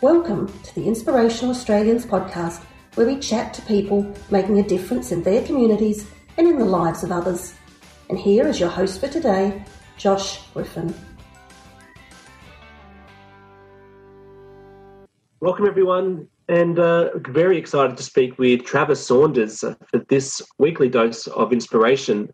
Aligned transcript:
Welcome 0.00 0.46
to 0.62 0.74
the 0.76 0.86
Inspirational 0.86 1.50
Australians 1.50 2.06
podcast, 2.06 2.62
where 2.94 3.04
we 3.04 3.18
chat 3.18 3.52
to 3.54 3.62
people 3.62 4.14
making 4.30 4.60
a 4.60 4.62
difference 4.62 5.10
in 5.10 5.24
their 5.24 5.42
communities 5.42 6.08
and 6.36 6.46
in 6.46 6.56
the 6.56 6.64
lives 6.64 7.02
of 7.02 7.10
others. 7.10 7.54
And 8.08 8.16
here 8.16 8.46
is 8.46 8.60
your 8.60 8.68
host 8.68 9.00
for 9.00 9.08
today, 9.08 9.64
Josh 9.96 10.46
Griffin. 10.52 10.94
Welcome, 15.40 15.66
everyone, 15.66 16.28
and 16.48 16.78
uh, 16.78 17.18
very 17.18 17.58
excited 17.58 17.96
to 17.96 18.02
speak 18.04 18.38
with 18.38 18.64
Travis 18.64 19.04
Saunders 19.04 19.62
for 19.62 19.98
this 20.08 20.40
weekly 20.58 20.88
dose 20.88 21.26
of 21.26 21.52
inspiration. 21.52 22.32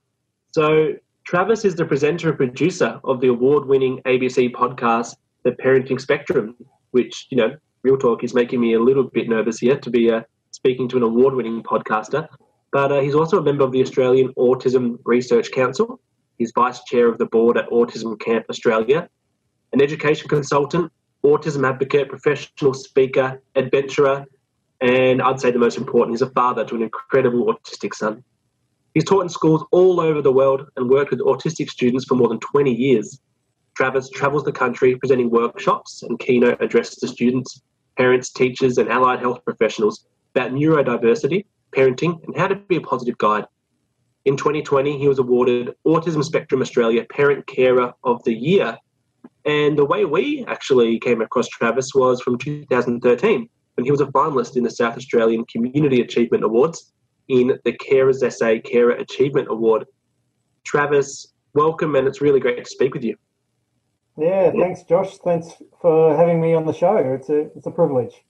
So, 0.53 0.97
Travis 1.25 1.65
is 1.65 1.77
the 1.77 1.87
presenter 1.87 2.29
and 2.29 2.37
producer 2.37 3.01
of 3.05 3.23
the 3.23 3.29
award 3.29 3.65
winning 3.65 4.03
ABC 4.05 4.53
podcast, 4.53 5.17
The 5.45 5.53
Parenting 5.53 5.99
Spectrum, 5.99 6.57
which, 6.95 7.27
you 7.31 7.37
know, 7.37 7.51
real 7.83 7.99
talk 7.99 8.23
is 8.23 8.35
making 8.35 8.61
me 8.61 8.75
a 8.75 8.81
little 8.81 9.03
bit 9.03 9.29
nervous 9.29 9.59
here 9.59 9.77
to 9.77 9.91
be 9.91 10.11
uh, 10.11 10.23
speaking 10.53 10.89
to 10.89 10.97
an 10.97 11.03
award 11.03 11.35
winning 11.35 11.61
podcaster. 11.63 12.29
But 12.73 12.93
uh, 12.93 13.01
he's 13.01 13.17
also 13.17 13.39
a 13.39 13.43
member 13.43 13.65
of 13.65 13.73
the 13.73 13.83
Australian 13.83 14.33
Autism 14.35 14.99
Research 15.05 15.51
Council. 15.51 16.01
He's 16.39 16.53
vice 16.55 16.85
chair 16.85 17.09
of 17.09 17.19
the 17.19 17.27
board 17.27 17.59
at 17.59 17.69
Autism 17.71 18.19
Camp 18.21 18.47
Australia, 18.49 19.09
an 19.73 19.83
education 19.83 20.29
consultant, 20.29 20.93
autism 21.25 21.69
advocate, 21.69 22.09
professional 22.09 22.75
speaker, 22.75 23.43
adventurer, 23.57 24.25
and 24.81 25.21
I'd 25.21 25.41
say 25.41 25.51
the 25.51 25.59
most 25.59 25.79
important, 25.79 26.13
he's 26.13 26.23
a 26.23 26.31
father 26.31 26.65
to 26.65 26.75
an 26.77 26.83
incredible 26.83 27.47
autistic 27.47 27.95
son. 27.95 28.23
He's 28.93 29.05
taught 29.05 29.23
in 29.23 29.29
schools 29.29 29.65
all 29.73 29.99
over 29.99 30.23
the 30.23 30.33
world 30.33 30.69
and 30.77 30.89
worked 30.89 31.11
with 31.11 31.21
autistic 31.21 31.71
students 31.71 32.05
for 32.05 32.15
more 32.15 32.29
than 32.29 32.39
20 32.39 32.73
years. 32.73 33.21
Travis 33.75 34.09
travels 34.11 34.45
the 34.45 34.53
country 34.53 34.97
presenting 34.97 35.31
workshops 35.31 36.03
and 36.03 36.19
keynote 36.19 36.63
addresses 36.63 36.97
to 36.97 37.09
students, 37.09 37.63
parents, 37.97 38.31
teachers, 38.31 38.79
and 38.79 38.89
allied 38.89 39.21
health 39.21 39.45
professionals 39.45 40.07
about 40.35 40.53
neurodiversity, 40.53 41.45
parenting, 41.73 42.23
and 42.25 42.37
how 42.37 42.47
to 42.47 42.55
be 42.57 42.77
a 42.77 42.81
positive 42.81 43.19
guide. 43.19 43.47
In 44.25 44.37
2020, 44.37 44.99
he 44.99 45.09
was 45.09 45.19
awarded 45.19 45.75
Autism 45.87 46.25
Spectrum 46.25 46.63
Australia 46.63 47.05
Parent 47.11 47.47
Carer 47.47 47.93
of 48.05 48.23
the 48.25 48.33
Year. 48.33 48.79
And 49.45 49.77
the 49.77 49.85
way 49.85 50.05
we 50.05 50.45
actually 50.47 50.99
came 50.99 51.21
across 51.21 51.49
Travis 51.49 51.91
was 51.95 52.23
from 52.23 52.39
2013, 52.39 53.49
when 53.75 53.85
he 53.85 53.91
was 53.91 54.01
a 54.01 54.07
finalist 54.07 54.57
in 54.57 54.63
the 54.63 54.71
South 54.71 54.97
Australian 54.97 55.45
Community 55.47 56.01
Achievement 56.01 56.45
Awards 56.45 56.93
in 57.29 57.59
the 57.65 57.73
Carers 57.73 58.21
SA 58.33 58.61
Carer 58.65 58.93
Achievement 58.93 59.49
Award. 59.51 59.85
Travis, 60.65 61.35
welcome, 61.55 61.97
and 61.97 62.07
it's 62.07 62.21
really 62.21 62.41
great 62.41 62.65
to 62.65 62.71
speak 62.71 62.95
with 62.95 63.05
you. 63.05 63.17
Yeah, 64.17 64.53
thanks, 64.53 64.85
Josh. 64.85 65.19
Thanks 65.19 65.49
for 65.81 66.17
having 66.17 66.41
me 66.41 66.55
on 66.55 66.67
the 66.67 66.73
show. 66.73 66.97
It's 66.97 67.29
a 67.29 67.51
it's 67.57 67.67
a 67.67 67.71
privilege. 67.71 68.25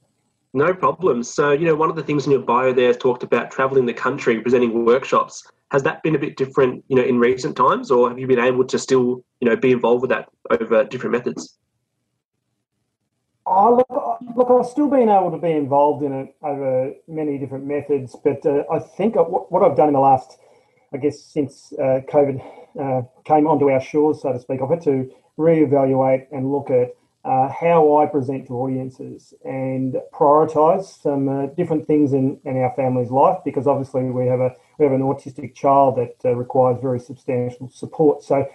No 0.54 0.72
problem. 0.72 1.22
So, 1.24 1.50
you 1.50 1.66
know, 1.66 1.74
one 1.74 1.90
of 1.90 1.96
the 1.96 2.02
things 2.02 2.26
in 2.26 2.32
your 2.32 2.40
bio 2.40 2.72
there 2.72 2.94
talked 2.94 3.24
about 3.24 3.50
traveling 3.50 3.86
the 3.86 3.92
country, 3.92 4.40
presenting 4.40 4.84
workshops. 4.84 5.44
Has 5.72 5.82
that 5.82 6.02
been 6.04 6.14
a 6.14 6.18
bit 6.18 6.36
different, 6.36 6.84
you 6.86 6.94
know, 6.94 7.02
in 7.02 7.18
recent 7.18 7.56
times, 7.56 7.90
or 7.90 8.08
have 8.08 8.18
you 8.20 8.28
been 8.28 8.38
able 8.38 8.64
to 8.64 8.78
still, 8.78 9.24
you 9.40 9.48
know, 9.48 9.56
be 9.56 9.72
involved 9.72 10.02
with 10.02 10.10
that 10.10 10.28
over 10.50 10.84
different 10.84 11.12
methods? 11.12 11.58
Oh, 13.46 13.76
look, 13.76 14.36
look, 14.36 14.50
I've 14.50 14.70
still 14.70 14.88
been 14.88 15.08
able 15.08 15.32
to 15.32 15.38
be 15.38 15.50
involved 15.50 16.04
in 16.04 16.12
it 16.12 16.36
over 16.42 16.92
many 17.08 17.36
different 17.36 17.66
methods, 17.66 18.16
but 18.24 18.46
uh, 18.46 18.62
I 18.72 18.78
think 18.78 19.16
what 19.16 19.62
I've 19.62 19.76
done 19.76 19.88
in 19.88 19.94
the 19.94 20.00
last, 20.00 20.38
I 20.94 20.98
guess, 20.98 21.20
since 21.20 21.72
uh, 21.74 22.00
COVID 22.08 22.40
uh, 22.80 23.02
came 23.24 23.46
onto 23.46 23.70
our 23.70 23.80
shores, 23.80 24.22
so 24.22 24.32
to 24.32 24.38
speak, 24.38 24.62
I've 24.62 24.70
had 24.70 24.82
to 24.82 25.12
reevaluate 25.38 26.26
and 26.32 26.50
look 26.50 26.70
at 26.70 26.94
uh, 27.24 27.48
how 27.48 27.96
I 27.96 28.06
present 28.06 28.46
to 28.48 28.54
audiences 28.54 29.32
and 29.44 29.96
prioritise 30.12 31.00
some 31.00 31.28
uh, 31.28 31.46
different 31.46 31.86
things 31.86 32.12
in, 32.12 32.38
in 32.44 32.58
our 32.58 32.72
family's 32.76 33.10
life 33.10 33.38
because 33.44 33.66
obviously 33.66 34.02
we 34.04 34.26
have 34.26 34.40
a 34.40 34.54
we 34.78 34.84
have 34.84 34.92
an 34.92 35.00
autistic 35.00 35.54
child 35.54 35.96
that 35.96 36.16
uh, 36.24 36.34
requires 36.34 36.80
very 36.82 36.98
substantial 36.98 37.70
support. 37.70 38.22
So 38.22 38.46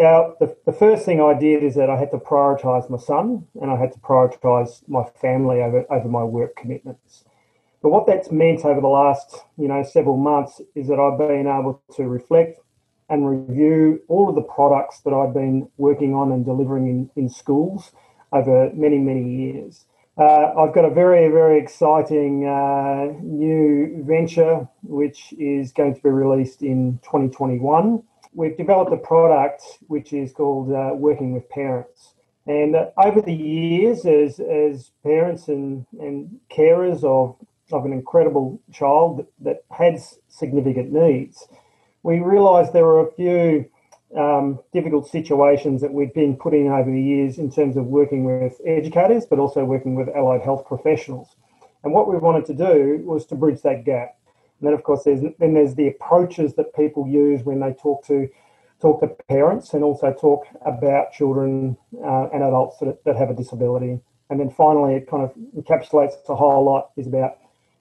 our, 0.00 0.34
the, 0.40 0.56
the 0.66 0.72
first 0.72 1.04
thing 1.04 1.20
I 1.20 1.38
did 1.38 1.62
is 1.62 1.74
that 1.76 1.88
I 1.88 1.96
had 1.96 2.10
to 2.10 2.18
prioritise 2.18 2.90
my 2.90 2.98
son 2.98 3.46
and 3.60 3.70
I 3.70 3.76
had 3.76 3.92
to 3.92 3.98
prioritise 4.00 4.86
my 4.88 5.04
family 5.20 5.62
over, 5.62 5.86
over 5.90 6.08
my 6.08 6.24
work 6.24 6.56
commitments. 6.56 7.24
But 7.82 7.90
what 7.90 8.06
that's 8.06 8.30
meant 8.30 8.64
over 8.64 8.80
the 8.80 8.88
last, 8.88 9.38
you 9.56 9.68
know, 9.68 9.82
several 9.82 10.16
months 10.16 10.60
is 10.74 10.88
that 10.88 11.00
I've 11.00 11.18
been 11.18 11.46
able 11.46 11.82
to 11.96 12.04
reflect 12.04 12.60
and 13.12 13.28
review 13.28 14.02
all 14.08 14.28
of 14.28 14.34
the 14.34 14.42
products 14.42 15.00
that 15.00 15.12
I've 15.12 15.34
been 15.34 15.68
working 15.76 16.14
on 16.14 16.32
and 16.32 16.44
delivering 16.44 16.88
in, 16.88 17.10
in 17.14 17.28
schools 17.28 17.92
over 18.32 18.70
many, 18.74 18.98
many 18.98 19.28
years. 19.28 19.84
Uh, 20.18 20.52
I've 20.58 20.74
got 20.74 20.84
a 20.84 20.90
very, 20.90 21.28
very 21.28 21.58
exciting 21.60 22.46
uh, 22.46 23.12
new 23.22 24.02
venture 24.06 24.68
which 24.82 25.32
is 25.38 25.72
going 25.72 25.94
to 25.94 26.00
be 26.02 26.10
released 26.10 26.62
in 26.62 26.98
2021 27.04 28.02
we've 28.32 28.56
developed 28.56 28.92
a 28.92 28.96
product 28.96 29.62
which 29.88 30.12
is 30.12 30.32
called 30.32 30.72
uh, 30.72 30.94
Working 30.94 31.32
with 31.32 31.48
Parents. 31.48 32.14
And 32.46 32.74
uh, 32.74 32.86
over 32.96 33.20
the 33.20 33.32
years, 33.32 34.04
as, 34.04 34.40
as 34.40 34.90
parents 35.04 35.48
and, 35.48 35.86
and 36.00 36.40
carers 36.50 37.04
of, 37.04 37.36
of 37.70 37.84
an 37.84 37.92
incredible 37.92 38.60
child 38.72 39.18
that, 39.18 39.26
that 39.40 39.64
has 39.76 40.18
significant 40.28 40.92
needs, 40.92 41.46
we 42.02 42.20
realised 42.20 42.72
there 42.72 42.84
were 42.84 43.06
a 43.06 43.12
few 43.12 43.70
um, 44.16 44.58
difficult 44.72 45.08
situations 45.08 45.80
that 45.80 45.92
we'd 45.92 46.12
been 46.12 46.36
put 46.36 46.54
in 46.54 46.68
over 46.68 46.90
the 46.90 47.02
years 47.02 47.38
in 47.38 47.50
terms 47.50 47.76
of 47.76 47.86
working 47.86 48.24
with 48.24 48.60
educators, 48.66 49.24
but 49.26 49.38
also 49.38 49.64
working 49.64 49.94
with 49.94 50.08
allied 50.08 50.42
health 50.42 50.66
professionals. 50.66 51.28
And 51.84 51.92
what 51.92 52.08
we 52.08 52.16
wanted 52.18 52.44
to 52.46 52.54
do 52.54 53.02
was 53.04 53.26
to 53.26 53.34
bridge 53.34 53.62
that 53.62 53.84
gap. 53.84 54.16
And 54.60 54.68
then, 54.68 54.74
of 54.74 54.84
course, 54.84 55.04
there's 55.04 55.22
then 55.38 55.54
there's 55.54 55.74
the 55.74 55.88
approaches 55.88 56.54
that 56.54 56.74
people 56.74 57.08
use 57.08 57.42
when 57.42 57.60
they 57.60 57.72
talk 57.72 58.06
to 58.06 58.28
talk 58.80 59.00
to 59.00 59.08
parents 59.28 59.74
and 59.74 59.84
also 59.84 60.12
talk 60.12 60.46
about 60.66 61.12
children 61.12 61.76
uh, 62.04 62.28
and 62.32 62.42
adults 62.42 62.78
that, 62.80 63.02
that 63.04 63.16
have 63.16 63.30
a 63.30 63.34
disability. 63.34 64.00
And 64.28 64.40
then 64.40 64.50
finally, 64.50 64.94
it 64.94 65.08
kind 65.08 65.22
of 65.22 65.32
encapsulates 65.56 66.14
the 66.26 66.36
whole 66.36 66.64
lot 66.64 66.90
is 66.96 67.06
about 67.06 67.38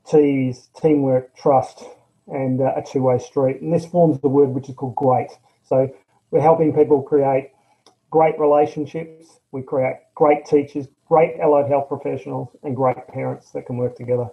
T's, 0.07 0.69
teamwork, 0.79 1.35
trust, 1.35 1.83
and 2.31 2.61
uh, 2.61 2.73
a 2.75 2.81
two-way 2.81 3.19
street. 3.19 3.61
And 3.61 3.73
this 3.73 3.85
forms 3.85 4.19
the 4.21 4.29
word 4.29 4.49
which 4.49 4.69
is 4.69 4.75
called 4.75 4.95
great. 4.95 5.29
So 5.63 5.89
we're 6.31 6.41
helping 6.41 6.73
people 6.73 7.01
create 7.01 7.51
great 8.09 8.39
relationships. 8.39 9.39
We 9.51 9.61
create 9.61 9.97
great 10.15 10.45
teachers, 10.45 10.87
great 11.07 11.39
allied 11.39 11.67
health 11.67 11.87
professionals, 11.87 12.49
and 12.63 12.75
great 12.75 13.07
parents 13.07 13.51
that 13.51 13.65
can 13.65 13.77
work 13.77 13.95
together. 13.95 14.27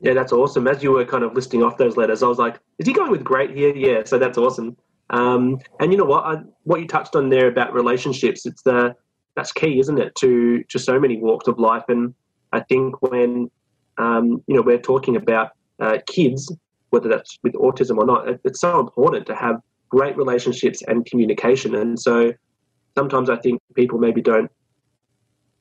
Yeah, 0.00 0.14
that's 0.14 0.32
awesome. 0.32 0.68
As 0.68 0.82
you 0.82 0.92
were 0.92 1.04
kind 1.04 1.24
of 1.24 1.34
listing 1.34 1.62
off 1.62 1.76
those 1.76 1.96
letters, 1.96 2.22
I 2.22 2.28
was 2.28 2.38
like, 2.38 2.60
is 2.78 2.86
he 2.86 2.92
going 2.92 3.10
with 3.10 3.24
great 3.24 3.50
here? 3.50 3.74
Yeah, 3.74 4.02
so 4.04 4.18
that's 4.18 4.38
awesome. 4.38 4.76
Um, 5.10 5.58
and 5.80 5.90
you 5.92 5.98
know 5.98 6.04
what? 6.04 6.24
I, 6.24 6.42
what 6.64 6.80
you 6.80 6.86
touched 6.86 7.16
on 7.16 7.30
there 7.30 7.48
about 7.48 7.72
relationships, 7.72 8.46
it's 8.46 8.62
the 8.62 8.94
that's 9.34 9.52
key, 9.52 9.78
isn't 9.80 9.98
it, 9.98 10.14
to 10.16 10.62
to 10.64 10.78
so 10.78 11.00
many 11.00 11.18
walks 11.18 11.48
of 11.48 11.58
life. 11.58 11.84
And 11.88 12.14
I 12.52 12.60
think 12.60 13.00
when 13.02 13.50
um, 13.96 14.42
you 14.46 14.54
know 14.54 14.62
we're 14.62 14.78
talking 14.78 15.16
about 15.16 15.50
uh, 15.80 15.98
kids, 16.06 16.52
whether 16.90 17.08
that's 17.08 17.38
with 17.42 17.54
autism 17.54 17.98
or 17.98 18.06
not, 18.06 18.28
it, 18.28 18.40
it's 18.44 18.60
so 18.60 18.80
important 18.80 19.26
to 19.26 19.34
have 19.34 19.60
great 19.88 20.16
relationships 20.16 20.82
and 20.86 21.06
communication. 21.06 21.74
And 21.74 21.98
so 21.98 22.32
sometimes 22.96 23.30
I 23.30 23.36
think 23.36 23.60
people 23.74 23.98
maybe 23.98 24.20
don't, 24.20 24.50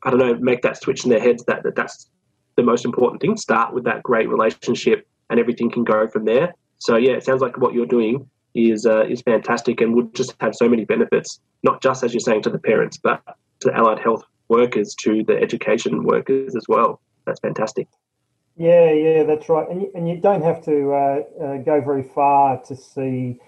I 0.03 0.09
don't 0.09 0.19
know, 0.19 0.35
make 0.35 0.61
that 0.61 0.81
switch 0.81 1.03
in 1.03 1.09
their 1.09 1.19
heads 1.19 1.43
that, 1.45 1.63
that 1.63 1.75
that's 1.75 2.09
the 2.55 2.63
most 2.63 2.85
important 2.85 3.21
thing. 3.21 3.37
Start 3.37 3.73
with 3.73 3.83
that 3.85 4.03
great 4.03 4.29
relationship, 4.29 5.07
and 5.29 5.39
everything 5.39 5.69
can 5.69 5.83
go 5.83 6.07
from 6.07 6.25
there. 6.25 6.53
So 6.79 6.95
yeah, 6.95 7.13
it 7.13 7.23
sounds 7.23 7.41
like 7.41 7.57
what 7.57 7.73
you're 7.73 7.85
doing 7.85 8.29
is 8.53 8.85
uh, 8.85 9.05
is 9.05 9.21
fantastic 9.21 9.81
and 9.81 9.95
would 9.95 10.15
just 10.15 10.35
have 10.39 10.55
so 10.55 10.67
many 10.69 10.85
benefits, 10.85 11.39
not 11.63 11.81
just 11.81 12.03
as 12.03 12.13
you're 12.13 12.19
saying 12.19 12.43
to 12.43 12.49
the 12.49 12.59
parents, 12.59 12.97
but 12.97 13.21
to 13.59 13.69
the 13.69 13.75
allied 13.75 13.99
health 13.99 14.23
workers, 14.49 14.95
to 14.95 15.23
the 15.23 15.37
education 15.37 16.03
workers 16.03 16.55
as 16.55 16.65
well. 16.67 17.01
That's 17.25 17.39
fantastic. 17.39 17.87
Yeah, 18.57 18.91
yeah, 18.91 19.23
that's 19.23 19.47
right. 19.49 19.69
And 19.69 19.83
you, 19.83 19.91
and 19.93 20.09
you 20.09 20.17
don't 20.17 20.41
have 20.41 20.63
to 20.65 20.91
uh, 20.91 21.43
uh, 21.43 21.57
go 21.57 21.79
very 21.79 22.01
far 22.01 22.59
to 22.63 22.75
see 22.75 23.39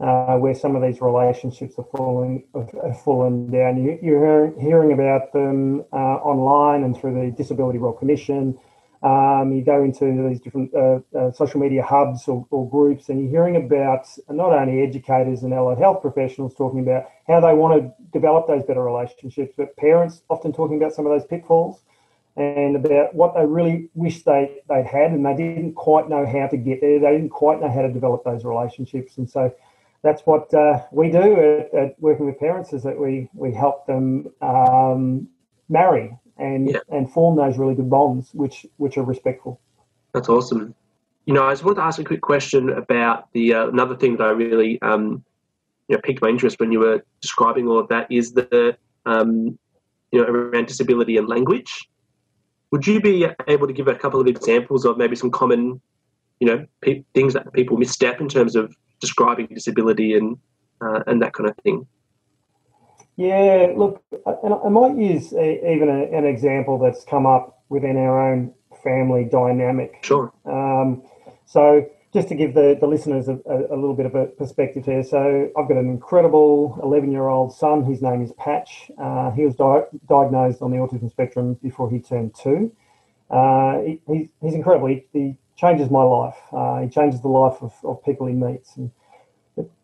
uh, 0.00 0.36
where 0.38 0.54
some 0.54 0.74
of 0.74 0.82
these 0.82 1.00
relationships 1.00 1.74
are 1.78 1.86
falling 1.96 2.44
are 2.52 2.94
falling 3.04 3.46
down. 3.48 3.82
You, 3.82 3.98
you're 4.02 4.58
hearing 4.60 4.92
about 4.92 5.32
them 5.32 5.84
uh, 5.92 5.96
online 5.96 6.82
and 6.82 6.96
through 6.96 7.14
the 7.14 7.30
Disability 7.30 7.78
Royal 7.78 7.92
Commission. 7.92 8.58
Um, 9.04 9.52
you 9.52 9.62
go 9.62 9.84
into 9.84 10.26
these 10.28 10.40
different 10.40 10.74
uh, 10.74 10.98
uh, 11.16 11.30
social 11.30 11.60
media 11.60 11.84
hubs 11.84 12.26
or, 12.26 12.44
or, 12.50 12.68
groups, 12.68 13.08
and 13.08 13.20
you're 13.20 13.30
hearing 13.30 13.54
about 13.54 14.08
not 14.28 14.52
only 14.52 14.82
educators 14.82 15.44
and 15.44 15.54
allied 15.54 15.78
health 15.78 16.02
professionals 16.02 16.54
talking 16.56 16.80
about 16.80 17.04
how 17.28 17.38
they 17.38 17.54
want 17.54 17.80
to 17.80 17.92
develop 18.12 18.48
those 18.48 18.64
better 18.64 18.82
relationships, 18.82 19.52
but 19.56 19.76
parents 19.76 20.22
often 20.28 20.52
talking 20.52 20.76
about 20.76 20.92
some 20.92 21.06
of 21.06 21.12
those 21.12 21.26
pitfalls 21.28 21.82
and 22.36 22.76
about 22.76 23.14
what 23.14 23.34
they 23.34 23.46
really 23.46 23.88
wish 23.94 24.22
they, 24.22 24.60
they'd 24.68 24.86
had, 24.86 25.12
and 25.12 25.24
they 25.24 25.34
didn't 25.34 25.74
quite 25.74 26.08
know 26.08 26.26
how 26.26 26.46
to 26.46 26.56
get 26.56 26.80
there. 26.80 26.98
They 27.00 27.12
didn't 27.12 27.30
quite 27.30 27.60
know 27.60 27.70
how 27.70 27.82
to 27.82 27.92
develop 27.92 28.24
those 28.24 28.44
relationships, 28.44 29.16
and 29.16 29.28
so 29.28 29.54
that's 30.02 30.22
what 30.22 30.52
uh, 30.54 30.82
we 30.92 31.10
do 31.10 31.34
at, 31.40 31.74
at, 31.74 32.00
working 32.00 32.26
with 32.26 32.38
parents 32.38 32.72
is 32.72 32.82
that 32.82 32.98
we 32.98 33.28
we 33.34 33.52
help 33.52 33.86
them 33.86 34.30
um, 34.42 35.28
marry 35.68 36.16
and 36.36 36.70
Yeah. 36.70 36.80
and 36.90 37.10
form 37.10 37.36
those 37.36 37.58
really 37.58 37.74
good 37.74 37.90
bonds, 37.90 38.32
which 38.34 38.66
which 38.76 38.98
are 38.98 39.04
respectful. 39.04 39.60
That's 40.12 40.28
awesome. 40.28 40.74
You 41.24 41.34
know, 41.34 41.44
I 41.44 41.52
just 41.52 41.64
wanted 41.64 41.76
to 41.76 41.82
ask 41.82 41.98
a 41.98 42.04
quick 42.04 42.20
question 42.20 42.70
about 42.70 43.32
the 43.32 43.54
uh, 43.54 43.68
another 43.68 43.96
thing 43.96 44.16
that 44.18 44.26
I 44.26 44.30
really 44.30 44.80
um, 44.82 45.24
you 45.88 45.96
know 45.96 46.02
piqued 46.02 46.20
my 46.22 46.28
interest 46.28 46.60
when 46.60 46.70
you 46.70 46.80
were 46.80 47.02
describing 47.20 47.66
all 47.66 47.78
of 47.78 47.88
that 47.88 48.10
is 48.10 48.32
the 48.32 48.76
um, 49.06 49.58
you 50.12 50.20
know 50.20 50.26
around 50.28 50.66
disability 50.66 51.16
and 51.16 51.28
language. 51.28 51.88
Would 52.72 52.86
you 52.86 53.00
be 53.00 53.26
able 53.48 53.66
to 53.66 53.72
give 53.72 53.88
a 53.88 53.94
couple 53.94 54.20
of 54.20 54.26
examples 54.26 54.84
of 54.84 54.98
maybe 54.98 55.16
some 55.16 55.30
common 55.30 55.80
you 56.40 56.46
know 56.46 56.66
pe- 56.82 57.04
things 57.14 57.32
that 57.34 57.52
people 57.52 57.76
misstep 57.76 58.20
in 58.20 58.28
terms 58.28 58.56
of 58.56 58.74
describing 59.00 59.46
disability 59.46 60.14
and 60.14 60.36
uh, 60.80 61.02
and 61.06 61.22
that 61.22 61.32
kind 61.32 61.48
of 61.48 61.56
thing? 61.62 61.86
Yeah, 63.16 63.72
look, 63.74 64.02
and 64.42 64.52
I 64.52 64.68
might 64.68 64.96
use 64.98 65.32
a, 65.32 65.72
even 65.72 65.88
a, 65.88 66.16
an 66.16 66.26
example 66.26 66.78
that's 66.78 67.02
come 67.04 67.24
up 67.24 67.62
within 67.70 67.96
our 67.96 68.32
own 68.32 68.52
family 68.84 69.24
dynamic. 69.24 69.98
Sure. 70.02 70.32
Um, 70.44 71.02
so, 71.46 71.88
just 72.16 72.28
to 72.28 72.34
give 72.34 72.54
the, 72.54 72.78
the 72.80 72.86
listeners 72.86 73.28
a, 73.28 73.38
a, 73.44 73.76
little 73.76 73.94
bit 73.94 74.06
of 74.06 74.14
a 74.14 74.24
perspective 74.24 74.86
here, 74.86 75.02
so 75.02 75.50
I've 75.54 75.68
got 75.68 75.76
an 75.76 75.90
incredible 75.90 76.80
11 76.82 77.12
year 77.12 77.28
old 77.28 77.54
son. 77.54 77.84
His 77.84 78.00
name 78.00 78.22
is 78.22 78.32
Patch. 78.38 78.90
Uh, 78.98 79.32
he 79.32 79.44
was 79.44 79.54
di- 79.54 79.84
diagnosed 80.08 80.62
on 80.62 80.70
the 80.70 80.78
autism 80.78 81.10
spectrum 81.10 81.58
before 81.62 81.90
he 81.90 81.98
turned 81.98 82.34
two. 82.34 82.74
Uh, 83.30 83.80
he, 83.80 84.00
he's, 84.10 84.28
he's 84.40 84.54
incredible. 84.54 84.86
He, 84.88 85.04
he 85.12 85.36
changes 85.56 85.90
my 85.90 86.02
life, 86.02 86.38
uh, 86.52 86.80
he 86.80 86.88
changes 86.88 87.20
the 87.20 87.28
life 87.28 87.58
of, 87.60 87.74
of 87.84 88.02
people 88.02 88.26
he 88.26 88.32
meets. 88.32 88.78
And 88.78 88.90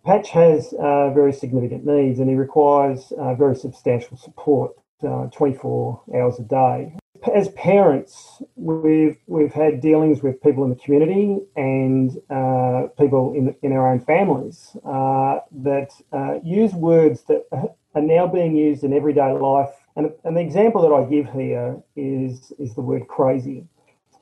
Patch 0.02 0.30
has 0.30 0.72
uh, 0.80 1.10
very 1.10 1.34
significant 1.34 1.84
needs 1.84 2.18
and 2.18 2.30
he 2.30 2.34
requires 2.34 3.12
uh, 3.18 3.34
very 3.34 3.56
substantial 3.56 4.16
support 4.16 4.72
uh, 5.06 5.26
24 5.26 6.00
hours 6.14 6.38
a 6.38 6.44
day. 6.44 6.96
As 7.32 7.48
parents, 7.50 8.42
we've 8.56 9.16
we've 9.26 9.52
had 9.52 9.80
dealings 9.80 10.22
with 10.22 10.42
people 10.42 10.64
in 10.64 10.70
the 10.70 10.76
community 10.76 11.38
and 11.56 12.10
uh, 12.30 12.88
people 12.98 13.32
in 13.34 13.54
in 13.62 13.72
our 13.72 13.92
own 13.92 14.00
families 14.00 14.76
uh, 14.84 15.38
that 15.52 15.90
uh, 16.12 16.40
use 16.42 16.72
words 16.72 17.22
that 17.24 17.44
are 17.52 18.02
now 18.02 18.26
being 18.26 18.56
used 18.56 18.82
in 18.82 18.92
everyday 18.92 19.32
life. 19.32 19.70
And, 19.94 20.10
and 20.24 20.36
the 20.36 20.40
example 20.40 20.82
that 20.82 20.92
I 20.92 21.04
give 21.08 21.32
here 21.32 21.80
is 21.94 22.52
is 22.58 22.74
the 22.74 22.80
word 22.80 23.06
crazy. 23.06 23.66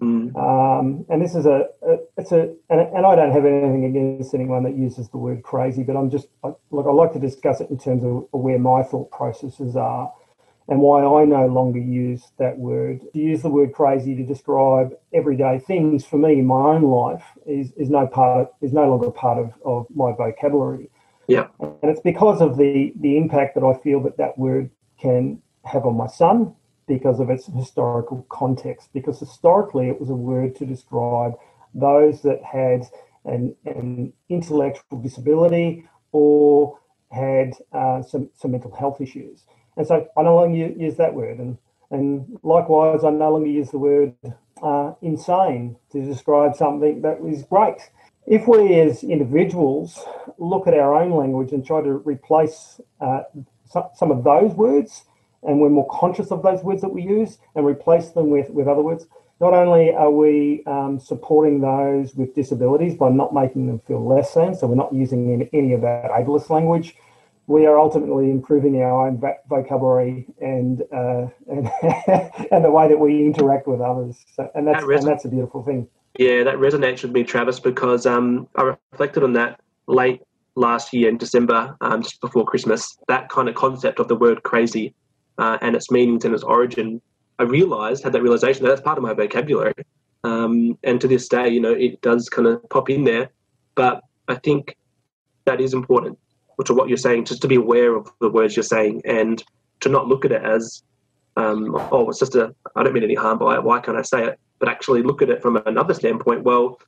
Mm. 0.01 0.35
Um, 0.35 1.05
and 1.11 1.21
this 1.21 1.35
is 1.35 1.45
a, 1.45 1.69
a 1.83 1.99
it's 2.17 2.33
a, 2.33 2.55
and, 2.71 2.81
and, 2.81 3.05
I 3.05 3.15
don't 3.15 3.33
have 3.33 3.45
anything 3.45 3.85
against 3.85 4.33
anyone 4.33 4.63
that 4.63 4.75
uses 4.75 5.11
the 5.11 5.19
word 5.19 5.43
crazy, 5.43 5.83
but 5.83 5.95
I'm 5.95 6.09
just, 6.09 6.29
I, 6.43 6.53
look, 6.71 6.87
I 6.87 6.91
like 6.91 7.13
to 7.13 7.19
discuss 7.19 7.61
it 7.61 7.69
in 7.69 7.79
terms 7.79 8.03
of 8.03 8.27
where 8.31 8.59
my 8.59 8.83
thought 8.83 9.11
processes 9.11 9.77
are 9.77 10.11
and 10.71 10.81
why 10.81 11.03
I 11.03 11.25
no 11.25 11.47
longer 11.47 11.81
use 11.81 12.31
that 12.39 12.57
word. 12.57 13.01
To 13.13 13.19
use 13.19 13.43
the 13.43 13.51
word 13.51 13.73
crazy 13.73 14.15
to 14.15 14.23
describe 14.23 14.93
everyday 15.13 15.59
things 15.59 16.05
for 16.05 16.17
me 16.17 16.35
in 16.39 16.47
my 16.47 16.77
own 16.77 16.83
life 16.83 17.25
is, 17.45 17.73
is 17.73 17.91
no 17.91 18.07
part 18.07 18.43
of, 18.43 18.49
is 18.63 18.73
no 18.73 18.89
longer 18.89 19.11
part 19.11 19.39
of, 19.39 19.53
of 19.65 19.87
my 19.93 20.13
vocabulary. 20.13 20.89
Yeah. 21.27 21.49
And 21.59 21.91
it's 21.91 22.01
because 22.01 22.41
of 22.41 22.57
the, 22.57 22.93
the 23.01 23.17
impact 23.17 23.57
that 23.57 23.65
I 23.65 23.75
feel 23.83 24.01
that 24.05 24.17
that 24.19 24.39
word 24.39 24.71
can 24.97 25.43
have 25.65 25.87
on 25.87 25.97
my 25.97 26.07
son 26.07 26.55
because 26.87 27.19
of 27.19 27.31
its 27.31 27.47
historical 27.47 28.25
context. 28.29 28.91
Because 28.93 29.19
historically, 29.19 29.89
it 29.89 30.01
was 30.01 30.11
a 30.11 30.15
word 30.15 30.55
to 30.57 30.65
describe 30.65 31.33
those 31.75 32.23
that 32.23 32.45
had 32.45 32.87
an, 33.25 33.57
an 33.67 34.13
intellectual 34.29 35.01
disability 35.03 35.85
or 36.13 36.79
had 37.11 37.55
uh, 37.73 38.03
some, 38.03 38.31
some 38.35 38.53
mental 38.53 38.73
health 38.73 39.01
issues. 39.01 39.43
And 39.77 39.87
so 39.87 40.09
I 40.17 40.23
no 40.23 40.37
longer 40.37 40.57
use 40.57 40.97
that 40.97 41.15
word. 41.15 41.39
And, 41.39 41.59
and 41.91 42.39
likewise, 42.43 43.05
I 43.05 43.11
no 43.11 43.33
longer 43.33 43.49
use 43.49 43.71
the 43.71 43.79
word 43.79 44.15
uh, 44.63 44.93
insane 45.03 45.77
to 45.93 46.05
describe 46.05 46.57
something 46.57 47.03
that 47.03 47.19
is 47.27 47.43
great. 47.45 47.77
If 48.27 48.47
we 48.47 48.79
as 48.81 49.03
individuals 49.03 49.99
look 50.39 50.67
at 50.67 50.75
our 50.75 50.95
own 50.95 51.13
language 51.13 51.53
and 51.53 51.67
try 51.67 51.83
to 51.83 51.95
replace 51.95 52.81
uh, 53.01 53.23
some, 53.95 54.11
of 54.11 54.25
those 54.25 54.53
words, 54.53 55.05
and 55.43 55.61
we're 55.61 55.71
more 55.71 55.89
conscious 55.91 56.31
of 56.31 56.43
those 56.43 56.63
words 56.63 56.83
that 56.83 56.91
we 56.91 57.03
use 57.03 57.39
and 57.55 57.65
replace 57.65 58.11
them 58.11 58.31
with, 58.31 58.51
with 58.51 58.69
other 58.69 58.83
words, 58.83 59.07
not 59.41 59.55
only 59.55 59.95
are 59.95 60.11
we 60.11 60.63
um, 60.67 61.01
supporting 61.01 61.61
those 61.61 62.15
with 62.15 62.35
disabilities 62.35 62.95
by 62.95 63.09
not 63.09 63.33
making 63.33 63.67
them 63.67 63.81
feel 63.87 64.07
less 64.07 64.35
than, 64.35 64.55
so 64.55 64.67
we're 64.67 64.75
not 64.75 64.93
using 64.93 65.33
any, 65.33 65.49
any 65.53 65.73
of 65.73 65.81
that 65.81 66.11
ableist 66.11 66.51
language, 66.51 66.95
we 67.51 67.67
are 67.67 67.81
ultimately 67.81 68.31
improving 68.31 68.81
our 68.81 69.09
own 69.09 69.21
vocabulary 69.49 70.25
and 70.41 70.83
uh, 70.95 71.27
and, 71.49 71.69
and 72.53 72.65
the 72.65 72.71
way 72.71 72.87
that 72.87 72.99
we 72.99 73.27
interact 73.27 73.67
with 73.67 73.81
others. 73.81 74.25
So, 74.33 74.49
and 74.55 74.69
that's 74.69 74.87
That 74.87 74.99
and 74.99 75.07
that's 75.07 75.25
a 75.25 75.29
beautiful 75.29 75.65
thing. 75.65 75.89
Yeah, 76.17 76.45
that 76.45 76.57
resonates 76.57 77.03
with 77.03 77.11
me, 77.11 77.25
Travis, 77.25 77.59
because 77.59 78.07
um, 78.07 78.47
I 78.55 78.77
reflected 78.93 79.25
on 79.25 79.33
that 79.33 79.61
late 79.89 80.23
last 80.55 80.93
year 80.93 81.09
in 81.09 81.19
December, 81.19 81.77
um, 81.81 82.03
just 82.03 82.21
before 82.21 82.45
Christmas. 82.45 82.99
That 83.09 83.29
kind 83.31 83.49
of 83.49 83.57
concept 83.57 83.99
of 83.99 84.07
the 84.07 84.17
word 84.17 84.45
crazy 84.45 84.95
uh, 85.39 85.59
and 85.61 85.75
its 85.75 85.91
meanings 85.91 86.25
and 86.25 86.33
its 86.33 86.45
origin, 86.45 87.03
I 87.41 87.45
realized, 87.45 88.05
had 88.05 88.13
that 88.13 88.23
realization 88.23 88.63
that 88.63 88.69
that's 88.69 88.81
part 88.81 88.97
of 88.97 89.03
my 89.03 89.13
vocabulary. 89.13 89.75
Um, 90.23 90.79
and 90.85 91.01
to 91.01 91.09
this 91.09 91.27
day, 91.29 91.49
you 91.49 91.61
know, 91.61 91.73
it 91.73 92.01
does 92.01 92.29
kind 92.29 92.47
of 92.47 92.69
pop 92.69 92.91
in 92.91 93.03
there. 93.03 93.31
But 93.75 94.03
I 94.29 94.37
think 94.37 94.77
that 95.47 95.61
is 95.61 95.75
important 95.75 96.17
to 96.65 96.75
what 96.75 96.89
you're 96.89 96.97
saying, 96.97 97.25
just 97.25 97.43
to 97.43 97.49
be 97.49 97.57
aware 97.57 97.97
of 97.97 98.11
the 98.21 98.29
words 98.29 98.57
you're 98.57 98.63
saying 98.63 99.03
and 99.05 99.43
to 99.81 99.89
not 99.89 100.09
look 100.09 100.25
at 100.25 100.33
it 100.33 100.43
as, 100.43 100.83
um, 101.37 101.75
oh, 101.91 102.09
it's 102.09 102.19
just 102.19 102.35
a, 102.35 102.55
I 102.77 102.83
don't 102.83 102.93
mean 102.93 103.05
any 103.05 103.15
harm 103.15 103.39
by 103.39 103.55
it, 103.57 103.65
why 103.65 103.81
can't 103.81 103.97
I 103.97 104.03
say 104.03 104.25
it? 104.25 104.39
But 104.59 104.69
actually 104.69 105.03
look 105.03 105.23
at 105.23 105.31
it 105.31 105.43
from 105.43 105.57
another 105.67 105.95
standpoint. 105.95 106.45
Well, 106.45 106.81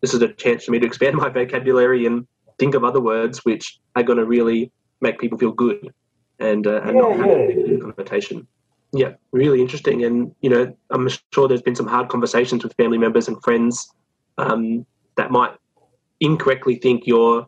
this 0.00 0.14
is 0.14 0.22
a 0.22 0.28
chance 0.28 0.64
for 0.64 0.72
me 0.72 0.78
to 0.78 0.86
expand 0.86 1.16
my 1.16 1.28
vocabulary 1.28 2.06
and 2.06 2.26
think 2.58 2.74
of 2.74 2.84
other 2.84 3.00
words 3.00 3.44
which 3.44 3.78
are 3.96 4.02
going 4.02 4.18
to 4.18 4.26
really 4.26 4.70
make 5.00 5.18
people 5.18 5.38
feel 5.38 5.52
good 5.52 5.92
and, 6.38 6.66
uh, 6.66 6.82
and 6.82 6.96
Yeah, 6.96 7.02
not 7.02 7.16
have 7.16 7.68
yeah. 7.68 7.78
connotation. 7.78 8.46
Yeah, 8.92 9.12
really 9.32 9.60
interesting. 9.60 10.04
And, 10.04 10.34
you 10.40 10.50
know, 10.50 10.76
I'm 10.90 11.08
sure 11.32 11.46
there's 11.46 11.62
been 11.62 11.76
some 11.76 11.86
hard 11.86 12.08
conversations 12.08 12.64
with 12.64 12.74
family 12.74 12.98
members 12.98 13.28
and 13.28 13.40
friends 13.42 13.88
um, 14.36 14.84
that 15.16 15.30
might 15.30 15.52
incorrectly 16.20 16.76
think 16.76 17.06
you're 17.06 17.46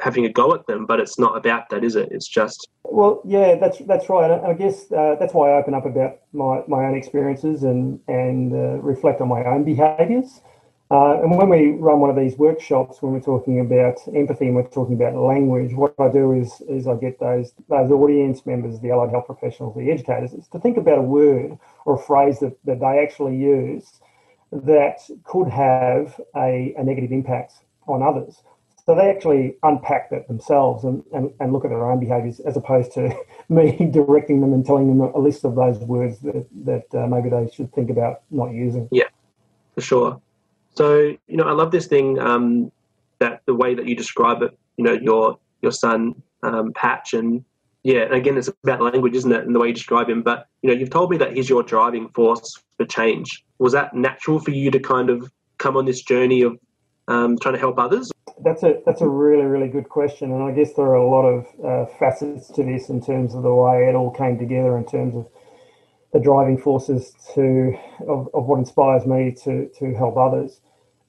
having 0.00 0.24
a 0.26 0.28
go 0.28 0.54
at 0.54 0.66
them, 0.66 0.86
but 0.86 1.00
it's 1.00 1.18
not 1.18 1.36
about 1.36 1.68
that, 1.70 1.84
is 1.84 1.96
it? 1.96 2.08
It's 2.10 2.28
just, 2.28 2.68
Well, 2.84 3.20
yeah, 3.24 3.56
that's 3.56 3.78
that's 3.86 4.08
right. 4.08 4.30
And 4.30 4.46
I 4.46 4.52
guess 4.52 4.90
uh, 4.92 5.16
that's 5.18 5.34
why 5.34 5.50
I 5.50 5.58
open 5.58 5.74
up 5.74 5.86
about 5.86 6.18
my, 6.32 6.62
my 6.68 6.84
own 6.86 6.94
experiences 6.94 7.62
and 7.62 8.00
and 8.08 8.52
uh, 8.52 8.80
reflect 8.80 9.20
on 9.20 9.28
my 9.28 9.44
own 9.44 9.64
behaviours. 9.64 10.40
Uh, 10.88 11.20
and 11.20 11.36
when 11.36 11.48
we 11.48 11.72
run 11.72 11.98
one 11.98 12.10
of 12.10 12.16
these 12.16 12.38
workshops, 12.38 13.02
when 13.02 13.12
we're 13.12 13.20
talking 13.20 13.58
about 13.58 13.96
empathy 14.14 14.46
and 14.46 14.54
we're 14.54 14.68
talking 14.68 14.94
about 14.94 15.14
language, 15.16 15.74
what 15.74 15.92
I 15.98 16.08
do 16.08 16.32
is 16.32 16.60
is 16.68 16.86
I 16.86 16.94
get 16.94 17.18
those 17.18 17.52
those 17.68 17.90
audience 17.90 18.46
members, 18.46 18.78
the 18.80 18.90
allied 18.90 19.10
health 19.10 19.26
professionals, 19.26 19.74
the 19.74 19.90
educators, 19.90 20.32
is 20.32 20.46
to 20.48 20.60
think 20.60 20.76
about 20.76 20.98
a 20.98 21.02
word 21.02 21.58
or 21.86 21.94
a 21.96 21.98
phrase 21.98 22.38
that, 22.40 22.56
that 22.66 22.80
they 22.80 23.00
actually 23.02 23.36
use 23.36 24.00
that 24.52 25.00
could 25.24 25.48
have 25.48 26.20
a, 26.36 26.74
a 26.78 26.84
negative 26.84 27.10
impact 27.10 27.54
on 27.88 28.02
others. 28.02 28.42
So 28.86 28.94
they 28.94 29.10
actually 29.10 29.56
unpack 29.64 30.10
that 30.10 30.28
themselves 30.28 30.84
and, 30.84 31.02
and, 31.12 31.32
and 31.40 31.52
look 31.52 31.64
at 31.64 31.70
their 31.70 31.90
own 31.90 31.98
behaviours 31.98 32.38
as 32.40 32.56
opposed 32.56 32.92
to 32.92 33.12
me 33.48 33.76
directing 33.90 34.40
them 34.40 34.52
and 34.52 34.64
telling 34.64 34.86
them 34.86 35.00
a 35.00 35.18
list 35.18 35.44
of 35.44 35.56
those 35.56 35.78
words 35.78 36.20
that, 36.20 36.46
that 36.64 36.94
uh, 36.94 37.06
maybe 37.08 37.28
they 37.28 37.50
should 37.52 37.72
think 37.72 37.90
about 37.90 38.22
not 38.30 38.52
using. 38.52 38.88
Yeah, 38.92 39.08
for 39.74 39.80
sure. 39.80 40.20
So, 40.76 41.16
you 41.26 41.36
know, 41.36 41.44
I 41.44 41.52
love 41.52 41.72
this 41.72 41.86
thing 41.86 42.18
um, 42.20 42.70
that 43.18 43.42
the 43.46 43.54
way 43.54 43.74
that 43.74 43.86
you 43.86 43.96
describe 43.96 44.42
it, 44.42 44.56
you 44.76 44.84
know, 44.84 44.92
your 44.92 45.38
your 45.62 45.72
son, 45.72 46.22
um, 46.42 46.72
Patch, 46.74 47.14
and 47.14 47.42
yeah, 47.82 48.02
and 48.02 48.14
again, 48.14 48.36
it's 48.36 48.48
about 48.62 48.82
language, 48.82 49.14
isn't 49.14 49.32
it, 49.32 49.44
and 49.44 49.54
the 49.54 49.58
way 49.58 49.68
you 49.68 49.74
describe 49.74 50.10
him. 50.10 50.22
But, 50.22 50.48
you 50.62 50.68
know, 50.68 50.76
you've 50.76 50.90
told 50.90 51.10
me 51.10 51.16
that 51.18 51.34
he's 51.34 51.48
your 51.48 51.62
driving 51.62 52.08
force 52.10 52.60
for 52.76 52.84
change. 52.84 53.44
Was 53.58 53.72
that 53.72 53.94
natural 53.94 54.38
for 54.38 54.50
you 54.50 54.70
to 54.70 54.78
kind 54.78 55.08
of 55.08 55.32
come 55.58 55.76
on 55.76 55.86
this 55.86 56.02
journey 56.02 56.42
of 56.42 56.58
um, 57.08 57.38
trying 57.38 57.54
to 57.54 57.60
help 57.60 57.78
others? 57.78 58.10
That's 58.42 58.62
a 58.62 58.80
that's 58.84 59.00
a 59.00 59.08
really 59.08 59.44
really 59.44 59.68
good 59.68 59.88
question, 59.88 60.30
and 60.32 60.42
I 60.42 60.52
guess 60.52 60.74
there 60.74 60.86
are 60.86 60.94
a 60.94 61.08
lot 61.08 61.24
of 61.24 61.46
uh, 61.64 61.86
facets 61.98 62.48
to 62.48 62.62
this 62.62 62.88
in 62.88 63.00
terms 63.00 63.34
of 63.34 63.42
the 63.42 63.54
way 63.54 63.88
it 63.88 63.94
all 63.94 64.10
came 64.10 64.38
together 64.38 64.76
in 64.76 64.84
terms 64.84 65.14
of 65.14 65.26
the 66.12 66.20
driving 66.20 66.58
forces 66.58 67.14
to 67.34 67.76
of, 68.06 68.28
of 68.34 68.46
what 68.46 68.58
inspires 68.58 69.06
me 69.06 69.34
to 69.44 69.68
to 69.78 69.94
help 69.94 70.16
others. 70.16 70.60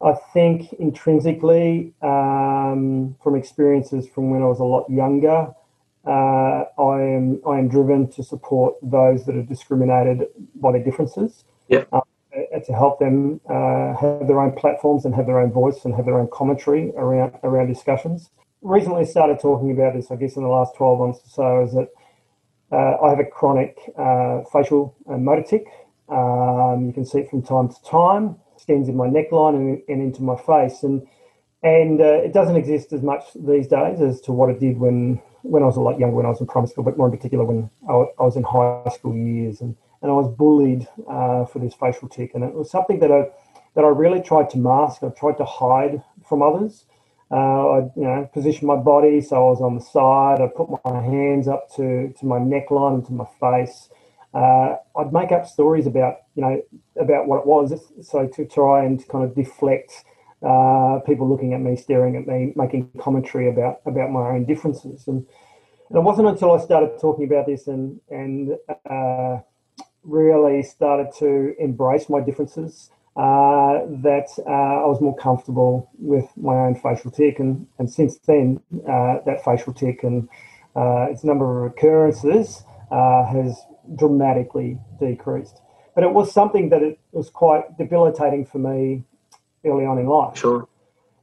I 0.01 0.13
think 0.33 0.73
intrinsically, 0.73 1.93
um, 2.01 3.15
from 3.23 3.35
experiences 3.35 4.07
from 4.07 4.29
when 4.29 4.43
I 4.43 4.45
was 4.45 4.59
a 4.59 4.63
lot 4.63 4.87
younger, 4.89 5.53
uh, 6.05 6.63
I 6.79 7.01
am 7.01 7.41
I 7.45 7.57
am 7.57 7.67
driven 7.67 8.09
to 8.11 8.23
support 8.23 8.75
those 8.81 9.25
that 9.25 9.35
are 9.35 9.43
discriminated 9.43 10.27
by 10.55 10.71
their 10.71 10.83
differences. 10.83 11.43
Yeah. 11.67 11.83
And 11.91 12.03
to 12.65 12.73
help 12.73 12.99
them 12.99 13.41
uh, 13.49 13.95
have 13.95 14.27
their 14.27 14.39
own 14.39 14.53
platforms 14.53 15.05
and 15.05 15.15
have 15.15 15.25
their 15.25 15.39
own 15.39 15.51
voice 15.51 15.85
and 15.85 15.95
have 15.95 16.05
their 16.05 16.19
own 16.19 16.29
commentary 16.31 16.91
around 16.95 17.33
around 17.43 17.67
discussions. 17.67 18.29
Recently 18.61 19.05
started 19.05 19.39
talking 19.39 19.71
about 19.71 19.93
this, 19.93 20.09
I 20.11 20.15
guess, 20.15 20.35
in 20.35 20.43
the 20.43 20.49
last 20.49 20.75
12 20.75 20.99
months 20.99 21.19
or 21.25 21.29
so, 21.29 21.63
is 21.63 21.73
that 21.73 21.89
Uh, 22.69 22.97
I 23.01 23.09
have 23.09 23.19
a 23.19 23.25
chronic 23.25 23.79
uh, 23.97 24.41
facial 24.51 24.93
uh, 25.09 25.17
motor 25.17 25.43
tic. 25.43 25.67
Um, 26.09 26.87
you 26.87 26.93
can 26.93 27.05
see 27.05 27.19
it 27.19 27.29
from 27.29 27.41
time 27.41 27.69
to 27.69 27.83
time. 27.83 28.35
Extends 28.55 28.89
in 28.89 28.97
my 28.97 29.07
neckline 29.07 29.55
and, 29.55 29.81
and 29.87 30.01
into 30.01 30.21
my 30.21 30.35
face, 30.35 30.83
and 30.83 31.07
and 31.63 32.01
uh, 32.01 32.19
it 32.27 32.33
doesn't 32.33 32.57
exist 32.57 32.91
as 32.91 33.01
much 33.01 33.23
these 33.35 33.67
days 33.67 34.01
as 34.01 34.19
to 34.21 34.31
what 34.33 34.49
it 34.49 34.59
did 34.59 34.79
when 34.79 35.21
when 35.43 35.63
I 35.63 35.65
was 35.65 35.77
a 35.77 35.81
lot 35.81 35.97
younger, 35.97 36.15
when 36.15 36.25
I 36.25 36.29
was 36.29 36.41
in 36.41 36.47
primary 36.47 36.69
school, 36.69 36.83
but 36.83 36.97
more 36.97 37.07
in 37.07 37.15
particular 37.15 37.45
when 37.45 37.69
I, 37.87 37.93
I 38.19 38.23
was 38.23 38.35
in 38.35 38.43
high 38.43 38.91
school 38.93 39.15
years, 39.15 39.61
and, 39.61 39.75
and 40.01 40.11
I 40.11 40.13
was 40.13 40.33
bullied 40.35 40.87
uh, 41.09 41.45
for 41.45 41.59
this 41.59 41.73
facial 41.73 42.09
tic, 42.09 42.31
and 42.33 42.43
it 42.43 42.53
was 42.53 42.69
something 42.69 42.99
that 42.99 43.11
I 43.11 43.25
that 43.75 43.85
I 43.85 43.89
really 43.89 44.21
tried 44.21 44.49
to 44.51 44.57
mask. 44.57 45.03
I 45.03 45.09
tried 45.09 45.37
to 45.37 45.45
hide 45.45 46.03
from 46.27 46.41
others. 46.41 46.85
Uh, 47.29 47.35
I 47.35 47.77
you 47.95 48.03
know 48.03 48.29
positioned 48.33 48.67
my 48.67 48.77
body 48.77 49.19
so 49.21 49.35
I 49.35 49.49
was 49.49 49.61
on 49.61 49.75
the 49.75 49.81
side. 49.81 50.41
I 50.41 50.47
put 50.47 50.69
my 50.83 51.01
hands 51.01 51.47
up 51.47 51.69
to 51.75 52.13
to 52.19 52.25
my 52.25 52.39
neckline 52.39 52.95
and 52.95 53.05
to 53.07 53.13
my 53.13 53.25
face. 53.39 53.89
Uh, 54.33 54.75
I'd 54.97 55.13
make 55.13 55.31
up 55.31 55.45
stories 55.45 55.87
about 55.87 56.17
you 56.35 56.41
know 56.41 56.61
about 56.99 57.27
what 57.27 57.39
it 57.39 57.45
was, 57.45 57.73
so 58.01 58.27
to 58.27 58.45
try 58.45 58.83
and 58.85 59.05
kind 59.07 59.23
of 59.23 59.35
deflect 59.35 60.05
uh, 60.43 60.99
people 61.05 61.27
looking 61.27 61.53
at 61.53 61.61
me, 61.61 61.75
staring 61.75 62.15
at 62.15 62.27
me, 62.27 62.53
making 62.55 62.89
commentary 62.99 63.49
about 63.49 63.81
about 63.85 64.11
my 64.11 64.29
own 64.29 64.45
differences. 64.45 65.07
And, 65.07 65.25
and 65.89 65.97
it 65.97 66.01
wasn't 66.01 66.27
until 66.27 66.51
I 66.51 66.63
started 66.63 66.99
talking 66.99 67.25
about 67.25 67.47
this 67.47 67.67
and 67.67 67.99
and 68.09 68.51
uh, 68.89 69.39
really 70.07 70.63
started 70.63 71.09
to 71.19 71.53
embrace 71.59 72.09
my 72.09 72.21
differences 72.21 72.89
uh, 73.17 73.81
that 73.89 74.27
uh, 74.45 74.83
I 74.83 74.85
was 74.85 75.01
more 75.01 75.15
comfortable 75.15 75.89
with 75.97 76.25
my 76.37 76.53
own 76.53 76.75
facial 76.75 77.11
tic. 77.11 77.39
And, 77.39 77.67
and 77.79 77.91
since 77.91 78.17
then, 78.19 78.61
uh, 78.87 79.17
that 79.25 79.43
facial 79.43 79.73
tic 79.73 80.03
and 80.03 80.29
uh, 80.75 81.07
its 81.09 81.23
number 81.23 81.65
of 81.65 81.71
occurrences 81.71 82.63
has 82.91 83.59
dramatically 83.95 84.77
decreased. 84.99 85.61
But 85.95 86.03
it 86.03 86.13
was 86.13 86.31
something 86.31 86.69
that 86.69 86.83
it 86.83 86.99
was 87.11 87.29
quite 87.31 87.77
debilitating 87.77 88.45
for 88.45 88.59
me 88.59 89.03
early 89.65 89.85
on 89.85 89.97
in 89.97 90.05
life. 90.05 90.37
Sure. 90.37 90.67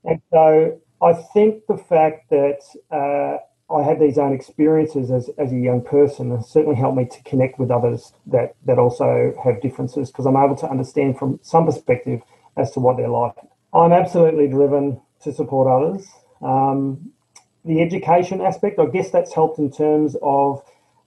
And 0.04 0.20
so 0.32 0.80
I 1.00 1.12
think 1.12 1.66
the 1.68 1.76
fact 1.76 2.30
that 2.30 2.58
uh, 2.90 3.38
I 3.70 3.82
had 3.82 3.98
these 3.98 4.18
own 4.18 4.32
experiences 4.32 5.10
as, 5.10 5.30
as 5.38 5.52
a 5.52 5.56
young 5.56 5.82
person 5.82 6.30
and 6.32 6.44
certainly 6.44 6.76
helped 6.76 6.96
me 6.96 7.06
to 7.06 7.22
connect 7.22 7.58
with 7.58 7.70
others 7.70 8.12
that, 8.26 8.54
that 8.66 8.78
also 8.78 9.34
have 9.42 9.62
differences 9.62 10.10
because 10.10 10.26
I'm 10.26 10.36
able 10.36 10.56
to 10.56 10.68
understand 10.68 11.18
from 11.18 11.40
some 11.42 11.66
perspective 11.66 12.20
as 12.56 12.70
to 12.72 12.80
what 12.80 12.96
they're 12.96 13.08
like. 13.08 13.34
I'm 13.72 13.92
absolutely 13.92 14.48
driven 14.48 15.00
to 15.22 15.32
support 15.32 15.66
others. 15.66 16.06
Um, 16.42 17.10
the 17.64 17.80
education 17.80 18.40
aspect, 18.40 18.78
I 18.78 18.86
guess 18.86 19.10
that's 19.10 19.32
helped 19.34 19.58
in 19.58 19.70
terms 19.70 20.14
of 20.22 20.62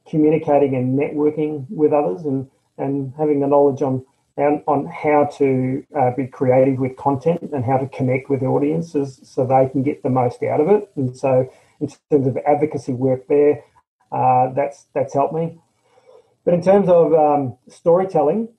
communicating 0.09 0.75
and 0.75 0.97
networking 0.97 1.67
with 1.69 1.93
others 1.93 2.25
and, 2.25 2.49
and 2.77 3.13
having 3.17 3.39
the 3.39 3.47
knowledge 3.47 3.81
on 3.81 4.03
on 4.37 4.85
how 4.85 5.25
to 5.25 5.83
uh, 5.97 6.11
be 6.11 6.27
creative 6.27 6.77
with 6.77 6.95
content 6.95 7.41
and 7.53 7.65
how 7.65 7.77
to 7.77 7.87
connect 7.87 8.29
with 8.29 8.43
audiences 8.43 9.19
so 9.23 9.45
they 9.45 9.67
can 9.69 9.81
get 9.81 10.03
the 10.03 10.09
most 10.09 10.43
out 10.43 10.61
of 10.61 10.69
it. 10.69 10.91
And 10.95 11.17
so, 11.17 11.51
in 11.79 11.89
terms 12.11 12.27
of 12.27 12.37
advocacy 12.37 12.93
work 12.93 13.27
there, 13.27 13.63
uh, 14.11 14.53
that's 14.53 14.85
that's 14.93 15.13
helped 15.13 15.33
me. 15.33 15.59
But 16.45 16.53
in 16.53 16.61
terms 16.61 16.87
of 16.89 17.13
um, 17.13 17.57
storytelling, 17.67 18.49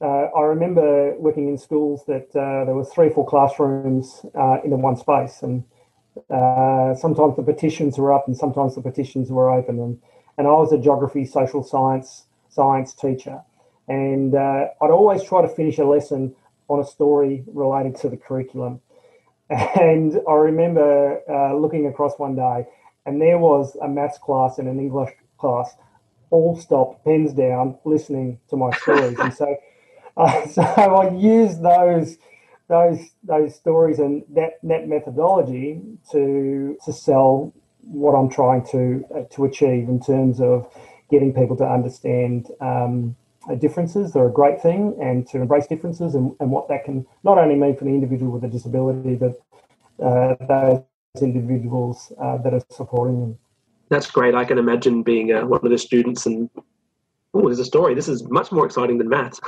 uh, 0.00 0.26
I 0.36 0.42
remember 0.42 1.16
working 1.18 1.48
in 1.48 1.56
schools 1.58 2.04
that 2.06 2.28
uh, 2.34 2.64
there 2.64 2.74
were 2.74 2.84
three, 2.84 3.08
or 3.08 3.10
four 3.10 3.26
classrooms 3.26 4.24
uh, 4.34 4.58
in 4.64 4.70
one 4.82 4.96
space, 4.96 5.42
and 5.42 5.64
uh, 6.30 6.94
sometimes 6.94 7.36
the 7.36 7.42
petitions 7.42 7.98
were 7.98 8.12
up, 8.12 8.26
and 8.26 8.36
sometimes 8.36 8.74
the 8.74 8.82
petitions 8.82 9.30
were 9.30 9.50
open. 9.50 9.78
And 9.78 10.00
and 10.36 10.46
I 10.46 10.50
was 10.50 10.72
a 10.72 10.78
geography, 10.78 11.24
social 11.24 11.62
science, 11.62 12.26
science 12.48 12.94
teacher 12.94 13.42
and 13.88 14.34
uh, 14.34 14.66
I'd 14.80 14.90
always 14.90 15.22
try 15.22 15.42
to 15.42 15.48
finish 15.48 15.78
a 15.78 15.84
lesson 15.84 16.34
on 16.68 16.80
a 16.80 16.84
story 16.84 17.44
related 17.46 17.96
to 17.96 18.08
the 18.08 18.16
curriculum. 18.16 18.80
And 19.50 20.20
I 20.28 20.34
remember 20.34 21.20
uh, 21.28 21.54
looking 21.56 21.86
across 21.86 22.18
one 22.18 22.36
day, 22.36 22.66
and 23.06 23.20
there 23.20 23.38
was 23.38 23.76
a 23.82 23.88
maths 23.88 24.18
class 24.18 24.58
and 24.58 24.68
an 24.68 24.78
English 24.78 25.10
class, 25.38 25.74
all 26.30 26.56
stopped, 26.56 27.04
pens 27.04 27.32
down, 27.32 27.78
listening 27.84 28.38
to 28.50 28.56
my 28.56 28.70
stories. 28.76 29.18
and 29.18 29.32
so, 29.32 29.56
uh, 30.18 30.46
so 30.46 30.62
I 30.62 31.10
used 31.14 31.62
those 31.62 32.18
those 32.68 32.98
those 33.22 33.54
stories 33.54 33.98
and 33.98 34.22
that 34.34 34.58
that 34.62 34.88
methodology 34.88 35.80
to 36.12 36.76
to 36.84 36.92
sell 36.92 37.54
what 37.80 38.12
I'm 38.12 38.28
trying 38.28 38.66
to 38.72 39.04
uh, 39.14 39.22
to 39.34 39.44
achieve 39.46 39.88
in 39.88 40.00
terms 40.00 40.40
of 40.40 40.70
getting 41.10 41.32
people 41.32 41.56
to 41.56 41.64
understand 41.64 42.48
um, 42.60 43.16
differences 43.56 44.14
are 44.16 44.28
a 44.28 44.32
great 44.32 44.60
thing 44.60 44.96
and 45.00 45.26
to 45.28 45.38
embrace 45.38 45.66
differences 45.66 46.14
and, 46.14 46.34
and 46.40 46.50
what 46.50 46.68
that 46.68 46.84
can 46.84 47.06
not 47.24 47.38
only 47.38 47.54
mean 47.54 47.76
for 47.76 47.84
the 47.84 47.90
individual 47.90 48.32
with 48.32 48.44
a 48.44 48.48
disability, 48.48 49.14
but 49.14 49.40
uh, 50.04 50.34
those 50.46 50.82
individuals 51.22 52.12
uh, 52.20 52.38
that 52.38 52.54
are 52.54 52.62
supporting 52.70 53.20
them. 53.20 53.38
That's 53.88 54.10
great. 54.10 54.34
I 54.34 54.44
can 54.44 54.58
imagine 54.58 55.02
being 55.02 55.32
uh, 55.32 55.46
one 55.46 55.60
of 55.62 55.70
the 55.70 55.78
students 55.78 56.26
and, 56.26 56.50
oh, 57.34 57.42
there's 57.42 57.58
a 57.58 57.64
story. 57.64 57.94
This 57.94 58.08
is 58.08 58.28
much 58.28 58.52
more 58.52 58.66
exciting 58.66 58.98
than 58.98 59.08
maths. 59.08 59.40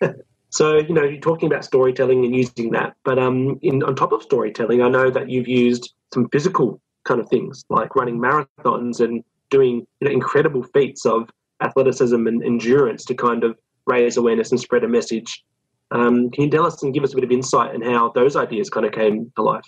so, 0.50 0.76
you 0.78 0.94
know, 0.94 1.02
you're 1.02 1.20
talking 1.20 1.50
about 1.50 1.64
storytelling 1.64 2.24
and 2.24 2.34
using 2.34 2.70
that. 2.72 2.94
But 3.04 3.18
um, 3.18 3.58
in, 3.62 3.82
on 3.82 3.96
top 3.96 4.12
of 4.12 4.22
storytelling, 4.22 4.82
I 4.82 4.88
know 4.88 5.10
that 5.10 5.28
you've 5.28 5.48
used 5.48 5.92
some 6.14 6.28
physical 6.28 6.80
kind 7.04 7.20
of 7.20 7.28
things 7.28 7.64
like 7.70 7.96
running 7.96 8.18
marathons 8.18 9.00
and 9.00 9.24
doing 9.50 9.86
you 10.00 10.08
know, 10.08 10.10
incredible 10.10 10.62
feats 10.62 11.06
of 11.06 11.28
athleticism 11.60 12.26
and 12.26 12.42
endurance 12.42 13.04
to 13.06 13.14
kind 13.14 13.44
of 13.44 13.56
raise 13.86 14.16
awareness 14.16 14.50
and 14.50 14.60
spread 14.60 14.84
a 14.84 14.88
message. 14.88 15.44
Um, 15.90 16.30
can 16.30 16.44
you 16.44 16.50
tell 16.50 16.66
us 16.66 16.82
and 16.82 16.92
give 16.92 17.04
us 17.04 17.12
a 17.12 17.14
bit 17.14 17.24
of 17.24 17.32
insight 17.32 17.74
in 17.74 17.82
how 17.82 18.10
those 18.10 18.36
ideas 18.36 18.68
kind 18.68 18.84
of 18.84 18.92
came 18.92 19.32
to 19.36 19.42
life? 19.42 19.64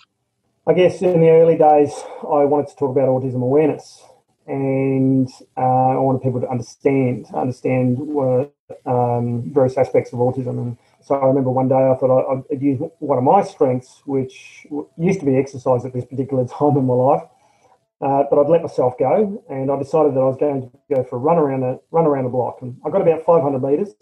I 0.67 0.73
guess 0.73 1.01
in 1.01 1.19
the 1.19 1.29
early 1.29 1.57
days, 1.57 1.91
I 2.21 2.45
wanted 2.45 2.67
to 2.67 2.75
talk 2.75 2.91
about 2.91 3.07
autism 3.07 3.41
awareness, 3.41 4.03
and 4.45 5.27
uh, 5.57 5.61
I 5.61 5.97
wanted 5.97 6.21
people 6.21 6.39
to 6.41 6.47
understand 6.47 7.25
understand 7.33 7.97
what, 7.97 8.53
um, 8.85 9.51
various 9.51 9.75
aspects 9.77 10.13
of 10.13 10.19
autism. 10.19 10.59
And 10.59 10.77
so 11.01 11.15
I 11.15 11.25
remember 11.25 11.49
one 11.49 11.67
day 11.67 11.75
I 11.75 11.95
thought 11.95 12.45
I'd 12.51 12.61
use 12.61 12.79
one 12.99 13.17
of 13.17 13.23
my 13.23 13.41
strengths, 13.41 14.03
which 14.05 14.67
used 14.97 15.19
to 15.21 15.25
be 15.25 15.35
exercise 15.35 15.83
at 15.83 15.93
this 15.93 16.05
particular 16.05 16.45
time 16.59 16.77
in 16.77 16.85
my 16.85 16.93
life, 16.93 17.23
uh, 18.01 18.23
but 18.29 18.39
I'd 18.39 18.49
let 18.49 18.63
myself 18.63 18.97
go, 18.97 19.43
and 19.49 19.71
I 19.71 19.77
decided 19.77 20.15
that 20.15 20.19
I 20.19 20.25
was 20.25 20.37
going 20.37 20.61
to 20.61 20.95
go 20.95 21.03
for 21.03 21.17
a 21.17 21.19
run 21.19 21.37
around 21.37 21.63
a 21.63 21.79
run 21.91 22.05
around 22.05 22.23
the 22.23 22.29
block. 22.29 22.57
And 22.61 22.77
I 22.85 22.89
got 22.89 23.01
about 23.01 23.23
500 23.23 23.61
metres, 23.61 23.93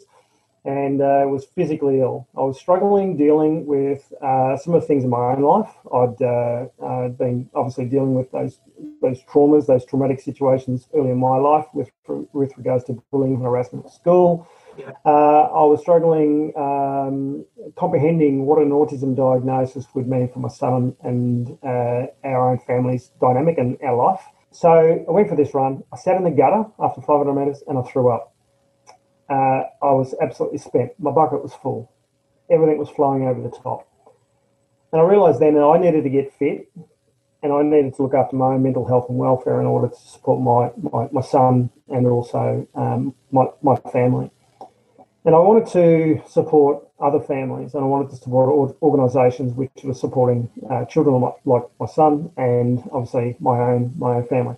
and 0.63 1.01
uh, 1.01 1.24
was 1.27 1.46
physically 1.56 2.00
ill. 2.00 2.27
I 2.38 2.41
was 2.41 2.60
struggling 2.60 3.18
dealing 3.18 3.65
with 3.65 4.12
uh, 4.22 4.56
some 4.58 4.74
of 4.74 4.82
the 4.82 4.88
things 4.88 5.03
in 5.03 5.10
my 5.10 5.34
own 5.34 5.41
life. 5.41 5.74
I'd 5.94 6.22
uh, 6.22 7.10
been 7.10 7.50
obviously 7.53 7.86
dealing 7.86 8.15
with 8.15 8.32
those 8.32 8.60
those 9.01 9.22
traumas, 9.24 9.68
those 9.68 9.86
traumatic 9.86 10.22
situations 10.22 10.88
early 10.94 11.12
in 11.12 11.18
my 11.18 11.38
life 11.38 11.65
with 11.74 11.91
with 12.08 12.58
regards 12.58 12.86
to 12.86 13.03
bullying 13.12 13.36
and 13.36 13.44
harassment 13.44 13.86
at 13.86 13.91
school. 13.91 14.48
Uh, 15.06 15.10
I 15.10 15.64
was 15.66 15.82
struggling 15.82 16.54
um, 16.56 17.46
comprehending 17.76 18.46
what 18.46 18.60
an 18.60 18.70
autism 18.70 19.16
diagnosis 19.16 19.88
would 19.94 20.08
mean 20.08 20.30
for 20.32 20.40
my 20.40 20.50
son 20.50 20.96
and 21.02 21.58
uh, 21.64 22.08
our 22.24 22.52
own 22.52 22.60
family's 22.60 23.12
dynamic 23.20 23.58
and 23.58 23.78
our 23.84 23.96
life. 23.96 24.22
So 24.52 24.70
I 25.08 25.12
went 25.12 25.30
for 25.30 25.36
this 25.36 25.54
run. 25.54 25.84
I 25.94 25.98
sat 25.98 26.18
in 26.18 26.24
the 26.24 26.32
gutter 26.32 26.66
after 26.80 27.02
500 27.02 27.34
metres 27.34 27.64
and 27.68 27.78
I 27.78 27.82
threw 27.84 28.10
up. 28.10 28.34
Uh, 29.30 29.64
I 29.82 29.92
was 29.92 30.16
absolutely 30.22 30.58
spent. 30.58 30.92
My 31.00 31.12
bucket 31.12 31.44
was 31.44 31.54
full. 31.54 31.92
Everything 32.50 32.80
was 32.80 32.90
flowing 32.90 33.28
over 33.28 33.42
the 33.42 33.56
top. 33.56 33.88
And 34.92 35.02
I 35.02 35.06
realised 35.06 35.40
then 35.40 35.54
that 35.54 35.62
I 35.64 35.78
needed 35.78 36.04
to 36.04 36.10
get 36.10 36.34
fit 36.34 36.72
and 37.44 37.54
I 37.54 37.62
needed 37.62 37.96
to 37.96 38.04
look 38.04 38.16
after 38.16 38.36
my 38.36 38.48
own 38.48 38.64
mental 38.64 38.88
health 38.88 39.06
and 39.08 39.18
welfare 39.18 39.62
in 39.62 39.68
order 39.68 39.90
to 39.90 39.96
support 39.96 40.42
my, 40.42 40.90
my, 40.92 41.08
my 41.12 41.22
son 41.22 41.70
and 41.88 42.08
also 42.08 42.68
um, 42.74 43.14
my, 43.32 43.46
my 43.62 43.76
family. 43.76 44.32
And 45.26 45.36
I 45.36 45.40
wanted 45.40 45.68
to 45.74 46.22
support 46.28 46.88
other 47.00 47.20
families 47.20 47.74
and 47.74 47.84
I 47.84 47.88
wanted 47.88 48.10
to 48.12 48.16
support 48.18 48.76
organisations 48.82 49.54
which 49.54 49.72
were 49.84 49.94
supporting 49.94 50.50
uh, 50.70 50.86
children 50.86 51.22
like, 51.22 51.36
like 51.46 51.64
my 51.80 51.86
son 51.86 52.32
and 52.38 52.84
obviously 52.92 53.36
my 53.40 53.60
own 53.60 53.94
my 53.98 54.16
own 54.16 54.28
family. 54.28 54.56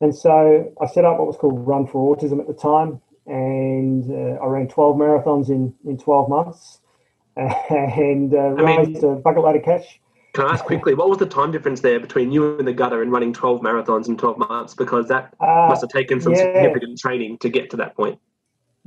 And 0.00 0.14
so 0.14 0.72
I 0.80 0.86
set 0.86 1.04
up 1.04 1.18
what 1.18 1.26
was 1.26 1.36
called 1.36 1.66
Run 1.66 1.86
for 1.86 2.16
Autism 2.16 2.38
at 2.38 2.46
the 2.46 2.54
time, 2.54 3.00
and 3.26 4.08
uh, 4.10 4.40
I 4.40 4.46
ran 4.46 4.68
12 4.68 4.96
marathons 4.96 5.48
in, 5.48 5.74
in 5.84 5.98
12 5.98 6.28
months 6.28 6.78
and 7.36 8.32
uh, 8.32 8.50
raised 8.50 9.02
mean, 9.02 9.04
a 9.04 9.16
bucket 9.16 9.42
load 9.42 9.56
of 9.56 9.64
cash. 9.64 10.00
Can 10.34 10.46
I 10.46 10.52
ask 10.52 10.64
quickly, 10.64 10.94
what 10.94 11.08
was 11.08 11.18
the 11.18 11.26
time 11.26 11.50
difference 11.50 11.80
there 11.80 11.98
between 11.98 12.30
you 12.30 12.58
and 12.58 12.68
the 12.68 12.72
gutter 12.72 13.02
and 13.02 13.10
running 13.10 13.32
12 13.32 13.60
marathons 13.60 14.08
in 14.08 14.16
12 14.16 14.38
months? 14.38 14.74
Because 14.74 15.08
that 15.08 15.34
uh, 15.40 15.66
must 15.68 15.80
have 15.80 15.90
taken 15.90 16.20
some 16.20 16.32
yeah. 16.32 16.52
significant 16.52 16.98
training 16.98 17.38
to 17.38 17.48
get 17.48 17.70
to 17.70 17.76
that 17.78 17.96
point. 17.96 18.20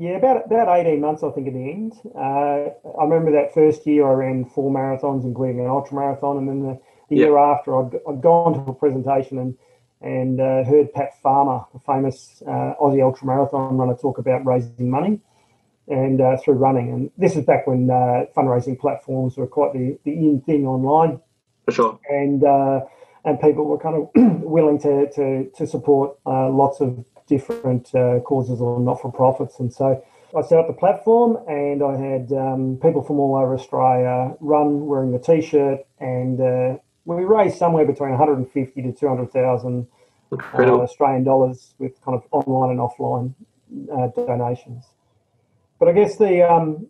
Yeah, 0.02 0.18
about 0.18 0.48
about 0.48 0.80
eighteen 0.80 1.00
months, 1.00 1.22
I 1.22 1.30
think, 1.30 1.46
In 1.46 1.54
the 1.54 1.72
end. 1.72 1.94
Uh, 2.16 2.72
I 3.00 3.04
remember 3.04 3.32
that 3.34 3.54
first 3.54 3.86
year 3.86 4.10
I 4.10 4.14
ran 4.14 4.46
four 4.46 4.72
marathons, 4.72 5.26
including 5.26 5.60
an 5.60 5.68
ultra 5.68 5.96
marathon, 5.96 6.40
and 6.40 6.50
then 6.50 6.64
the, 6.64 6.80
the 7.10 7.18
year 7.18 7.38
after 7.38 7.78
I'd, 7.78 8.00
I'd 8.10 8.20
gone 8.20 8.54
to 8.56 8.72
a 8.72 8.74
presentation 8.74 9.38
and 9.38 9.56
and 10.02 10.42
uh, 10.42 10.64
heard 10.64 10.92
Pat 10.92 11.22
Farmer, 11.22 11.66
the 11.72 11.80
famous 11.82 12.42
uh, 12.48 12.74
Aussie 12.82 12.98
ultramarathon 12.98 13.78
runner, 13.78 13.94
talk 13.94 14.18
about 14.18 14.44
raising 14.44 14.90
money 14.90 15.20
and 15.88 16.20
uh, 16.20 16.36
through 16.38 16.56
running. 16.56 16.90
And 16.90 17.12
this 17.20 17.36
is 17.36 17.46
back 17.46 17.68
when 17.68 17.92
uh, 17.92 18.26
fundraising 18.36 18.80
platforms 18.80 19.38
were 19.38 19.46
quite 19.46 19.74
the, 19.74 20.00
the 20.04 20.14
in 20.14 20.42
thing 20.42 20.66
online. 20.66 21.22
For 21.66 21.74
sure. 21.74 22.00
And 22.10 22.44
uh, 22.44 22.80
and 23.24 23.40
people 23.40 23.66
were 23.66 23.78
kind 23.78 23.96
of 23.98 24.10
willing 24.42 24.80
to, 24.80 25.12
to, 25.12 25.52
to 25.58 25.68
support 25.68 26.18
uh, 26.26 26.50
lots 26.50 26.82
of 26.82 27.06
different 27.36 27.86
causes 28.24 28.62
or 28.62 28.80
not 28.80 29.02
for 29.02 29.12
profits. 29.12 29.60
And 29.60 29.74
so 29.74 30.04
I 30.38 30.42
set 30.42 30.60
up 30.60 30.68
the 30.68 30.80
platform 30.84 31.38
and 31.48 31.82
I 31.82 31.94
had 31.98 32.32
um, 32.32 32.78
people 32.82 33.02
from 33.02 33.20
all 33.20 33.36
over 33.36 33.54
Australia 33.56 34.36
run 34.40 34.86
wearing 34.86 35.12
the 35.12 35.20
t 35.20 35.42
shirt 35.42 35.80
and 36.00 36.40
we 37.06 37.24
raised 37.24 37.58
somewhere 37.58 37.86
between 37.86 38.12
150 38.12 38.82
to 38.82 38.92
200,000 38.92 39.88
uh, 40.32 40.36
Australian 40.36 41.24
dollars 41.24 41.74
with 41.78 42.00
kind 42.04 42.16
of 42.16 42.24
online 42.32 42.72
and 42.72 42.80
offline 42.80 43.34
uh, 43.92 44.08
donations. 44.26 44.86
But 45.80 45.90
I 45.90 45.94
guess 45.94 46.18
the, 46.18 46.50
um, 46.50 46.88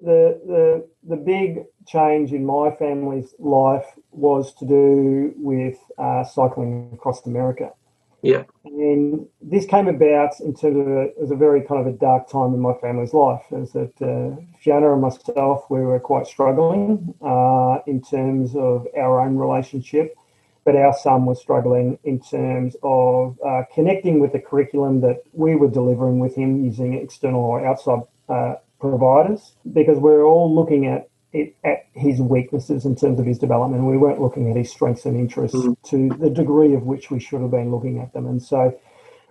the 0.00 0.40
the 0.46 0.88
the 1.08 1.16
big 1.16 1.64
change 1.86 2.32
in 2.32 2.46
my 2.46 2.70
family's 2.70 3.34
life 3.38 3.84
was 4.12 4.54
to 4.54 4.66
do 4.66 5.34
with 5.36 5.78
uh, 5.98 6.24
cycling 6.24 6.90
across 6.94 7.26
America. 7.26 7.72
Yeah. 8.22 8.44
And 8.64 9.26
this 9.40 9.66
came 9.66 9.88
about 9.88 10.38
in 10.40 10.54
terms 10.54 10.76
of 10.76 10.86
a, 10.86 11.00
it 11.02 11.18
was 11.18 11.30
a 11.30 11.36
very 11.36 11.62
kind 11.62 11.80
of 11.80 11.86
a 11.86 11.96
dark 11.96 12.28
time 12.28 12.54
in 12.54 12.60
my 12.60 12.74
family's 12.74 13.14
life. 13.14 13.44
Is 13.50 13.72
that 13.72 13.92
uh, 14.02 14.40
Fiona 14.60 14.92
and 14.92 15.02
myself 15.02 15.64
we 15.70 15.80
were 15.80 16.00
quite 16.00 16.26
struggling 16.26 17.14
uh, 17.22 17.78
in 17.86 18.02
terms 18.02 18.54
of 18.54 18.86
our 18.96 19.20
own 19.20 19.36
relationship, 19.36 20.16
but 20.64 20.76
our 20.76 20.92
son 20.92 21.24
was 21.24 21.40
struggling 21.40 21.98
in 22.04 22.20
terms 22.20 22.76
of 22.82 23.38
uh, 23.44 23.62
connecting 23.74 24.20
with 24.20 24.32
the 24.32 24.40
curriculum 24.40 25.00
that 25.00 25.22
we 25.32 25.56
were 25.56 25.70
delivering 25.70 26.18
with 26.18 26.34
him 26.34 26.64
using 26.64 26.94
external 26.94 27.40
or 27.40 27.66
outside 27.66 28.00
uh, 28.28 28.54
providers 28.80 29.52
because 29.72 29.98
we're 29.98 30.24
all 30.24 30.54
looking 30.54 30.86
at 30.86 31.09
it, 31.32 31.56
at 31.64 31.86
his 31.92 32.20
weaknesses 32.20 32.84
in 32.84 32.96
terms 32.96 33.20
of 33.20 33.26
his 33.26 33.38
development. 33.38 33.84
We 33.84 33.96
weren't 33.96 34.20
looking 34.20 34.50
at 34.50 34.56
his 34.56 34.70
strengths 34.70 35.04
and 35.06 35.16
interests 35.16 35.56
mm. 35.56 35.76
to 35.90 36.08
the 36.18 36.30
degree 36.30 36.74
of 36.74 36.82
which 36.82 37.10
we 37.10 37.20
should 37.20 37.40
have 37.40 37.50
been 37.50 37.70
looking 37.70 37.98
at 38.00 38.12
them. 38.12 38.26
And 38.26 38.42
so 38.42 38.78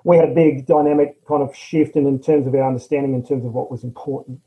we 0.04 0.18
had 0.18 0.30
a 0.30 0.34
big 0.34 0.66
dynamic 0.66 1.26
kind 1.28 1.44
of 1.44 1.56
shift 1.56 1.96
in, 1.96 2.08
in 2.08 2.20
terms 2.22 2.48
of 2.48 2.56
our 2.56 2.68
understanding 2.68 3.14
in 3.14 3.26
terms 3.26 3.46
of 3.46 3.54
what 3.54 3.70
was 3.70 3.84
important. 3.84 4.40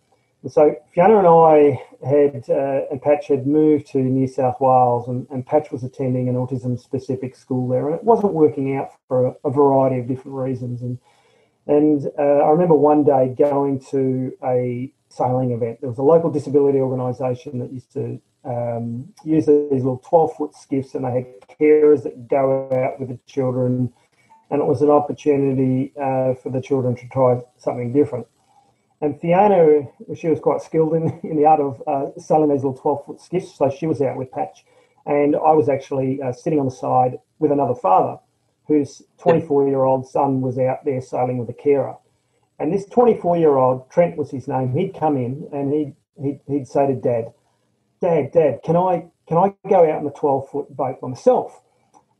And 0.42 0.50
so 0.50 0.74
Fiona 0.92 1.18
and 1.18 1.26
I 1.28 1.80
had, 2.04 2.50
uh, 2.50 2.86
and 2.90 3.00
Patch 3.00 3.28
had 3.28 3.46
moved 3.46 3.86
to 3.88 3.98
New 3.98 4.26
South 4.26 4.60
Wales, 4.60 5.06
and, 5.06 5.26
and 5.30 5.46
Patch 5.46 5.70
was 5.70 5.84
attending 5.84 6.28
an 6.28 6.34
autism 6.34 6.80
specific 6.80 7.36
school 7.36 7.68
there, 7.68 7.86
and 7.86 7.94
it 7.94 8.02
wasn't 8.02 8.32
working 8.32 8.76
out 8.76 8.90
for 9.06 9.26
a, 9.26 9.34
a 9.44 9.50
variety 9.50 10.00
of 10.00 10.08
different 10.08 10.36
reasons. 10.36 10.82
And 10.82 10.98
and 11.66 12.08
uh, 12.18 12.22
I 12.22 12.50
remember 12.50 12.74
one 12.74 13.04
day 13.04 13.34
going 13.38 13.78
to 13.92 14.32
a 14.42 14.92
sailing 15.12 15.52
event. 15.52 15.80
There 15.80 15.90
was 15.90 15.98
a 15.98 16.02
local 16.02 16.30
disability 16.30 16.78
organisation 16.78 17.58
that 17.58 17.72
used 17.72 17.92
to 17.92 18.20
um, 18.44 19.12
use 19.24 19.46
these 19.46 19.70
little 19.70 20.02
12 20.04 20.36
foot 20.36 20.54
skiffs, 20.54 20.94
and 20.94 21.04
they 21.04 21.12
had 21.12 21.58
carers 21.60 22.02
that 22.02 22.28
go 22.28 22.68
out 22.72 22.98
with 22.98 23.10
the 23.10 23.18
children. 23.26 23.92
And 24.50 24.60
it 24.60 24.66
was 24.66 24.82
an 24.82 24.90
opportunity 24.90 25.92
uh, 25.96 26.34
for 26.34 26.50
the 26.50 26.60
children 26.60 26.94
to 26.96 27.08
try 27.08 27.40
something 27.56 27.92
different. 27.92 28.26
And 29.00 29.20
Fiona, 29.20 29.88
she 30.14 30.28
was 30.28 30.38
quite 30.40 30.62
skilled 30.62 30.94
in, 30.94 31.18
in 31.22 31.36
the 31.36 31.46
art 31.46 31.60
of 31.60 31.82
uh, 31.86 32.20
sailing 32.20 32.50
these 32.50 32.64
little 32.64 32.76
12 32.76 33.06
foot 33.06 33.20
skiffs, 33.20 33.56
so 33.56 33.70
she 33.70 33.86
was 33.86 34.00
out 34.00 34.16
with 34.16 34.30
Patch. 34.30 34.64
And 35.06 35.34
I 35.34 35.52
was 35.52 35.68
actually 35.68 36.22
uh, 36.22 36.32
sitting 36.32 36.60
on 36.60 36.66
the 36.66 36.70
side 36.70 37.18
with 37.38 37.50
another 37.50 37.74
father 37.74 38.18
whose 38.68 39.02
24 39.18 39.68
year 39.68 39.82
old 39.82 40.06
son 40.06 40.40
was 40.40 40.58
out 40.58 40.84
there 40.84 41.00
sailing 41.00 41.38
with 41.38 41.48
a 41.48 41.52
carer. 41.52 41.96
And 42.62 42.72
this 42.72 42.86
24 42.86 43.38
year 43.38 43.56
old, 43.56 43.90
Trent 43.90 44.16
was 44.16 44.30
his 44.30 44.46
name, 44.46 44.72
he'd 44.72 44.94
come 44.94 45.16
in 45.16 45.48
and 45.52 45.72
he'd, 45.72 45.96
he'd, 46.22 46.40
he'd 46.46 46.68
say 46.68 46.86
to 46.86 46.94
dad, 46.94 47.32
Dad, 48.00 48.30
Dad, 48.30 48.60
can 48.64 48.76
I, 48.76 49.06
can 49.26 49.36
I 49.36 49.52
go 49.68 49.78
out 49.90 50.00
in 50.00 50.06
a 50.06 50.12
12 50.12 50.48
foot 50.48 50.76
boat 50.76 51.00
by 51.00 51.08
myself? 51.08 51.60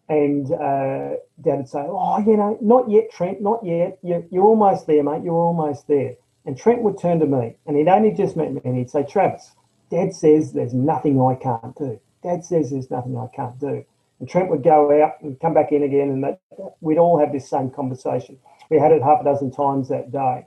And 0.09 0.53
uh, 0.53 1.15
Dad 1.41 1.59
would 1.59 1.69
say, 1.69 1.85
Oh, 1.87 2.19
you 2.19 2.37
know, 2.37 2.59
not 2.61 2.91
yet, 2.91 3.13
Trent, 3.13 3.41
not 3.41 3.65
yet. 3.65 3.99
You're, 4.03 4.25
you're 4.33 4.45
almost 4.45 4.89
there, 4.89 5.05
mate. 5.05 5.23
You're 5.23 5.35
almost 5.35 5.87
there. 5.87 6.15
And 6.45 6.59
Trent 6.59 6.83
would 6.83 6.99
turn 6.99 7.21
to 7.21 7.27
me 7.27 7.55
and 7.65 7.77
he'd 7.77 7.87
only 7.87 8.11
just 8.11 8.37
met 8.37 8.53
me 8.53 8.61
and 8.65 8.77
he'd 8.77 8.91
say, 8.91 9.05
Travis, 9.05 9.53
Dad 9.93 10.13
says 10.13 10.53
there's 10.53 10.75
nothing 10.75 11.21
I 11.21 11.37
can't 11.37 11.77
do. 11.77 12.01
Dad 12.25 12.45
says 12.45 12.73
there's 12.73 12.91
nothing 12.91 13.17
I 13.17 13.29
can't 13.33 13.61
do. 13.61 13.85
And 14.19 14.29
Trent 14.29 14.51
would 14.51 14.65
go 14.65 14.91
out 15.03 15.21
and 15.23 15.39
come 15.41 15.53
back 15.53 15.73
in 15.73 15.83
again, 15.83 16.09
and 16.09 16.23
that, 16.23 16.41
we'd 16.81 16.97
all 16.97 17.19
have 17.19 17.33
this 17.33 17.51
same 17.51 17.71
conversation. 17.71 18.39
We 18.71 18.79
had 18.79 18.93
it 18.93 19.03
half 19.03 19.21
a 19.21 19.25
dozen 19.25 19.51
times 19.51 19.89
that 19.89 20.13
day. 20.13 20.47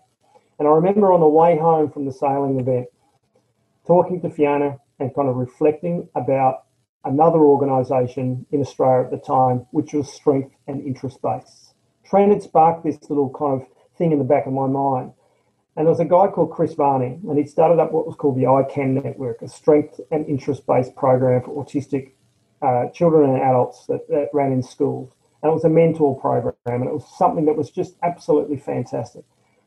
And 0.58 0.68
I 0.68 0.72
remember 0.72 1.12
on 1.12 1.20
the 1.20 1.28
way 1.28 1.58
home 1.58 1.92
from 1.92 2.06
the 2.06 2.12
sailing 2.12 2.60
event, 2.60 2.88
talking 3.86 4.22
to 4.22 4.30
Fiona 4.30 4.78
and 5.00 5.14
kind 5.14 5.28
of 5.28 5.36
reflecting 5.36 6.08
about 6.16 6.66
another 7.04 7.40
organisation 7.40 8.46
in 8.52 8.62
Australia 8.62 9.06
at 9.06 9.12
the 9.12 9.18
time, 9.18 9.66
which 9.72 9.94
was 9.94 10.12
strength 10.12 10.56
and 10.68 10.82
interest 10.86 11.22
based. 11.22 11.74
Trent 12.04 12.32
had 12.32 12.42
sparked 12.42 12.84
this 12.84 12.98
little 13.10 13.30
kind 13.30 13.62
of 13.62 13.68
thing 13.98 14.12
in 14.12 14.18
the 14.18 14.24
back 14.24 14.46
of 14.46 14.54
my 14.54 14.68
mind. 14.68 15.12
And 15.76 15.86
there 15.86 15.92
was 15.92 16.00
a 16.00 16.06
guy 16.06 16.28
called 16.28 16.52
Chris 16.52 16.74
Varney, 16.74 17.20
and 17.28 17.38
he 17.38 17.46
started 17.46 17.82
up 17.82 17.92
what 17.92 18.08
was 18.08 18.16
called 18.16 18.38
the 18.38 18.48
I 18.48 18.64
CAN 18.64 18.96
Network, 18.96 19.42
a 19.42 19.50
strength 19.50 20.00
and 20.10 20.26
interest 20.26 20.66
based 20.66 20.96
program 20.96 21.44
for 21.44 21.64
autistic 21.64 22.14
uh, 22.62 22.90
children 22.92 23.30
and 23.30 23.42
adults 23.42 23.86
that, 23.88 24.08
that 24.10 24.30
ran 24.32 24.54
in 24.54 24.64
schools. 24.64 25.12
And 25.46 25.52
it 25.52 25.54
was 25.54 25.64
a 25.64 25.70
mentor 25.70 26.20
program, 26.20 26.56
and 26.66 26.88
it 26.88 26.92
was 26.92 27.06
something 27.20 27.46
that 27.46 27.56
was 27.56 27.70
just 27.70 27.98
absolutely 28.02 28.58
fantastic. 28.58 29.24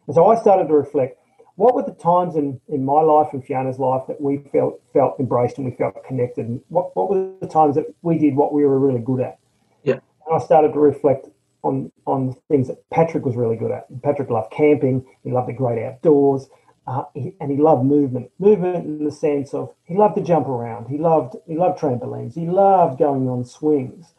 And 0.08 0.14
so 0.16 0.26
I 0.26 0.34
started 0.34 0.66
to 0.66 0.74
reflect 0.74 1.20
what 1.54 1.76
were 1.76 1.84
the 1.84 1.92
times 1.92 2.34
in, 2.34 2.60
in 2.66 2.84
my 2.84 3.00
life 3.00 3.28
and 3.32 3.44
Fiona's 3.44 3.78
life 3.78 4.02
that 4.08 4.20
we 4.20 4.38
felt 4.50 4.82
felt 4.92 5.20
embraced 5.20 5.56
and 5.56 5.64
we 5.64 5.76
felt 5.76 5.94
connected? 6.04 6.48
And 6.48 6.60
what, 6.66 6.96
what 6.96 7.08
were 7.08 7.30
the 7.40 7.46
times 7.46 7.76
that 7.76 7.86
we 8.02 8.18
did 8.18 8.34
what 8.34 8.52
we 8.52 8.64
were 8.64 8.76
really 8.76 8.98
good 8.98 9.20
at? 9.20 9.38
Yeah. 9.84 10.00
And 10.26 10.34
I 10.34 10.44
started 10.44 10.72
to 10.72 10.80
reflect 10.80 11.28
on 11.62 11.92
on 12.08 12.34
things 12.48 12.66
that 12.66 12.78
Patrick 12.90 13.24
was 13.24 13.36
really 13.36 13.54
good 13.56 13.70
at. 13.70 13.86
Patrick 14.02 14.30
loved 14.30 14.50
camping, 14.50 15.06
he 15.22 15.30
loved 15.30 15.48
the 15.48 15.52
great 15.52 15.80
outdoors, 15.80 16.48
uh, 16.88 17.04
he, 17.14 17.34
and 17.40 17.52
he 17.52 17.56
loved 17.56 17.84
movement. 17.84 18.32
Movement 18.40 18.84
in 18.84 19.04
the 19.04 19.12
sense 19.12 19.54
of 19.54 19.72
he 19.84 19.96
loved 19.96 20.16
to 20.16 20.22
jump 20.22 20.48
around. 20.48 20.88
He 20.88 20.98
loved 20.98 21.36
he 21.46 21.54
loved 21.54 21.78
trampolines. 21.78 22.34
He 22.34 22.46
loved 22.46 22.98
going 22.98 23.28
on 23.28 23.44
swings. 23.44 24.12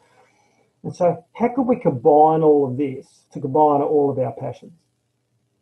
And 0.84 0.96
so, 0.96 1.26
how 1.34 1.50
could 1.50 1.64
we 1.64 1.80
combine 1.80 2.42
all 2.42 2.68
of 2.70 2.78
this 2.78 3.26
to 3.34 3.42
combine 3.42 3.82
all 3.82 4.10
of 4.10 4.18
our 4.18 4.32
passions? 4.32 4.74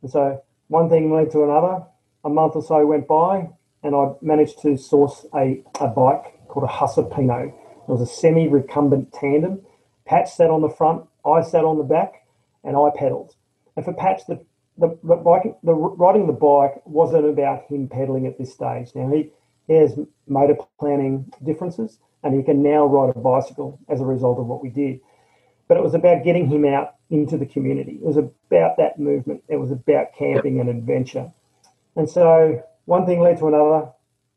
And 0.02 0.12
so, 0.12 0.44
one 0.68 0.90
thing 0.90 1.12
led 1.12 1.32
to 1.32 1.44
another. 1.44 1.84
A 2.24 2.30
month 2.30 2.56
or 2.56 2.64
so 2.64 2.86
went 2.86 3.08
by, 3.08 3.50
and 3.84 3.96
I 3.96 4.12
managed 4.22 4.62
to 4.62 4.78
source 4.78 5.26
a, 5.34 5.64
a 5.80 5.88
bike 5.88 6.48
called 6.48 6.66
a 6.66 6.72
Hase 6.72 7.00
Pino. 7.16 7.54
It 7.88 7.90
was 7.92 8.02
a 8.02 8.06
semi-recumbent 8.06 9.14
tandem. 9.14 9.62
Patch 10.06 10.32
sat 10.32 10.50
on 10.50 10.62
the 10.62 10.70
front, 10.70 11.06
I 11.26 11.42
sat 11.42 11.64
on 11.64 11.78
the 11.78 11.84
back, 11.84 12.26
and 12.64 12.76
I 12.76 12.90
pedalled. 12.96 13.36
And 13.76 13.86
for 13.86 13.94
Patch, 13.94 14.22
the 14.28 14.46
the, 14.78 14.98
the 15.04 15.16
bike, 15.16 15.58
the 15.64 15.74
riding 15.74 16.28
the 16.28 16.34
bike 16.34 16.82
wasn't 16.86 17.26
about 17.26 17.64
him 17.68 17.88
pedaling 17.88 18.28
at 18.28 18.38
this 18.38 18.54
stage. 18.54 18.90
Now 18.94 19.12
he, 19.12 19.32
he 19.68 19.74
has 19.74 19.98
motor 20.28 20.56
planning 20.80 21.32
differences, 21.44 21.98
and 22.24 22.36
he 22.36 22.44
can 22.44 22.62
now 22.62 22.86
ride 22.86 23.16
a 23.16 23.20
bicycle 23.20 23.80
as 23.90 24.02
a 24.02 24.06
result 24.06 24.40
of 24.40 24.46
what 24.46 24.62
we 24.62 24.70
did. 24.70 25.00
But 25.68 25.78
it 25.78 25.84
was 25.84 25.94
about 25.94 26.24
getting 26.24 26.48
him 26.48 26.66
out 26.66 26.96
into 27.10 27.38
the 27.38 27.46
community. 27.46 27.94
It 27.94 28.06
was 28.06 28.18
about 28.18 28.78
that 28.78 29.00
movement. 29.00 29.44
It 29.48 29.58
was 29.58 29.72
about 29.72 30.14
camping 30.18 30.60
and 30.60 30.70
adventure. 30.70 31.32
And 31.96 32.10
so 32.10 32.64
one 32.86 33.06
thing 33.06 33.20
led 33.20 33.38
to 33.40 33.48
another. 33.48 33.90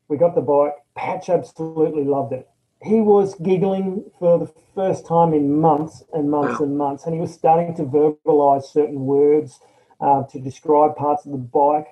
We 0.07 0.17
got 0.17 0.35
the 0.35 0.41
bike. 0.41 0.73
Patch 0.95 1.29
absolutely 1.29 2.03
loved 2.03 2.33
it. 2.33 2.49
He 2.83 2.99
was 2.99 3.35
giggling 3.35 4.03
for 4.19 4.39
the 4.39 4.51
first 4.75 5.05
time 5.05 5.33
in 5.33 5.59
months 5.59 6.03
and 6.13 6.29
months 6.29 6.59
and 6.59 6.77
months, 6.77 7.05
and 7.05 7.13
he 7.13 7.21
was 7.21 7.31
starting 7.31 7.75
to 7.75 7.83
verbalize 7.83 8.63
certain 8.63 9.05
words 9.05 9.59
uh, 10.01 10.23
to 10.23 10.39
describe 10.39 10.95
parts 10.95 11.25
of 11.25 11.31
the 11.31 11.37
bike. 11.37 11.87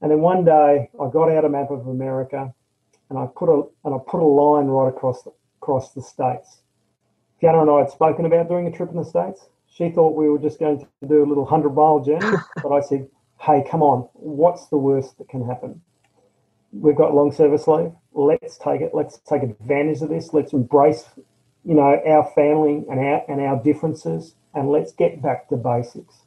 And 0.00 0.10
then 0.10 0.20
one 0.20 0.44
day 0.44 0.90
I 1.00 1.10
got 1.10 1.30
out 1.30 1.44
a 1.44 1.48
map 1.48 1.70
of 1.70 1.86
America 1.86 2.54
and 3.10 3.18
I 3.18 3.26
put 3.26 3.48
a 3.48 3.64
and 3.84 3.94
I 3.94 3.98
put 4.06 4.20
a 4.20 4.26
line 4.26 4.66
right 4.66 4.88
across 4.88 5.22
the, 5.22 5.32
across 5.60 5.92
the 5.92 6.02
states. 6.02 6.62
Fiona 7.42 7.62
and 7.62 7.70
I 7.70 7.78
had 7.78 7.90
spoken 7.90 8.24
about 8.24 8.48
doing 8.48 8.68
a 8.68 8.70
trip 8.70 8.90
in 8.90 8.96
the 8.96 9.04
states. 9.04 9.48
She 9.66 9.90
thought 9.90 10.14
we 10.14 10.28
were 10.28 10.38
just 10.38 10.60
going 10.60 10.78
to 10.78 10.86
do 11.08 11.24
a 11.24 11.26
little 11.26 11.44
hundred 11.44 11.70
mile 11.70 11.98
journey, 11.98 12.36
but 12.62 12.70
I 12.70 12.80
said, 12.80 13.08
"Hey, 13.40 13.64
come 13.68 13.82
on! 13.82 14.08
What's 14.12 14.68
the 14.68 14.76
worst 14.76 15.18
that 15.18 15.28
can 15.28 15.44
happen? 15.44 15.82
We've 16.70 16.94
got 16.94 17.14
long 17.14 17.32
service 17.32 17.66
leave. 17.66 17.90
Let's 18.12 18.58
take 18.58 18.80
it. 18.80 18.92
Let's 18.94 19.18
take 19.28 19.42
advantage 19.42 20.02
of 20.02 20.10
this. 20.10 20.32
Let's 20.32 20.52
embrace, 20.52 21.04
you 21.64 21.74
know, 21.74 22.00
our 22.06 22.30
family 22.32 22.84
and 22.88 23.00
our 23.00 23.24
and 23.28 23.40
our 23.40 23.60
differences, 23.60 24.36
and 24.54 24.70
let's 24.70 24.92
get 24.92 25.20
back 25.20 25.48
to 25.48 25.56
basics." 25.56 26.22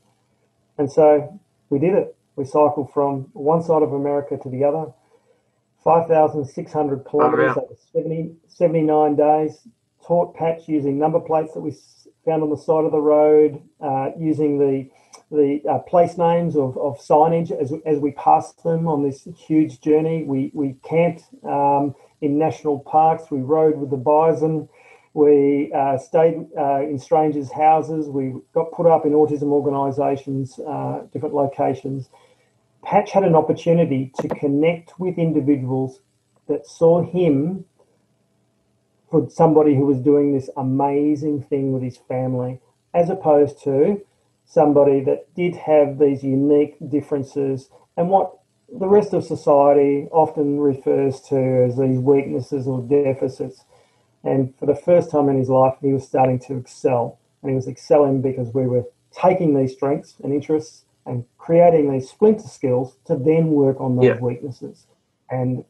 And 0.77 0.91
so 0.91 1.39
we 1.69 1.79
did 1.79 1.93
it. 1.93 2.13
We 2.35 2.43
cycled 2.43 2.91
from 2.91 3.29
one 3.31 3.63
side 3.63 3.83
of 3.83 3.93
America 3.93 4.37
to 4.43 4.49
the 4.49 4.65
other, 4.65 4.91
5,600 5.81 7.05
kilometres, 7.09 7.55
yeah. 7.55 8.01
70, 8.01 8.35
79 8.49 9.15
days, 9.15 9.65
taught 10.05 10.35
Patch 10.35 10.67
using 10.67 10.97
number 10.97 11.19
plates 11.19 11.53
that 11.53 11.61
we 11.61 11.75
found 12.25 12.43
on 12.43 12.49
the 12.49 12.57
side 12.57 12.85
of 12.85 12.91
the 12.91 12.99
road, 12.99 13.61
uh, 13.81 14.09
using 14.17 14.59
the 14.59 14.89
the 15.31 15.61
uh, 15.67 15.79
place 15.79 16.17
names 16.17 16.55
of, 16.55 16.77
of 16.77 16.99
signage 16.99 17.51
as, 17.51 17.73
as 17.85 17.99
we 17.99 18.11
passed 18.11 18.63
them 18.63 18.87
on 18.87 19.03
this 19.03 19.27
huge 19.35 19.81
journey. 19.81 20.23
We, 20.23 20.51
we 20.53 20.75
camped 20.87 21.23
um, 21.43 21.95
in 22.21 22.37
national 22.37 22.79
parks, 22.79 23.31
we 23.31 23.39
rode 23.39 23.77
with 23.77 23.89
the 23.89 23.97
bison, 23.97 24.69
we 25.13 25.71
uh, 25.73 25.97
stayed 25.97 26.45
uh, 26.57 26.81
in 26.81 26.99
strangers' 26.99 27.51
houses, 27.51 28.07
we 28.07 28.35
got 28.53 28.71
put 28.71 28.85
up 28.85 29.05
in 29.05 29.13
autism 29.13 29.51
organisations, 29.51 30.59
uh, 30.59 31.01
different 31.11 31.33
locations. 31.33 32.09
Patch 32.83 33.11
had 33.11 33.23
an 33.23 33.35
opportunity 33.35 34.11
to 34.19 34.27
connect 34.27 34.99
with 34.99 35.17
individuals 35.17 36.01
that 36.47 36.67
saw 36.67 37.01
him 37.01 37.65
for 39.09 39.29
somebody 39.29 39.75
who 39.75 39.85
was 39.85 39.99
doing 39.99 40.33
this 40.33 40.49
amazing 40.57 41.43
thing 41.43 41.71
with 41.73 41.83
his 41.83 41.97
family, 41.97 42.59
as 42.93 43.09
opposed 43.09 43.61
to 43.63 44.01
somebody 44.45 45.01
that 45.01 45.33
did 45.35 45.55
have 45.55 45.97
these 45.99 46.23
unique 46.23 46.75
differences 46.89 47.69
and 47.97 48.09
what 48.09 48.37
the 48.71 48.87
rest 48.87 49.13
of 49.13 49.23
society 49.23 50.07
often 50.11 50.59
refers 50.59 51.21
to 51.21 51.65
as 51.65 51.77
these 51.77 51.99
weaknesses 51.99 52.67
or 52.67 52.81
deficits. 52.81 53.63
And 54.23 54.55
for 54.57 54.65
the 54.65 54.75
first 54.75 55.11
time 55.11 55.29
in 55.29 55.37
his 55.37 55.49
life, 55.49 55.75
he 55.81 55.93
was 55.93 56.05
starting 56.05 56.39
to 56.39 56.57
excel. 56.57 57.19
And 57.41 57.51
he 57.51 57.55
was 57.55 57.67
excelling 57.67 58.21
because 58.21 58.53
we 58.53 58.65
were 58.65 58.85
taking 59.11 59.55
these 59.55 59.73
strengths 59.73 60.15
and 60.23 60.33
interests 60.33 60.83
and 61.05 61.25
creating 61.37 61.91
these 61.91 62.09
splinter 62.09 62.47
skills 62.47 62.95
to 63.05 63.15
then 63.15 63.49
work 63.49 63.79
on 63.79 63.95
those 63.95 64.05
yeah. 64.05 64.19
weaknesses. 64.19 64.87
And 65.29 65.63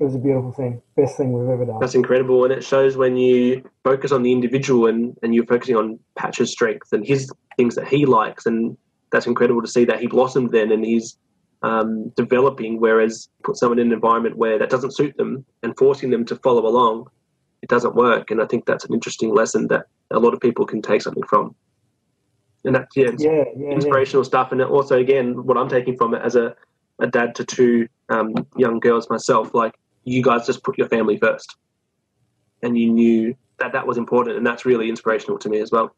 it 0.00 0.04
was 0.04 0.14
a 0.14 0.18
beautiful 0.18 0.50
thing, 0.50 0.80
best 0.96 1.18
thing 1.18 1.32
we've 1.32 1.48
ever 1.50 1.66
done. 1.66 1.78
That's 1.78 1.94
incredible, 1.94 2.44
and 2.44 2.52
it 2.52 2.64
shows 2.64 2.96
when 2.96 3.18
you 3.18 3.62
focus 3.84 4.12
on 4.12 4.22
the 4.22 4.32
individual 4.32 4.86
and, 4.86 5.14
and 5.22 5.34
you're 5.34 5.44
focusing 5.44 5.76
on 5.76 5.98
Patch's 6.16 6.50
strengths 6.50 6.92
and 6.92 7.06
his 7.06 7.30
things 7.56 7.74
that 7.74 7.86
he 7.86 8.06
likes, 8.06 8.46
and 8.46 8.78
that's 9.12 9.26
incredible 9.26 9.60
to 9.60 9.68
see 9.68 9.84
that 9.84 10.00
he 10.00 10.06
blossomed 10.06 10.52
then 10.52 10.72
and 10.72 10.84
he's 10.84 11.18
um, 11.62 12.08
developing. 12.16 12.80
Whereas 12.80 13.28
put 13.44 13.56
someone 13.56 13.78
in 13.78 13.88
an 13.88 13.92
environment 13.92 14.38
where 14.38 14.58
that 14.58 14.70
doesn't 14.70 14.96
suit 14.96 15.16
them 15.18 15.44
and 15.62 15.76
forcing 15.76 16.10
them 16.10 16.24
to 16.26 16.36
follow 16.36 16.66
along, 16.66 17.08
it 17.60 17.68
doesn't 17.68 17.94
work. 17.94 18.30
And 18.30 18.40
I 18.40 18.46
think 18.46 18.64
that's 18.64 18.86
an 18.86 18.94
interesting 18.94 19.34
lesson 19.34 19.68
that 19.68 19.86
a 20.10 20.18
lot 20.18 20.32
of 20.32 20.40
people 20.40 20.64
can 20.64 20.80
take 20.80 21.02
something 21.02 21.24
from. 21.24 21.54
And 22.64 22.74
that's 22.74 22.96
yeah, 22.96 23.10
yeah, 23.18 23.44
yeah 23.56 23.70
inspirational 23.70 24.22
yeah. 24.22 24.28
stuff. 24.28 24.52
And 24.52 24.62
also, 24.62 24.98
again, 24.98 25.44
what 25.44 25.58
I'm 25.58 25.68
taking 25.68 25.96
from 25.96 26.14
it 26.14 26.22
as 26.22 26.36
a, 26.36 26.54
a 27.00 27.06
dad 27.06 27.34
to 27.34 27.44
two 27.44 27.88
um, 28.08 28.32
young 28.56 28.80
girls 28.80 29.10
myself, 29.10 29.54
like 29.54 29.74
you 30.04 30.22
guys 30.22 30.46
just 30.46 30.62
put 30.62 30.78
your 30.78 30.88
family 30.88 31.18
first, 31.18 31.56
and 32.62 32.78
you 32.78 32.90
knew 32.90 33.34
that 33.58 33.72
that 33.72 33.86
was 33.86 33.98
important, 33.98 34.36
and 34.36 34.46
that's 34.46 34.64
really 34.64 34.88
inspirational 34.88 35.38
to 35.38 35.48
me 35.48 35.60
as 35.60 35.70
well. 35.70 35.94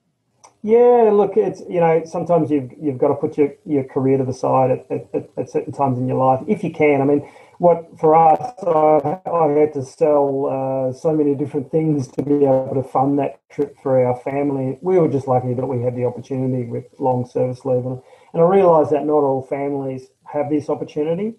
Yeah, 0.64 1.10
look, 1.12 1.36
it's 1.36 1.60
you 1.68 1.80
know 1.80 2.02
sometimes 2.04 2.48
you've 2.48 2.70
you've 2.80 2.98
got 2.98 3.08
to 3.08 3.14
put 3.14 3.36
your, 3.36 3.52
your 3.66 3.82
career 3.82 4.18
to 4.18 4.24
the 4.24 4.32
side 4.32 4.70
at, 4.70 5.04
at, 5.12 5.30
at 5.36 5.50
certain 5.50 5.72
times 5.72 5.98
in 5.98 6.06
your 6.06 6.18
life 6.18 6.44
if 6.46 6.62
you 6.62 6.70
can. 6.70 7.00
I 7.00 7.04
mean, 7.04 7.28
what 7.58 7.98
for 7.98 8.14
us, 8.14 8.38
I, 8.64 9.20
I 9.28 9.48
had 9.58 9.72
to 9.74 9.82
sell 9.84 10.46
uh, 10.46 10.92
so 10.92 11.12
many 11.12 11.34
different 11.34 11.72
things 11.72 12.06
to 12.12 12.22
be 12.22 12.44
able 12.44 12.74
to 12.74 12.84
fund 12.84 13.18
that 13.18 13.40
trip 13.50 13.76
for 13.82 14.04
our 14.04 14.16
family. 14.20 14.78
We 14.82 15.00
were 15.00 15.08
just 15.08 15.26
lucky 15.26 15.52
that 15.54 15.66
we 15.66 15.82
had 15.82 15.96
the 15.96 16.04
opportunity 16.04 16.68
with 16.68 16.84
long 17.00 17.26
service 17.26 17.64
leave, 17.64 17.84
and, 17.84 18.00
and 18.32 18.42
I 18.42 18.46
realise 18.46 18.90
that 18.90 19.04
not 19.04 19.24
all 19.24 19.42
families 19.42 20.06
have 20.32 20.48
this 20.48 20.70
opportunity. 20.70 21.34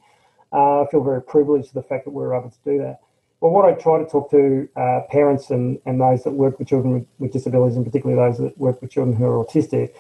Uh, 0.54 0.84
I 0.84 0.88
feel 0.92 1.04
very 1.04 1.22
privileged 1.22 1.70
to 1.70 1.74
the 1.74 1.82
fact 1.82 2.06
that 2.06 2.12
we 2.12 2.24
are 2.24 2.36
able 2.36 2.52
to 2.52 2.58
do 2.64 2.78
that. 2.78 3.00
Well, 3.42 3.52
what 3.52 3.66
I 3.66 3.74
try 3.74 4.00
to 4.00 4.06
talk 4.06 4.32
to 4.32 4.70
uh, 4.78 5.02
parents 5.10 5.50
and, 5.50 5.80
and 5.86 6.00
those 6.00 6.24
that 6.24 6.32
work 6.32 6.60
with 6.60 6.68
children 6.70 6.94
with, 6.94 7.08
with, 7.20 7.34
disabilities, 7.34 7.76
and 7.76 7.86
particularly 7.86 8.22
those 8.22 8.38
that 8.38 8.58
work 8.58 8.82
with 8.82 8.92
children 8.92 9.18
who 9.18 9.26
are 9.26 9.44
autistic, 9.44 9.94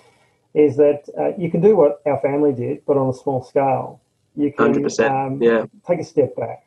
is 0.54 0.78
that 0.78 1.10
uh, 1.20 1.36
you 1.38 1.52
can 1.52 1.60
do 1.60 1.76
what 1.76 2.02
our 2.06 2.20
family 2.22 2.54
did, 2.54 2.86
but 2.86 2.96
on 2.96 3.10
a 3.10 3.14
small 3.14 3.44
scale. 3.44 4.00
You 4.36 4.54
can 4.54 4.86
um, 5.02 5.42
yeah. 5.42 5.66
take 5.86 6.00
a 6.00 6.04
step 6.04 6.36
back, 6.36 6.66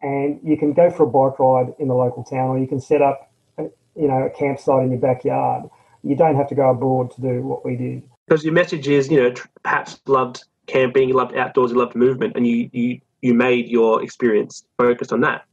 and 0.00 0.38
you 0.44 0.56
can 0.56 0.72
go 0.72 0.90
for 0.90 1.02
a 1.02 1.06
bike 1.06 1.38
ride 1.38 1.74
in 1.78 1.88
the 1.88 1.94
local 1.94 2.22
town, 2.22 2.50
or 2.50 2.58
you 2.58 2.68
can 2.68 2.80
set 2.80 3.02
up, 3.02 3.32
a, 3.58 3.64
you 3.96 4.08
know, 4.08 4.26
a 4.26 4.30
campsite 4.30 4.84
in 4.84 4.90
your 4.90 5.00
backyard. 5.00 5.68
You 6.02 6.14
don't 6.14 6.36
have 6.36 6.48
to 6.50 6.54
go 6.54 6.70
abroad 6.70 7.10
to 7.16 7.20
do 7.20 7.42
what 7.42 7.64
we 7.64 7.76
did. 7.76 8.02
Because 8.28 8.44
your 8.44 8.54
message 8.54 8.86
is, 8.86 9.10
you 9.10 9.22
know, 9.22 9.34
perhaps 9.62 10.00
loved 10.06 10.44
camping, 10.66 11.08
you 11.08 11.14
loved 11.14 11.34
outdoors, 11.34 11.72
you 11.72 11.78
loved 11.78 11.96
movement, 11.96 12.34
and 12.36 12.46
you 12.46 12.70
you 12.72 13.00
you 13.22 13.34
made 13.34 13.68
your 13.68 14.02
experience 14.02 14.64
focused 14.78 15.12
on 15.12 15.20
that. 15.22 15.44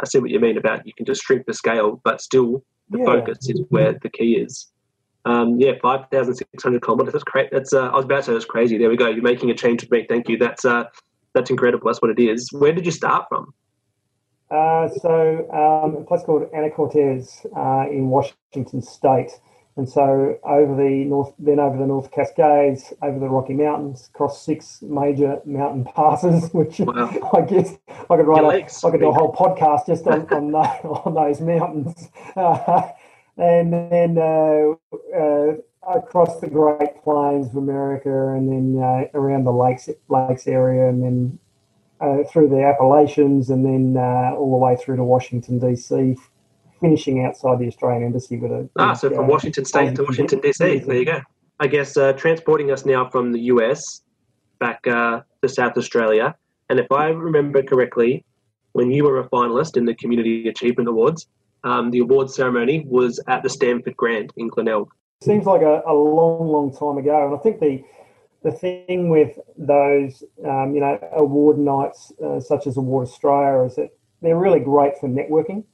I 0.00 0.06
see 0.06 0.18
what 0.18 0.30
you 0.30 0.40
mean 0.40 0.56
about 0.56 0.86
you 0.86 0.92
can 0.94 1.06
just 1.06 1.22
shrink 1.22 1.46
the 1.46 1.54
scale, 1.54 2.00
but 2.04 2.20
still 2.20 2.64
the 2.90 2.98
yeah. 2.98 3.04
focus 3.04 3.48
is 3.48 3.62
where 3.68 3.98
the 4.02 4.10
key 4.10 4.34
is. 4.36 4.72
Um, 5.24 5.60
yeah, 5.60 5.72
five 5.80 6.06
thousand 6.10 6.34
six 6.34 6.62
hundred 6.62 6.82
kilometers. 6.82 7.12
That's 7.12 7.24
great. 7.24 7.50
That's 7.52 7.72
uh, 7.72 7.88
I 7.88 7.96
was 7.96 8.04
about 8.04 8.16
to 8.16 8.22
say 8.24 8.32
that's 8.32 8.44
crazy. 8.44 8.76
There 8.76 8.88
we 8.88 8.96
go. 8.96 9.08
You're 9.08 9.22
making 9.22 9.50
a 9.50 9.54
change 9.54 9.82
with 9.82 9.90
me. 9.92 10.04
Thank 10.08 10.28
you. 10.28 10.36
That's 10.36 10.64
uh, 10.64 10.84
that's 11.32 11.50
incredible. 11.50 11.86
That's 11.86 12.02
what 12.02 12.10
it 12.10 12.18
is. 12.18 12.48
Where 12.52 12.72
did 12.72 12.84
you 12.84 12.92
start 12.92 13.26
from? 13.28 13.54
Uh, 14.50 14.88
so 14.88 15.48
um, 15.50 15.96
a 15.96 16.04
place 16.04 16.22
called 16.24 16.50
Anacortes 16.52 17.46
uh, 17.56 17.90
in 17.90 18.08
Washington 18.08 18.82
State. 18.82 19.30
And 19.76 19.88
so 19.88 20.38
over 20.44 20.76
the 20.76 21.04
north, 21.04 21.32
then 21.38 21.58
over 21.58 21.78
the 21.78 21.86
North 21.86 22.10
Cascades, 22.10 22.92
over 23.00 23.18
the 23.18 23.28
Rocky 23.28 23.54
Mountains, 23.54 24.10
across 24.12 24.44
six 24.44 24.82
major 24.82 25.40
mountain 25.46 25.84
passes, 25.96 26.52
which 26.52 26.80
wow. 26.80 27.30
I 27.32 27.40
guess 27.40 27.78
I 27.88 28.16
could 28.16 28.26
write, 28.26 28.44
a, 28.44 28.86
I 28.86 28.90
could 28.90 29.00
do 29.00 29.08
a 29.08 29.12
whole 29.12 29.32
podcast 29.32 29.86
just 29.86 30.06
on 30.06 30.28
on, 30.30 30.54
on 30.54 31.14
those 31.14 31.40
mountains, 31.40 32.08
uh, 32.36 32.90
and 33.38 33.72
then 33.72 34.18
uh, 34.18 34.74
uh, 35.16 35.54
across 35.90 36.38
the 36.40 36.48
Great 36.48 37.02
Plains 37.02 37.48
of 37.48 37.56
America, 37.56 38.28
and 38.34 38.50
then 38.50 38.82
uh, 38.82 39.18
around 39.18 39.44
the 39.44 39.52
lakes 39.52 39.88
lakes 40.08 40.46
area, 40.46 40.86
and 40.86 41.02
then 41.02 41.38
uh, 42.02 42.24
through 42.24 42.50
the 42.50 42.62
Appalachians, 42.62 43.48
and 43.48 43.64
then 43.64 43.96
uh, 43.96 44.34
all 44.36 44.50
the 44.50 44.58
way 44.58 44.76
through 44.76 44.96
to 44.96 45.04
Washington 45.04 45.58
D.C 45.58 46.18
finishing 46.82 47.24
outside 47.24 47.58
the 47.58 47.66
Australian 47.66 48.04
Embassy 48.04 48.36
with 48.36 48.52
a. 48.52 48.68
Ah, 48.76 48.92
so 48.92 49.08
from 49.08 49.24
uh, 49.24 49.28
Washington 49.28 49.64
State 49.64 49.94
to 49.94 50.02
Washington 50.02 50.40
DC. 50.40 50.84
There 50.84 50.96
you 50.96 51.06
go. 51.06 51.20
I 51.60 51.66
guess 51.68 51.96
uh, 51.96 52.12
transporting 52.12 52.70
us 52.70 52.84
now 52.84 53.08
from 53.08 53.32
the 53.32 53.40
US 53.52 54.02
back 54.58 54.86
uh, 54.86 55.20
to 55.40 55.48
South 55.48 55.78
Australia. 55.78 56.34
And 56.68 56.78
if 56.78 56.90
I 56.92 57.08
remember 57.08 57.62
correctly, 57.62 58.24
when 58.72 58.90
you 58.90 59.04
were 59.04 59.20
a 59.20 59.28
finalist 59.28 59.76
in 59.76 59.84
the 59.84 59.94
Community 59.94 60.48
Achievement 60.48 60.88
Awards, 60.88 61.28
um, 61.64 61.90
the 61.90 62.00
awards 62.00 62.34
ceremony 62.34 62.84
was 62.86 63.20
at 63.28 63.42
the 63.42 63.48
Stamford 63.48 63.96
Grand 63.96 64.32
in 64.36 64.48
Glenelg. 64.48 64.88
Seems 65.22 65.46
like 65.46 65.62
a, 65.62 65.82
a 65.86 65.94
long, 65.94 66.48
long 66.48 66.76
time 66.76 66.98
ago. 66.98 67.26
And 67.26 67.34
I 67.34 67.38
think 67.38 67.60
the 67.60 67.82
the 68.42 68.50
thing 68.50 69.08
with 69.08 69.38
those, 69.56 70.24
um, 70.44 70.74
you 70.74 70.80
know, 70.80 70.98
award 71.12 71.58
nights 71.58 72.12
uh, 72.24 72.40
such 72.40 72.66
as 72.66 72.76
Award 72.76 73.06
Australia 73.06 73.64
is 73.64 73.76
that 73.76 73.90
they're 74.20 74.38
really 74.38 74.58
great 74.58 74.98
for 74.98 75.08
networking. 75.08 75.64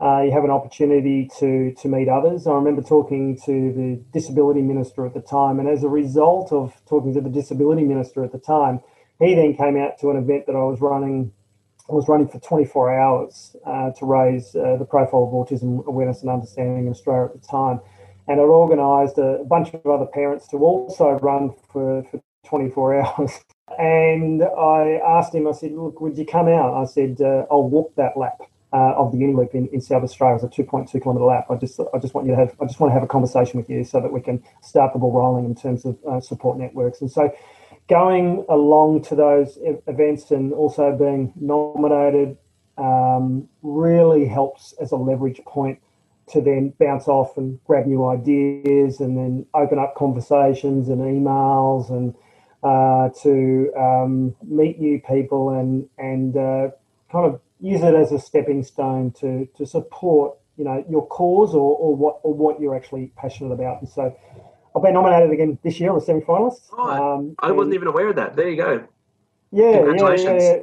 Uh, 0.00 0.22
you 0.22 0.30
have 0.30 0.44
an 0.44 0.50
opportunity 0.50 1.28
to 1.38 1.72
to 1.74 1.88
meet 1.88 2.08
others. 2.08 2.46
I 2.46 2.52
remember 2.52 2.82
talking 2.82 3.36
to 3.44 3.72
the 3.72 4.00
disability 4.12 4.62
minister 4.62 5.04
at 5.04 5.14
the 5.14 5.20
time, 5.20 5.58
and 5.58 5.68
as 5.68 5.82
a 5.82 5.88
result 5.88 6.52
of 6.52 6.80
talking 6.88 7.12
to 7.14 7.20
the 7.20 7.30
disability 7.30 7.82
minister 7.82 8.22
at 8.22 8.30
the 8.30 8.38
time, 8.38 8.80
he 9.18 9.34
then 9.34 9.56
came 9.56 9.76
out 9.76 9.98
to 10.00 10.10
an 10.10 10.16
event 10.16 10.46
that 10.46 10.54
I 10.54 10.62
was 10.62 10.80
running. 10.80 11.32
I 11.90 11.94
was 11.94 12.06
running 12.06 12.28
for 12.28 12.38
24 12.38 13.00
hours 13.00 13.56
uh, 13.66 13.90
to 13.92 14.06
raise 14.06 14.54
uh, 14.54 14.76
the 14.78 14.84
profile 14.84 15.24
of 15.24 15.30
autism 15.32 15.84
awareness 15.86 16.20
and 16.20 16.30
understanding 16.30 16.86
in 16.86 16.90
Australia 16.92 17.30
at 17.34 17.40
the 17.40 17.48
time, 17.48 17.80
and 18.28 18.40
I'd 18.40 18.44
organised 18.44 19.18
a 19.18 19.44
bunch 19.48 19.74
of 19.74 19.84
other 19.86 20.06
parents 20.06 20.46
to 20.48 20.58
also 20.58 21.18
run 21.22 21.54
for, 21.72 22.04
for 22.04 22.22
24 22.46 23.00
hours. 23.02 23.32
And 23.76 24.44
I 24.44 25.00
asked 25.04 25.34
him, 25.34 25.48
I 25.48 25.52
said, 25.52 25.72
"Look, 25.72 26.00
would 26.00 26.16
you 26.16 26.24
come 26.24 26.46
out?" 26.46 26.74
I 26.74 26.84
said, 26.84 27.20
uh, 27.20 27.46
"I'll 27.50 27.68
walk 27.68 27.96
that 27.96 28.16
lap." 28.16 28.42
Uh, 28.72 28.94
of 28.96 29.12
the 29.12 29.18
Uniloop 29.18 29.54
in, 29.54 29.68
in 29.68 29.80
South 29.80 30.02
Australia 30.02 30.36
as 30.36 30.44
a 30.44 30.48
2.2 30.48 31.02
kilometre 31.02 31.24
lap. 31.24 31.46
I 31.50 31.56
just 31.56 31.80
I 31.94 31.98
just 31.98 32.14
want 32.14 32.26
you 32.26 32.34
to 32.34 32.38
have 32.38 32.54
I 32.60 32.66
just 32.66 32.80
want 32.80 32.90
to 32.90 32.94
have 32.94 33.02
a 33.02 33.08
conversation 33.08 33.58
with 33.58 33.70
you 33.70 33.84
so 33.84 34.00
that 34.00 34.12
we 34.12 34.20
can 34.20 34.42
start 34.62 34.92
the 34.92 34.98
ball 34.98 35.12
rolling 35.12 35.44
in 35.44 35.54
terms 35.54 35.84
of 35.84 35.98
uh, 36.08 36.20
support 36.20 36.58
networks. 36.58 37.00
And 37.00 37.10
so, 37.10 37.34
going 37.88 38.44
along 38.48 39.02
to 39.04 39.14
those 39.14 39.58
events 39.86 40.30
and 40.30 40.52
also 40.52 40.94
being 40.96 41.32
nominated 41.36 42.36
um, 42.76 43.48
really 43.62 44.26
helps 44.26 44.74
as 44.80 44.92
a 44.92 44.96
leverage 44.96 45.40
point 45.46 45.80
to 46.28 46.42
then 46.42 46.74
bounce 46.78 47.08
off 47.08 47.38
and 47.38 47.58
grab 47.64 47.86
new 47.86 48.06
ideas 48.06 49.00
and 49.00 49.16
then 49.16 49.46
open 49.54 49.78
up 49.78 49.94
conversations 49.94 50.88
and 50.90 51.00
emails 51.00 51.90
and 51.90 52.14
uh, 52.62 53.08
to 53.22 53.72
um, 53.78 54.34
meet 54.44 54.78
new 54.78 55.00
people 55.00 55.50
and 55.50 55.88
and 55.96 56.36
uh, 56.36 56.68
kind 57.10 57.26
of 57.26 57.40
use 57.60 57.82
it 57.82 57.94
as 57.94 58.12
a 58.12 58.18
stepping 58.18 58.62
stone 58.62 59.12
to 59.20 59.46
to 59.56 59.66
support 59.66 60.36
you 60.56 60.64
know 60.64 60.84
your 60.88 61.06
cause 61.06 61.54
or, 61.54 61.76
or 61.76 61.96
what 61.96 62.20
or 62.22 62.34
what 62.34 62.60
you're 62.60 62.76
actually 62.76 63.12
passionate 63.16 63.52
about. 63.52 63.80
And 63.80 63.88
so 63.88 64.16
I've 64.74 64.82
been 64.82 64.94
nominated 64.94 65.30
again 65.30 65.58
this 65.62 65.80
year. 65.80 65.90
I'm 65.90 65.96
a 65.96 66.00
semi-finalist. 66.00 66.68
Oh, 66.72 67.14
um, 67.14 67.34
I 67.38 67.50
wasn't 67.52 67.74
even 67.74 67.88
aware 67.88 68.08
of 68.08 68.16
that. 68.16 68.36
There 68.36 68.48
you 68.48 68.56
go. 68.56 68.86
Yeah, 69.50 69.92
yeah, 69.96 70.14
yeah, 70.16 70.56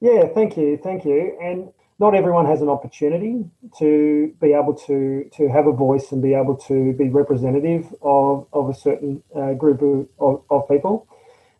yeah. 0.00 0.28
Thank 0.34 0.56
you, 0.56 0.78
thank 0.82 1.04
you. 1.04 1.36
And 1.42 1.72
not 2.00 2.14
everyone 2.14 2.46
has 2.46 2.62
an 2.62 2.70
opportunity 2.70 3.44
to 3.78 4.34
be 4.40 4.54
able 4.54 4.74
to 4.86 5.28
to 5.34 5.48
have 5.48 5.66
a 5.66 5.72
voice 5.72 6.10
and 6.10 6.22
be 6.22 6.32
able 6.32 6.56
to 6.56 6.94
be 6.94 7.10
representative 7.10 7.94
of, 8.00 8.46
of 8.54 8.70
a 8.70 8.74
certain 8.74 9.22
uh, 9.36 9.52
group 9.52 9.82
of, 10.18 10.42
of, 10.50 10.66
people. 10.68 11.06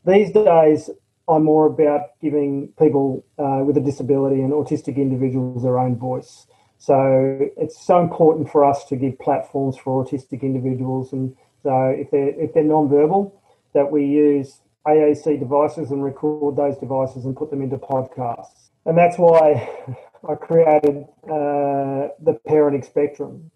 These 0.07 0.33
days, 0.33 0.89
I'm 1.29 1.45
more 1.45 1.67
about 1.67 2.19
giving 2.21 2.69
people 2.79 3.25
uh, 3.39 3.63
with 3.65 3.77
a 3.77 3.81
disability 3.81 4.43
and 4.43 4.53
autistic 4.53 4.97
individuals 4.97 5.63
their 5.63 5.79
own 5.79 5.97
voice. 5.97 6.47
So 6.79 7.51
it's 7.57 7.81
so 7.85 8.01
important 8.01 8.51
for 8.51 8.65
us 8.65 8.85
to 8.87 8.97
give 8.97 9.19
platforms 9.19 9.77
for 9.77 10.05
autistic 10.05 10.43
individuals, 10.43 11.13
and 11.13 11.37
so 11.63 11.89
if 11.89 12.11
they're 12.11 12.31
if 12.31 12.55
they're 12.55 12.65
non-verbal, 12.65 13.39
that 13.75 13.93
we 13.93 14.07
use 14.07 14.61
AAC 14.87 15.39
devices 15.39 15.91
and 15.91 16.03
record 16.03 16.57
those 16.57 16.79
devices 16.79 17.27
and 17.27 17.37
put 17.37 17.51
them 17.51 17.61
into 17.61 17.77
podcasts. 17.77 18.71
And 18.87 18.97
that's 18.97 19.19
why 19.19 19.69
I 20.29 20.35
created 20.35 21.05
uh, 21.25 22.09
the 22.19 22.39
Parenting 22.49 22.85
Spectrum, 22.85 23.51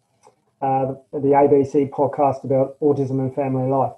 uh, 0.60 0.94
the 1.12 1.32
ABC 1.34 1.90
podcast 1.90 2.44
about 2.44 2.78
autism 2.80 3.20
and 3.20 3.34
family 3.34 3.68
life. 3.68 3.92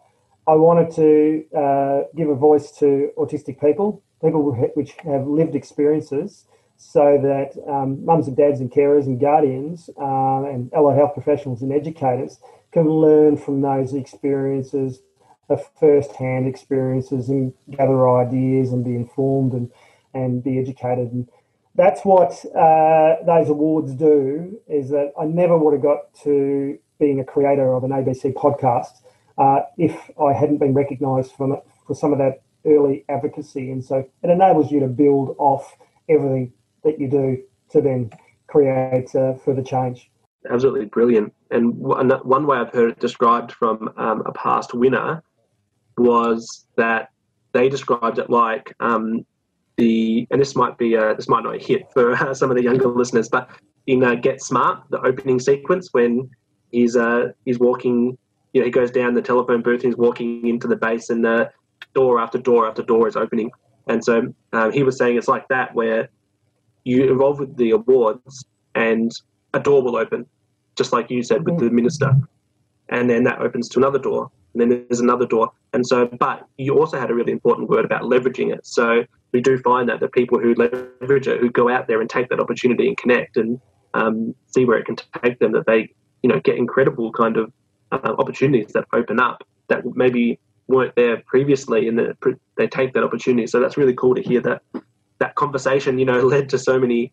I 0.48 0.54
wanted 0.54 0.94
to 0.94 1.44
uh, 1.56 2.02
give 2.14 2.28
a 2.28 2.35
voice 2.35 2.70
to 2.78 3.11
autistic 3.18 3.61
people, 3.61 4.02
people 4.22 4.52
which 4.74 4.92
have 5.04 5.26
lived 5.26 5.56
experiences, 5.56 6.46
so 6.76 7.18
that 7.20 7.61
um, 7.68 8.04
mums 8.04 8.28
and 8.28 8.37
dads 8.37 8.61
and 8.61 8.70
carers 8.70 9.06
and 9.06 9.18
guardians 9.18 9.90
uh, 10.00 10.44
and 10.44 10.72
allied 10.72 10.98
health 10.98 11.14
professionals 11.14 11.62
and 11.62 11.72
educators 11.72 12.38
can 12.70 12.88
learn 12.88 13.37
from 13.37 13.61
those 13.61 13.94
experiences, 13.94 15.00
of 15.48 15.64
first-hand 15.78 16.46
experiences, 16.46 17.28
and 17.28 17.52
gather 17.70 18.09
ideas 18.09 18.72
and 18.72 18.85
be 18.85 18.94
informed 18.94 19.52
and 19.52 19.70
and 20.14 20.42
be 20.42 20.59
educated. 20.59 21.12
And 21.12 21.28
that's 21.74 22.04
what 22.04 22.44
uh, 22.54 23.16
those 23.24 23.48
awards 23.48 23.94
do. 23.94 24.61
Is 24.68 24.90
that 24.90 25.12
I 25.18 25.24
never 25.24 25.59
would 25.59 25.72
have 25.72 25.82
got 25.82 26.14
to 26.22 26.78
being 26.98 27.20
a 27.20 27.24
creator 27.24 27.74
of 27.74 27.85
an 27.85 27.90
ABC 27.90 28.32
podcast 28.35 29.02
uh, 29.38 29.61
if 29.77 30.11
I 30.20 30.33
hadn't 30.33 30.59
been 30.59 30.75
recognised 30.75 31.33
for 31.33 31.62
for 31.87 31.94
some 31.94 32.12
of 32.12 32.18
that 32.18 32.42
early 32.66 33.05
advocacy. 33.09 33.70
And 33.70 33.85
so 33.85 34.05
it 34.22 34.31
enables 34.31 34.70
you 34.70 34.81
to 34.81 34.88
build 34.88 35.37
off 35.38 35.77
everything 36.09 36.53
that 36.85 36.99
you 37.01 37.09
do 37.09 37.42
to 37.70 37.81
then 37.81 38.11
create 38.49 39.14
uh, 39.14 39.35
further 39.35 39.62
change. 39.62 40.11
Absolutely 40.51 40.87
brilliant. 40.87 41.33
And 41.51 41.77
one 41.77 42.46
way 42.46 42.59
I've 42.59 42.72
heard 42.72 42.90
it 42.90 43.01
described 43.01 43.53
from 43.53 43.92
um, 43.96 44.22
a 44.27 44.33
past 44.33 44.75
winner 44.75 45.22
was 45.99 46.66
that 46.77 47.11
they 47.53 47.68
described 47.68 48.18
it 48.18 48.31
like 48.31 48.72
um, 48.81 49.25
the, 49.77 50.27
and 50.31 50.40
this 50.40 50.55
might 50.55 50.79
be, 50.79 50.94
a, 50.94 51.14
this 51.14 51.29
might 51.29 51.44
not 51.44 51.61
hit 51.61 51.90
for 51.92 52.12
uh, 52.12 52.35
some 52.35 52.51
of 52.51 52.57
the 52.57 52.62
younger 52.62 52.88
listeners, 52.88 53.29
but 53.29 53.51
in 53.87 54.03
uh, 54.03 54.14
Get 54.14 54.42
Smart, 54.42 54.83
the 54.90 55.01
opening 55.01 55.40
sequence 55.40 55.92
when 55.92 56.29
he's 56.70 56.96
uh, 56.96 57.33
he's 57.44 57.59
walking, 57.59 58.18
you 58.52 58.61
know, 58.61 58.64
he 58.64 58.70
goes 58.70 58.90
down 58.90 59.14
the 59.14 59.22
telephone 59.22 59.62
booth, 59.62 59.82
and 59.82 59.92
he's 59.92 59.96
walking 59.96 60.46
into 60.46 60.66
the 60.66 60.76
base, 60.76 61.11
and 61.11 61.24
the 61.24 61.50
door 61.94 62.20
after 62.20 62.38
door 62.38 62.68
after 62.68 62.82
door 62.82 63.09
is 63.09 63.16
opening. 63.16 63.50
And 63.88 64.04
so 64.04 64.35
um, 64.52 64.72
he 64.72 64.82
was 64.82 64.98
saying 64.98 65.16
it's 65.16 65.28
like 65.28 65.46
that, 65.48 65.74
where 65.74 66.09
you 66.85 67.11
involve 67.11 67.38
with 67.38 67.56
the 67.56 67.70
awards, 67.70 68.44
and 68.74 69.12
a 69.54 69.61
door 69.61 69.82
will 69.82 69.96
open, 69.96 70.26
just 70.76 70.92
like 70.92 71.11
you 71.11 71.22
said 71.22 71.44
with 71.44 71.59
the 71.59 71.70
minister, 71.70 72.12
and 72.88 73.09
then 73.11 73.24
that 73.24 73.40
opens 73.40 73.68
to 73.70 73.78
another 73.78 73.98
door, 73.98 74.30
and 74.52 74.61
then 74.61 74.87
there's 74.88 75.00
another 75.00 75.26
door, 75.26 75.52
and 75.72 75.87
so. 75.87 76.06
But 76.06 76.46
you 76.59 76.78
also 76.78 76.98
had 76.98 77.11
a 77.11 77.14
really 77.14 77.32
important 77.32 77.68
word 77.68 77.85
about 77.85 78.02
leveraging 78.02 78.52
it. 78.52 78.66
So 78.66 79.04
we 79.32 79.40
do 79.40 79.59
find 79.59 79.88
that 79.88 80.00
the 80.00 80.09
people 80.09 80.38
who 80.38 80.54
leverage 80.54 81.28
it, 81.28 81.40
who 81.40 81.50
go 81.50 81.68
out 81.68 81.88
there 81.88 82.00
and 82.00 82.09
take 82.09 82.28
that 82.30 82.40
opportunity 82.40 82.88
and 82.88 82.96
connect 82.96 83.37
and 83.37 83.61
um, 83.94 84.35
see 84.46 84.64
where 84.64 84.78
it 84.78 84.87
can 84.87 84.96
take 85.22 85.38
them, 85.38 85.52
that 85.52 85.66
they 85.66 85.88
you 86.22 86.28
know 86.28 86.40
get 86.40 86.56
incredible 86.56 87.12
kind 87.12 87.37
of 87.37 87.52
uh, 87.92 88.14
opportunities 88.18 88.72
that 88.72 88.85
open 88.92 89.20
up 89.20 89.42
that 89.68 89.85
maybe 89.96 90.38
weren't 90.68 90.94
there 90.96 91.18
previously, 91.27 91.88
and 91.88 92.14
they 92.57 92.66
take 92.66 92.92
that 92.94 93.05
opportunity. 93.05 93.46
So 93.46 93.61
that's 93.61 93.77
really 93.77 93.94
cool 93.94 94.14
to 94.14 94.22
hear 94.22 94.40
that 94.42 94.62
that 95.18 95.35
conversation, 95.35 95.99
you 95.99 96.05
know, 96.05 96.20
led 96.35 96.49
to 96.51 96.59
so 96.59 96.79
many 96.79 97.12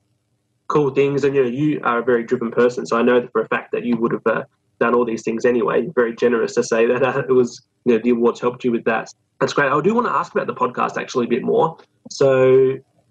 cool 0.68 0.90
things. 0.90 1.24
And 1.24 1.36
you 1.36 1.44
know, 1.44 1.50
you 1.50 1.80
are 1.84 2.00
a 2.00 2.04
very 2.04 2.24
driven 2.24 2.52
person, 2.52 2.86
so 2.86 2.98
I 2.98 3.02
know 3.02 3.28
for 3.32 3.42
a 3.42 3.48
fact 3.48 3.72
that 3.72 3.86
you 3.86 3.98
would 3.98 4.12
have 4.12 4.26
uh, 4.26 4.44
done 4.80 4.96
all 4.96 5.06
these 5.06 5.24
things 5.24 5.46
anyway. 5.46 5.88
very 5.96 6.16
generous 6.16 6.56
to 6.56 6.64
say 6.64 6.86
that 6.88 7.04
uh, 7.04 7.24
it 7.28 7.32
was, 7.32 7.62
you 7.86 7.94
know, 7.94 8.02
the 8.04 8.10
awards 8.12 8.40
helped 8.40 8.64
you 8.64 8.72
with 8.72 8.84
that. 8.86 9.10
That's 9.40 9.54
great. 9.54 9.72
I 9.72 9.82
do 9.82 9.94
want 9.94 10.08
to 10.08 10.14
ask 10.14 10.34
about 10.34 10.48
the 10.48 10.54
podcast 10.54 10.98
actually 10.98 11.26
a 11.26 11.30
bit 11.30 11.44
more. 11.44 11.78
So, 12.10 12.46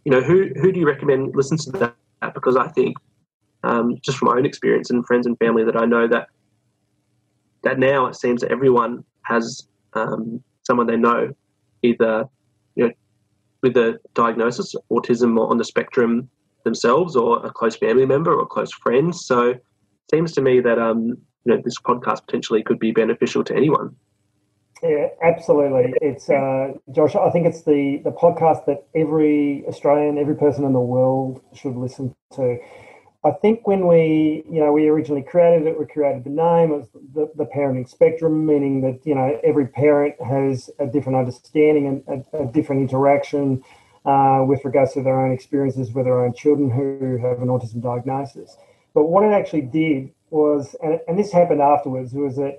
you 0.04 0.10
know, 0.10 0.20
who 0.20 0.50
who 0.60 0.72
do 0.72 0.80
you 0.80 0.86
recommend 0.86 1.34
listens 1.34 1.64
to 1.66 1.72
that? 1.72 2.34
Because 2.34 2.56
I 2.56 2.68
think, 2.68 2.96
um, 3.64 3.98
just 4.02 4.18
from 4.18 4.28
my 4.28 4.36
own 4.36 4.46
experience 4.46 4.90
and 4.90 5.04
friends 5.06 5.26
and 5.26 5.36
family 5.38 5.64
that 5.64 5.76
I 5.76 5.84
know 5.84 6.06
that 6.08 6.28
that 7.62 7.78
now 7.78 8.06
it 8.06 8.16
seems 8.16 8.40
that 8.40 8.50
everyone 8.50 9.04
has 9.22 9.68
um, 9.94 10.42
someone 10.62 10.86
they 10.86 10.96
know, 10.96 11.32
either 11.82 12.24
you 12.74 12.86
know 12.86 12.92
with 13.62 13.76
a 13.76 13.98
diagnosis, 14.14 14.74
autism 14.90 15.38
or 15.38 15.48
on 15.48 15.58
the 15.58 15.64
spectrum 15.64 16.28
themselves, 16.64 17.16
or 17.16 17.44
a 17.44 17.50
close 17.50 17.76
family 17.76 18.06
member 18.06 18.34
or 18.34 18.46
close 18.46 18.72
friend. 18.72 19.14
So 19.14 19.50
it 19.50 19.62
seems 20.10 20.32
to 20.32 20.40
me 20.40 20.60
that 20.60 20.78
um, 20.78 21.16
you 21.44 21.54
know 21.54 21.60
this 21.64 21.78
podcast 21.80 22.26
potentially 22.26 22.62
could 22.62 22.78
be 22.78 22.92
beneficial 22.92 23.44
to 23.44 23.54
anyone. 23.54 23.94
Yeah, 24.82 25.08
absolutely. 25.22 25.94
It's 26.00 26.28
uh, 26.28 26.72
Josh. 26.90 27.14
I 27.14 27.30
think 27.30 27.46
it's 27.46 27.62
the 27.62 28.00
the 28.02 28.10
podcast 28.10 28.66
that 28.66 28.84
every 28.96 29.64
Australian, 29.68 30.18
every 30.18 30.34
person 30.34 30.64
in 30.64 30.72
the 30.72 30.80
world 30.80 31.40
should 31.54 31.76
listen 31.76 32.14
to. 32.34 32.58
I 33.24 33.30
think 33.30 33.66
when 33.68 33.86
we, 33.86 34.42
you 34.50 34.58
know, 34.58 34.72
we 34.72 34.88
originally 34.88 35.22
created 35.22 35.66
it, 35.68 35.78
we 35.78 35.86
created 35.86 36.24
the 36.24 36.30
name. 36.30 36.70
Was 36.70 36.88
the, 37.14 37.30
the 37.36 37.44
parenting 37.44 37.88
spectrum, 37.88 38.44
meaning 38.46 38.80
that 38.80 39.06
you 39.06 39.14
know 39.14 39.38
every 39.44 39.66
parent 39.66 40.20
has 40.20 40.70
a 40.80 40.86
different 40.86 41.18
understanding 41.18 42.02
and 42.08 42.24
a, 42.32 42.42
a 42.42 42.46
different 42.46 42.82
interaction 42.82 43.62
uh, 44.04 44.44
with 44.46 44.64
regards 44.64 44.92
to 44.94 45.02
their 45.02 45.20
own 45.20 45.32
experiences 45.32 45.92
with 45.92 46.06
their 46.06 46.24
own 46.24 46.34
children 46.34 46.68
who 46.70 47.16
have 47.18 47.40
an 47.40 47.48
autism 47.48 47.80
diagnosis. 47.80 48.56
But 48.94 49.04
what 49.04 49.24
it 49.24 49.32
actually 49.32 49.62
did 49.62 50.10
was, 50.30 50.74
and, 50.82 51.00
and 51.06 51.18
this 51.18 51.30
happened 51.30 51.60
afterwards, 51.60 52.12
was 52.12 52.36
that 52.36 52.58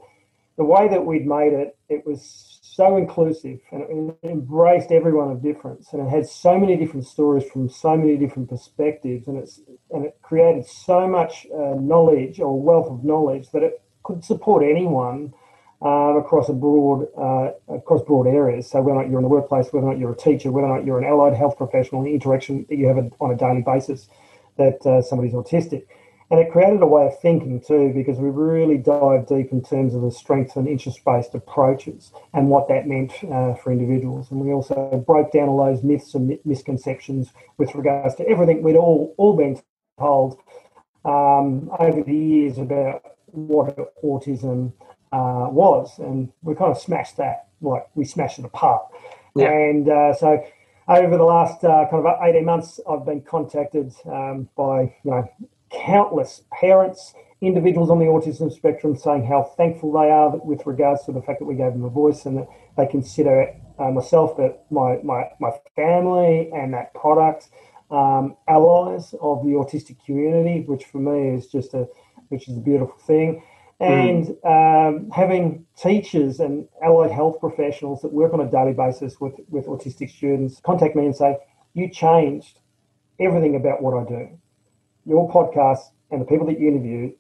the 0.57 0.63
way 0.63 0.87
that 0.87 1.05
we'd 1.05 1.27
made 1.27 1.53
it, 1.53 1.75
it 1.89 2.05
was 2.05 2.52
so 2.75 2.97
inclusive 2.97 3.59
and 3.71 3.83
it 4.23 4.27
embraced 4.27 4.91
everyone 4.91 5.29
of 5.29 5.43
difference 5.43 5.93
and 5.93 6.01
it 6.01 6.09
had 6.09 6.25
so 6.25 6.57
many 6.57 6.75
different 6.75 7.05
stories 7.05 7.43
from 7.51 7.69
so 7.69 7.95
many 7.95 8.17
different 8.17 8.49
perspectives 8.49 9.27
and 9.27 9.37
it's 9.37 9.61
and 9.91 10.05
it 10.05 10.17
created 10.23 10.65
so 10.65 11.07
much 11.07 11.45
uh, 11.53 11.75
knowledge 11.79 12.39
or 12.39 12.59
wealth 12.59 12.89
of 12.89 13.03
knowledge 13.03 13.47
that 13.51 13.61
it 13.61 13.81
could 14.01 14.23
support 14.23 14.63
anyone 14.63 15.31
um, 15.83 16.17
across 16.17 16.49
a 16.49 16.53
broad 16.53 17.07
uh, 17.17 17.51
across 17.75 18.01
broad 18.03 18.25
areas. 18.25 18.71
So 18.71 18.81
whether 18.81 18.97
or 18.97 19.03
not 19.03 19.09
you're 19.09 19.19
in 19.19 19.23
the 19.23 19.29
workplace, 19.29 19.67
whether 19.71 19.85
or 19.85 19.91
not 19.91 19.99
you're 19.99 20.13
a 20.13 20.17
teacher, 20.17 20.51
whether 20.51 20.67
or 20.67 20.77
not 20.77 20.85
you're 20.85 20.97
an 20.97 21.05
allied 21.05 21.33
health 21.33 21.57
professional, 21.57 22.03
the 22.03 22.13
interaction 22.13 22.65
that 22.69 22.77
you 22.77 22.87
have 22.87 22.97
on 23.19 23.31
a 23.31 23.35
daily 23.35 23.61
basis 23.61 24.07
that 24.57 24.85
uh, 24.85 25.01
somebody's 25.01 25.33
autistic. 25.33 25.85
And 26.31 26.39
it 26.39 26.51
created 26.51 26.81
a 26.81 26.87
way 26.87 27.05
of 27.05 27.19
thinking 27.19 27.61
too, 27.61 27.91
because 27.93 28.17
we 28.17 28.29
really 28.29 28.77
dived 28.77 29.27
deep 29.27 29.51
in 29.51 29.61
terms 29.63 29.93
of 29.93 30.01
the 30.01 30.11
strength 30.11 30.55
and 30.55 30.67
interest 30.67 31.03
based 31.05 31.35
approaches 31.35 32.11
and 32.33 32.49
what 32.49 32.67
that 32.69 32.87
meant 32.87 33.11
uh, 33.31 33.53
for 33.55 33.71
individuals. 33.71 34.31
And 34.31 34.39
we 34.39 34.51
also 34.51 35.03
broke 35.05 35.31
down 35.31 35.49
all 35.49 35.65
those 35.65 35.83
myths 35.83 36.15
and 36.15 36.37
misconceptions 36.45 37.31
with 37.57 37.75
regards 37.75 38.15
to 38.15 38.27
everything 38.27 38.63
we'd 38.63 38.75
all, 38.75 39.13
all 39.17 39.35
been 39.35 39.61
told 39.99 40.39
um, 41.05 41.69
over 41.79 42.01
the 42.01 42.15
years 42.15 42.57
about 42.57 43.03
what 43.27 43.75
autism 44.03 44.73
uh, 45.11 45.47
was. 45.49 45.99
And 45.99 46.31
we 46.41 46.55
kind 46.55 46.71
of 46.71 46.77
smashed 46.77 47.17
that, 47.17 47.47
like 47.61 47.85
we 47.95 48.05
smashed 48.05 48.39
it 48.39 48.45
apart. 48.45 48.87
Yeah. 49.35 49.51
And 49.51 49.89
uh, 49.89 50.13
so 50.13 50.43
over 50.87 51.17
the 51.17 51.23
last 51.23 51.63
uh, 51.63 51.85
kind 51.89 52.05
of 52.05 52.15
18 52.21 52.45
months, 52.45 52.79
I've 52.89 53.05
been 53.05 53.21
contacted 53.21 53.93
um, 54.05 54.49
by, 54.55 54.95
you 55.03 55.11
know, 55.11 55.29
countless 55.73 56.41
parents, 56.51 57.13
individuals 57.41 57.89
on 57.89 57.99
the 57.99 58.05
autism 58.05 58.51
spectrum 58.51 58.95
saying 58.95 59.25
how 59.25 59.43
thankful 59.57 59.91
they 59.91 60.09
are 60.09 60.37
with 60.37 60.65
regards 60.65 61.03
to 61.05 61.11
the 61.11 61.21
fact 61.21 61.39
that 61.39 61.45
we 61.45 61.55
gave 61.55 61.73
them 61.73 61.83
a 61.83 61.89
voice 61.89 62.25
and 62.25 62.37
that 62.37 62.47
they 62.77 62.85
consider 62.85 63.53
uh, 63.79 63.91
myself, 63.91 64.37
that 64.37 64.63
my, 64.69 64.97
my, 65.03 65.25
my 65.39 65.51
family 65.75 66.49
and 66.53 66.73
that 66.73 66.93
product 66.93 67.49
um, 67.91 68.35
allies 68.47 69.13
of 69.21 69.43
the 69.43 69.51
autistic 69.51 70.03
community, 70.05 70.63
which 70.65 70.85
for 70.85 70.99
me 70.99 71.35
is 71.35 71.47
just 71.47 71.73
a 71.73 71.87
which 72.29 72.47
is 72.47 72.57
a 72.57 72.61
beautiful 72.61 72.97
thing. 73.05 73.43
And 73.79 74.25
mm. 74.25 74.87
um, 74.87 75.11
having 75.11 75.65
teachers 75.77 76.39
and 76.39 76.67
allied 76.83 77.11
health 77.11 77.39
professionals 77.39 78.01
that 78.01 78.11
work 78.11 78.33
on 78.33 78.39
a 78.39 78.49
daily 78.49 78.73
basis 78.73 79.19
with, 79.19 79.33
with 79.49 79.67
autistic 79.67 80.09
students 80.09 80.59
contact 80.61 80.95
me 80.95 81.05
and 81.05 81.15
say, 81.15 81.37
You 81.73 81.89
changed 81.89 82.59
everything 83.19 83.55
about 83.55 83.83
what 83.83 83.93
I 83.93 84.09
do 84.09 84.39
your 85.05 85.29
podcast 85.31 85.79
and 86.11 86.21
the 86.21 86.25
people 86.25 86.45
that 86.47 86.59
you 86.59 86.67
interview 86.67 87.11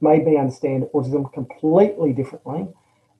made 0.00 0.24
me 0.24 0.36
understand 0.36 0.84
autism 0.94 1.32
completely 1.32 2.12
differently. 2.12 2.68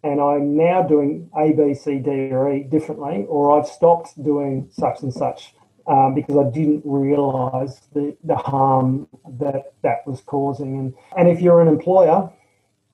And 0.05 0.21
I'm 0.21 0.57
now 0.57 0.83
doing 0.83 1.29
A, 1.37 1.53
B, 1.53 1.75
C, 1.75 1.99
D, 1.99 2.11
or 2.31 2.53
E 2.53 2.63
differently, 2.63 3.27
or 3.29 3.59
I've 3.59 3.67
stopped 3.67 4.23
doing 4.23 4.69
such 4.73 5.03
and 5.03 5.13
such 5.13 5.55
um, 5.89 6.15
because 6.15 6.37
I 6.37 6.49
didn't 6.51 6.83
realise 6.85 7.81
the, 7.95 8.17
the 8.23 8.37
harm 8.37 9.09
that 9.39 9.73
that 9.83 10.07
was 10.07 10.21
causing. 10.21 10.79
And, 10.79 10.95
and 11.17 11.29
if 11.29 11.41
you're 11.41 11.61
an 11.61 11.69
employer, 11.69 12.31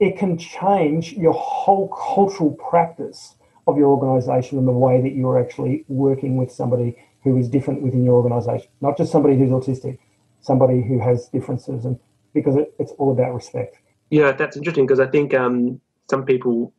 it 0.01 0.17
can 0.17 0.39
change 0.39 1.13
your 1.13 1.35
whole 1.35 1.89
cultural 1.89 2.53
practice 2.53 3.35
of 3.67 3.77
your 3.77 3.89
organisation 3.89 4.59
and 4.59 4.69
the 4.69 4.73
way 4.73 5.01
that 5.01 5.15
you're 5.15 5.39
actually 5.39 5.85
working 5.89 6.37
with 6.37 6.51
somebody 6.51 6.97
who 7.23 7.37
is 7.39 7.49
different 7.49 7.83
within 7.83 8.05
your 8.05 8.15
organisation, 8.15 8.69
not 8.81 8.97
just 8.97 9.11
somebody 9.11 9.37
who's 9.37 9.51
autistic, 9.51 9.99
somebody 10.45 10.83
who 10.83 11.01
has 11.01 11.29
differences, 11.29 11.85
and 11.85 11.99
because 12.35 12.57
it, 12.57 12.75
it's 12.79 12.93
all 12.99 13.11
about 13.13 13.35
respect. 13.35 13.79
Yeah, 14.11 14.33
that's 14.33 14.57
interesting 14.57 14.87
because 14.87 15.01
I 15.01 15.07
think 15.07 15.35
um, 15.35 15.81
some 16.11 16.25
people, 16.25 16.73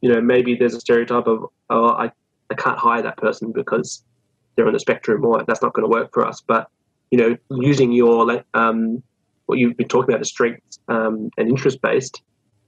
you 0.00 0.12
know, 0.12 0.20
maybe 0.20 0.54
there's 0.54 0.74
a 0.74 0.80
stereotype 0.80 1.26
of, 1.26 1.44
oh, 1.68 1.90
I, 1.90 2.10
I 2.50 2.54
can't 2.54 2.78
hire 2.78 3.02
that 3.02 3.16
person 3.16 3.52
because 3.52 4.02
they're 4.56 4.66
on 4.66 4.72
the 4.72 4.80
spectrum 4.80 5.24
or 5.24 5.44
that's 5.46 5.62
not 5.62 5.74
going 5.74 5.88
to 5.88 5.90
work 5.90 6.12
for 6.12 6.26
us. 6.26 6.40
But, 6.40 6.68
you 7.10 7.18
know, 7.18 7.36
using 7.50 7.92
your, 7.92 8.42
um, 8.54 9.02
what 9.46 9.58
you've 9.58 9.76
been 9.76 9.88
talking 9.88 10.10
about, 10.10 10.20
the 10.20 10.24
strengths 10.26 10.78
um, 10.88 11.30
and 11.36 11.48
interest 11.48 11.82
based, 11.82 12.22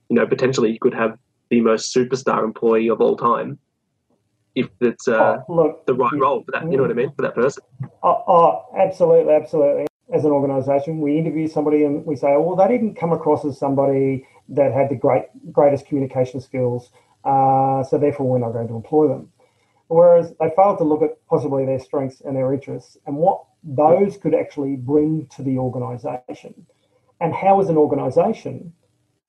you 0.08 0.16
know, 0.16 0.26
potentially 0.26 0.70
you 0.70 0.78
could 0.78 0.94
have 0.94 1.18
the 1.50 1.60
most 1.60 1.94
superstar 1.94 2.44
employee 2.44 2.88
of 2.88 3.00
all 3.00 3.16
time 3.16 3.58
if 4.54 4.68
it's 4.80 5.08
uh, 5.08 5.38
oh, 5.48 5.54
look, 5.54 5.86
the 5.86 5.94
right 5.94 6.12
role 6.14 6.42
for 6.44 6.52
that. 6.52 6.70
You 6.70 6.76
know 6.76 6.82
what 6.82 6.90
I 6.90 6.94
mean 6.94 7.12
for 7.16 7.22
that 7.22 7.34
person. 7.34 7.62
Oh, 8.02 8.22
oh 8.28 8.64
absolutely, 8.78 9.32
absolutely. 9.32 9.86
As 10.10 10.24
an 10.24 10.30
organisation, 10.30 11.00
we 11.00 11.18
interview 11.18 11.48
somebody 11.48 11.84
and 11.84 12.04
we 12.04 12.16
say, 12.16 12.28
oh, 12.28 12.42
"Well, 12.42 12.56
they 12.56 12.68
didn't 12.68 12.96
come 12.96 13.12
across 13.12 13.44
as 13.44 13.58
somebody 13.58 14.26
that 14.48 14.72
had 14.72 14.88
the 14.88 14.96
great 14.96 15.26
greatest 15.52 15.86
communication 15.86 16.40
skills, 16.40 16.90
uh, 17.24 17.82
so 17.84 17.98
therefore 17.98 18.28
we're 18.28 18.38
not 18.38 18.52
going 18.52 18.68
to 18.68 18.76
employ 18.76 19.08
them." 19.08 19.32
Whereas 19.88 20.34
they 20.40 20.50
failed 20.56 20.78
to 20.78 20.84
look 20.84 21.02
at 21.02 21.24
possibly 21.26 21.64
their 21.66 21.78
strengths 21.78 22.20
and 22.20 22.34
their 22.34 22.52
interests 22.52 22.96
and 23.06 23.16
what 23.16 23.44
those 23.62 24.16
could 24.16 24.34
actually 24.34 24.76
bring 24.76 25.26
to 25.36 25.42
the 25.42 25.58
organisation, 25.58 26.66
and 27.20 27.32
how, 27.34 27.60
as 27.60 27.68
an 27.68 27.76
organisation, 27.76 28.72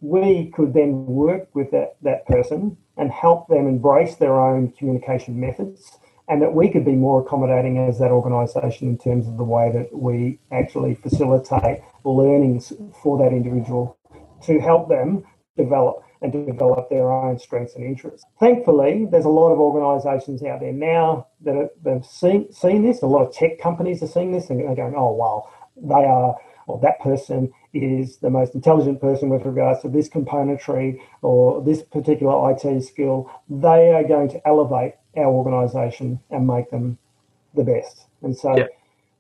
we 0.02 0.52
could 0.52 0.74
then 0.74 1.06
work 1.06 1.48
with 1.54 1.72
that, 1.72 1.96
that 2.02 2.26
person 2.26 2.76
and 2.98 3.12
help 3.12 3.48
them 3.48 3.68
embrace 3.68 4.16
their 4.16 4.40
own 4.40 4.72
communication 4.72 5.40
methods 5.40 5.98
and 6.34 6.42
that 6.42 6.56
we 6.56 6.68
could 6.68 6.84
be 6.84 6.96
more 6.96 7.22
accommodating 7.22 7.78
as 7.78 8.00
that 8.00 8.10
organisation 8.10 8.88
in 8.88 8.98
terms 8.98 9.28
of 9.28 9.38
the 9.38 9.44
way 9.44 9.72
that 9.72 9.96
we 9.96 10.40
actually 10.52 10.96
facilitate 10.96 11.84
learnings 12.04 12.74
for 13.04 13.20
that 13.20 13.32
individual 13.32 13.96
to 14.42 14.60
help 14.60 14.90
them 14.90 15.24
develop 15.58 16.04
and 16.24 16.32
develop 16.32 16.90
their 16.90 17.12
own 17.12 17.38
strengths 17.38 17.76
and 17.76 17.86
interests. 17.86 18.26
Thankfully, 18.40 19.06
there's 19.12 19.26
a 19.26 19.30
lot 19.30 19.52
of 19.52 19.60
organisations 19.60 20.42
out 20.42 20.60
there 20.60 20.74
now 20.74 21.28
that 21.42 21.70
have 21.86 22.04
seen, 22.04 22.52
seen 22.52 22.84
this. 22.84 23.04
A 23.04 23.06
lot 23.06 23.28
of 23.28 23.32
tech 23.32 23.60
companies 23.60 24.02
are 24.02 24.08
seeing 24.08 24.32
this 24.32 24.50
and 24.50 24.60
they're 24.60 24.76
going, 24.76 24.96
oh, 24.98 25.12
wow, 25.12 25.48
they 25.78 26.04
are 26.04 26.36
or 26.66 26.80
that 26.80 27.00
person 27.02 27.52
is 27.74 28.20
the 28.20 28.30
most 28.30 28.56
intelligent 28.56 29.02
person 29.02 29.28
with 29.28 29.46
regards 29.46 29.82
to 29.82 29.90
this 29.90 30.08
componentry 30.08 30.98
or 31.22 31.62
this 31.62 31.84
particular 31.84 32.52
IT 32.52 32.82
skill, 32.84 33.30
they 33.50 33.92
are 33.92 34.04
going 34.04 34.30
to 34.30 34.48
elevate 34.48 34.94
our 35.18 35.26
organisation 35.26 36.20
and 36.30 36.48
make 36.48 36.70
them 36.70 36.98
the 37.54 37.64
best. 37.64 38.06
And 38.22 38.36
so 38.36 38.58
yeah. 38.58 38.66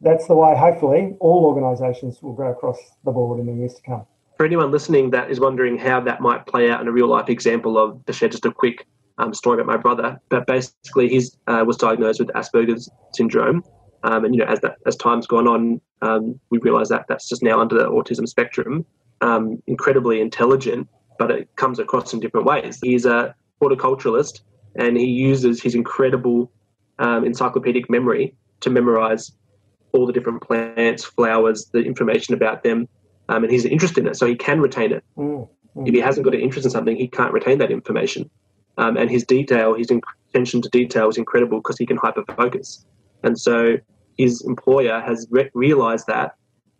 that's 0.01 0.27
the 0.27 0.35
way, 0.35 0.55
hopefully, 0.55 1.15
all 1.19 1.45
organisations 1.45 2.21
will 2.21 2.33
go 2.33 2.47
across 2.47 2.77
the 3.05 3.11
board 3.11 3.39
in 3.39 3.45
the 3.45 3.53
years 3.53 3.75
to 3.75 3.81
come. 3.81 4.05
For 4.37 4.45
anyone 4.45 4.71
listening 4.71 5.11
that 5.11 5.29
is 5.29 5.39
wondering 5.39 5.77
how 5.77 5.99
that 6.01 6.21
might 6.21 6.45
play 6.45 6.69
out 6.69 6.81
in 6.81 6.87
a 6.87 6.91
real 6.91 7.07
life 7.07 7.29
example 7.29 7.77
of, 7.77 8.03
to 8.05 8.13
share 8.13 8.29
just 8.29 8.45
a 8.45 8.51
quick 8.51 8.87
um, 9.19 9.33
story 9.33 9.61
about 9.61 9.67
my 9.67 9.77
brother, 9.77 10.19
but 10.29 10.47
basically 10.47 11.07
he 11.07 11.21
uh, 11.47 11.63
was 11.65 11.77
diagnosed 11.77 12.19
with 12.19 12.29
Asperger's 12.29 12.89
syndrome 13.13 13.63
um, 14.03 14.25
and 14.25 14.35
you 14.35 14.41
know, 14.41 14.51
as 14.51 14.59
that 14.61 14.77
as 14.85 14.95
time's 14.95 15.27
gone 15.27 15.47
on, 15.47 15.81
um, 16.01 16.39
we 16.49 16.59
realise 16.59 16.89
that 16.89 17.05
that's 17.07 17.27
just 17.27 17.41
now 17.41 17.59
under 17.59 17.77
the 17.77 17.89
autism 17.89 18.27
spectrum. 18.27 18.85
Um, 19.21 19.63
incredibly 19.67 20.19
intelligent, 20.19 20.89
but 21.17 21.31
it 21.31 21.47
comes 21.55 21.79
across 21.79 22.13
in 22.13 22.19
different 22.19 22.45
ways. 22.45 22.79
He's 22.83 23.05
a 23.05 23.33
horticulturalist, 23.61 24.41
and 24.75 24.97
he 24.97 25.05
uses 25.05 25.61
his 25.61 25.75
incredible 25.75 26.51
um, 26.99 27.25
encyclopedic 27.25 27.89
memory 27.89 28.35
to 28.61 28.69
memorise 28.69 29.31
all 29.91 30.05
the 30.07 30.13
different 30.13 30.41
plants, 30.41 31.03
flowers, 31.03 31.65
the 31.71 31.79
information 31.79 32.33
about 32.33 32.63
them, 32.63 32.87
um, 33.29 33.43
and 33.43 33.51
he's 33.51 33.65
interested 33.65 34.01
in 34.01 34.07
it, 34.07 34.15
so 34.15 34.25
he 34.25 34.35
can 34.35 34.59
retain 34.59 34.91
it. 34.91 35.03
Mm, 35.17 35.47
mm. 35.75 35.87
If 35.87 35.93
he 35.93 35.99
hasn't 35.99 36.25
got 36.25 36.33
an 36.33 36.41
interest 36.41 36.65
in 36.65 36.71
something, 36.71 36.95
he 36.95 37.07
can't 37.07 37.31
retain 37.31 37.59
that 37.59 37.71
information. 37.71 38.29
Um, 38.77 38.97
and 38.97 39.09
his 39.09 39.23
detail, 39.23 39.75
his 39.75 39.91
attention 40.29 40.61
to 40.63 40.69
detail 40.69 41.09
is 41.09 41.17
incredible 41.17 41.59
because 41.59 41.77
he 41.77 41.85
can 41.85 41.97
hyper 41.97 42.23
focus. 42.35 42.85
And 43.21 43.39
so 43.39 43.77
his 44.17 44.41
employer 44.41 44.99
has 44.99 45.27
re- 45.29 45.51
realized 45.53 46.07
that 46.07 46.35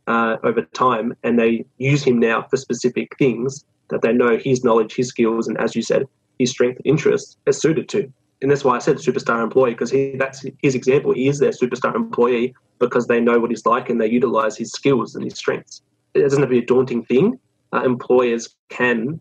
uh, 0.07 0.37
over 0.43 0.63
time, 0.73 1.15
and 1.23 1.39
they 1.39 1.65
use 1.77 2.03
him 2.03 2.19
now 2.19 2.43
for 2.49 2.57
specific 2.57 3.15
things 3.17 3.63
that 3.89 4.01
they 4.01 4.11
know 4.11 4.37
his 4.37 4.63
knowledge, 4.63 4.95
his 4.95 5.07
skills, 5.07 5.47
and 5.47 5.57
as 5.59 5.75
you 5.75 5.81
said, 5.81 6.07
his 6.39 6.51
strength 6.51 6.77
and 6.77 6.87
interests 6.87 7.37
are 7.47 7.53
suited 7.53 7.89
to. 7.89 8.11
And 8.41 8.51
that's 8.51 8.65
why 8.65 8.75
I 8.75 8.79
said 8.79 8.97
superstar 8.97 9.41
employee 9.41 9.71
because 9.71 9.89
he, 9.89 10.15
that's 10.17 10.45
his 10.61 10.75
example. 10.75 11.13
He 11.13 11.27
is 11.27 11.39
their 11.39 11.51
superstar 11.51 11.95
employee 11.95 12.53
because 12.79 13.07
they 13.07 13.21
know 13.21 13.39
what 13.39 13.49
he's 13.49 13.65
like 13.65 13.89
and 13.89 13.99
they 13.99 14.09
utilize 14.09 14.57
his 14.57 14.71
skills 14.71 15.15
and 15.15 15.23
his 15.23 15.35
strengths. 15.35 15.81
It 16.13 16.21
doesn't 16.21 16.39
have 16.39 16.49
to 16.49 16.53
be 16.53 16.59
a 16.59 16.65
daunting 16.65 17.05
thing. 17.05 17.39
Uh, 17.71 17.83
employers 17.83 18.55
can 18.69 19.19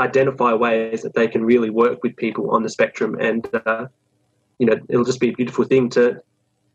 identify 0.00 0.52
ways 0.52 1.02
that 1.02 1.14
they 1.14 1.28
can 1.28 1.44
really 1.44 1.70
work 1.70 2.02
with 2.02 2.16
people 2.16 2.50
on 2.50 2.62
the 2.62 2.68
spectrum, 2.68 3.16
and 3.20 3.48
uh, 3.66 3.86
you 4.58 4.66
know 4.66 4.76
it'll 4.88 5.04
just 5.04 5.20
be 5.20 5.30
a 5.30 5.32
beautiful 5.32 5.64
thing 5.64 5.88
to 5.90 6.20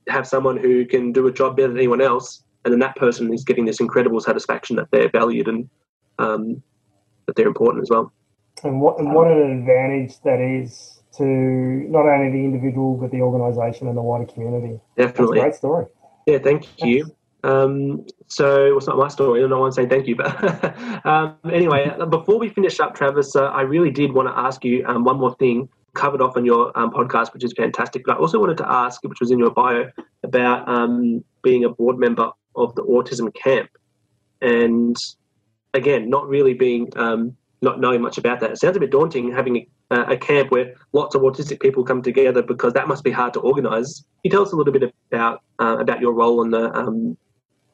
have 0.07 0.25
someone 0.25 0.57
who 0.57 0.85
can 0.85 1.11
do 1.11 1.27
a 1.27 1.31
job 1.31 1.57
better 1.57 1.67
than 1.67 1.77
anyone 1.77 2.01
else, 2.01 2.43
and 2.63 2.71
then 2.71 2.79
that 2.79 2.95
person 2.95 3.31
is 3.33 3.43
getting 3.43 3.65
this 3.65 3.79
incredible 3.79 4.19
satisfaction 4.19 4.75
that 4.77 4.89
they're 4.91 5.09
valued 5.09 5.47
and 5.47 5.69
um, 6.17 6.63
that 7.25 7.35
they're 7.35 7.47
important 7.47 7.83
as 7.83 7.89
well. 7.89 8.11
And 8.63 8.81
what 8.81 8.99
and 8.99 9.13
what 9.13 9.27
an 9.27 9.59
advantage 9.59 10.19
that 10.21 10.39
is 10.39 11.01
to 11.17 11.23
not 11.23 12.05
only 12.05 12.31
the 12.31 12.43
individual 12.43 12.95
but 12.95 13.11
the 13.11 13.21
organisation 13.21 13.87
and 13.87 13.97
the 13.97 14.01
wider 14.01 14.25
community. 14.25 14.79
Definitely, 14.97 15.39
great 15.39 15.55
story. 15.55 15.85
Yeah, 16.25 16.39
thank 16.39 16.67
you. 16.83 17.15
Um, 17.43 18.05
so 18.27 18.75
it's 18.77 18.87
not 18.87 18.97
my 18.97 19.07
story. 19.07 19.43
I 19.43 19.47
don't 19.47 19.59
want 19.59 19.73
to 19.73 19.81
say 19.81 19.87
thank 19.87 20.07
you, 20.07 20.15
but 20.15 21.05
um, 21.05 21.37
anyway, 21.51 21.91
before 22.09 22.37
we 22.37 22.49
finish 22.49 22.79
up, 22.79 22.95
Travis, 22.95 23.35
uh, 23.35 23.45
I 23.45 23.61
really 23.61 23.91
did 23.91 24.11
want 24.13 24.27
to 24.27 24.37
ask 24.37 24.63
you 24.65 24.85
um, 24.85 25.03
one 25.03 25.17
more 25.17 25.35
thing 25.35 25.69
covered 25.93 26.21
off 26.21 26.37
on 26.37 26.45
your 26.45 26.77
um, 26.77 26.91
podcast, 26.91 27.33
which 27.33 27.43
is 27.43 27.53
fantastic. 27.53 28.03
But 28.05 28.17
I 28.17 28.19
also 28.19 28.39
wanted 28.39 28.57
to 28.57 28.71
ask, 28.71 29.03
which 29.03 29.19
was 29.19 29.31
in 29.31 29.39
your 29.39 29.51
bio, 29.51 29.89
about 30.23 30.67
um, 30.67 31.23
being 31.41 31.63
a 31.63 31.69
board 31.69 31.97
member 31.97 32.31
of 32.55 32.75
the 32.75 32.83
Autism 32.83 33.33
Camp, 33.33 33.69
and 34.41 34.97
again, 35.73 36.09
not 36.09 36.27
really 36.27 36.53
being 36.53 36.91
um, 36.97 37.35
not 37.61 37.79
knowing 37.79 38.01
much 38.01 38.17
about 38.17 38.39
that. 38.39 38.51
It 38.51 38.57
sounds 38.57 38.77
a 38.77 38.79
bit 38.79 38.91
daunting 38.91 39.31
having 39.31 39.67
a, 39.91 40.01
a, 40.13 40.17
camp 40.17 40.51
where 40.51 40.75
lots 40.93 41.15
of 41.15 41.21
autistic 41.21 41.59
people 41.59 41.83
come 41.83 42.01
together 42.01 42.41
because 42.41 42.73
that 42.73 42.87
must 42.87 43.03
be 43.03 43.11
hard 43.11 43.33
to 43.33 43.39
organise. 43.41 43.99
Can 43.99 44.05
you 44.23 44.31
tell 44.31 44.43
us 44.43 44.53
a 44.53 44.55
little 44.55 44.71
bit 44.71 44.93
about 45.11 45.41
uh, 45.59 45.77
about 45.79 45.99
your 45.99 46.13
role 46.13 46.39
on 46.39 46.51
the 46.51 46.73
um, 46.73 47.17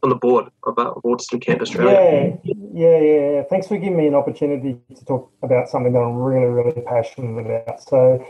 on 0.06 0.10
the 0.10 0.16
board 0.16 0.46
of, 0.64 0.78
uh, 0.78 0.94
Autism 1.04 1.42
Camp 1.42 1.62
Australia. 1.62 2.38
Yeah, 2.44 2.54
yeah, 2.74 3.00
yeah. 3.00 3.44
Thanks 3.50 3.68
for 3.68 3.78
giving 3.78 3.98
me 3.98 4.08
an 4.08 4.14
opportunity 4.14 4.78
to 4.96 5.06
talk 5.06 5.32
about 5.42 5.68
something 5.68 5.94
that 5.94 6.00
I'm 6.00 6.16
really, 6.16 6.46
really 6.46 6.82
passionate 6.82 7.40
about. 7.40 7.82
So 7.82 8.26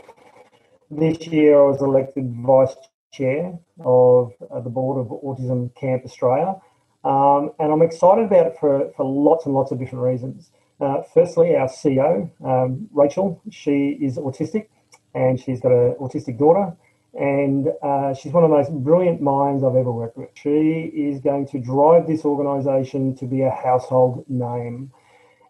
this 0.90 1.26
year 1.26 1.60
I 1.60 1.66
was 1.70 1.82
elected 1.82 2.32
vice 2.36 2.74
chair 3.12 3.58
of 3.84 4.32
uh, 4.50 4.60
the 4.60 4.70
board 4.70 4.98
of 4.98 5.08
Autism 5.22 5.74
Camp 5.74 6.04
Australia. 6.04 6.56
Um, 7.04 7.52
and 7.60 7.70
I'm 7.70 7.82
excited 7.82 8.24
about 8.24 8.46
it 8.46 8.56
for, 8.58 8.90
for 8.96 9.04
lots 9.04 9.46
and 9.46 9.54
lots 9.54 9.70
of 9.70 9.78
different 9.78 10.02
reasons. 10.02 10.50
Uh, 10.80 11.02
firstly, 11.14 11.56
our 11.56 11.68
CEO, 11.68 12.30
um, 12.44 12.88
Rachel, 12.92 13.40
she 13.50 13.98
is 14.00 14.18
autistic 14.18 14.68
and 15.14 15.40
she's 15.40 15.60
got 15.60 15.72
an 15.72 15.94
autistic 15.94 16.38
daughter 16.38 16.76
and 17.18 17.68
uh, 17.82 18.12
she's 18.12 18.32
one 18.32 18.44
of 18.44 18.50
the 18.50 18.56
most 18.56 18.72
brilliant 18.72 19.22
minds 19.22 19.64
I've 19.64 19.74
ever 19.74 19.90
worked 19.90 20.18
with. 20.18 20.28
She 20.34 20.92
is 20.94 21.20
going 21.20 21.46
to 21.48 21.58
drive 21.58 22.06
this 22.06 22.24
organisation 22.24 23.16
to 23.16 23.24
be 23.24 23.42
a 23.42 23.50
household 23.50 24.24
name. 24.28 24.92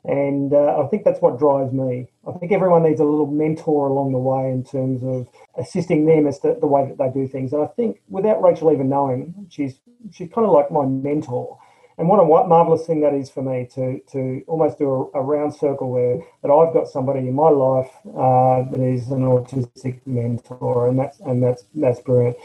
And 0.05 0.53
uh, 0.53 0.81
I 0.81 0.87
think 0.87 1.03
that's 1.03 1.21
what 1.21 1.41
drives 1.41 1.73
me. 1.73 2.07
I 2.29 2.33
think 2.39 2.53
everyone 2.53 2.85
needs 2.85 3.01
a 3.01 3.05
little 3.05 3.27
mentor 3.27 3.89
along 3.89 4.13
the 4.13 4.19
way 4.19 4.53
in 4.53 4.63
terms 4.63 5.03
of 5.03 5.29
assisting 5.59 6.07
them 6.07 6.29
as 6.29 6.39
to 6.41 6.57
the 6.61 6.69
way 6.69 6.87
that 6.87 6.99
they 6.99 7.11
do 7.11 7.27
things. 7.27 7.53
And 7.53 7.63
I 7.63 7.67
think 7.67 8.01
without 8.09 8.41
Rachel 8.41 8.73
even 8.73 8.89
knowing, 8.89 9.35
she's 9.51 9.81
she's 10.13 10.31
kind 10.31 10.47
of 10.47 10.53
like 10.53 10.71
my 10.71 10.87
mentor. 10.87 11.59
And 11.99 12.09
what 12.09 12.21
a 12.21 12.25
marvelous 12.49 12.87
thing 12.87 13.01
that 13.03 13.15
is 13.15 13.31
for 13.31 13.43
me 13.43 13.69
to 13.75 14.01
to 14.13 14.45
almost 14.49 14.79
do 14.79 15.11
a, 15.15 15.21
a 15.21 15.23
round 15.23 15.55
circle 15.55 15.91
where 15.91 16.19
that 16.43 16.51
I've 16.51 16.75
got 16.75 16.89
somebody 16.89 17.21
in 17.21 17.35
my 17.35 17.51
life 17.51 17.91
uh, 18.09 18.65
that 18.71 18.81
is 18.81 19.11
an 19.11 19.23
autistic 19.23 20.01
mentor, 20.07 20.89
and 20.89 20.99
that's 20.99 21.21
and 21.21 21.43
that's 21.43 21.65
that's 21.75 22.01
brilliant. 22.01 22.37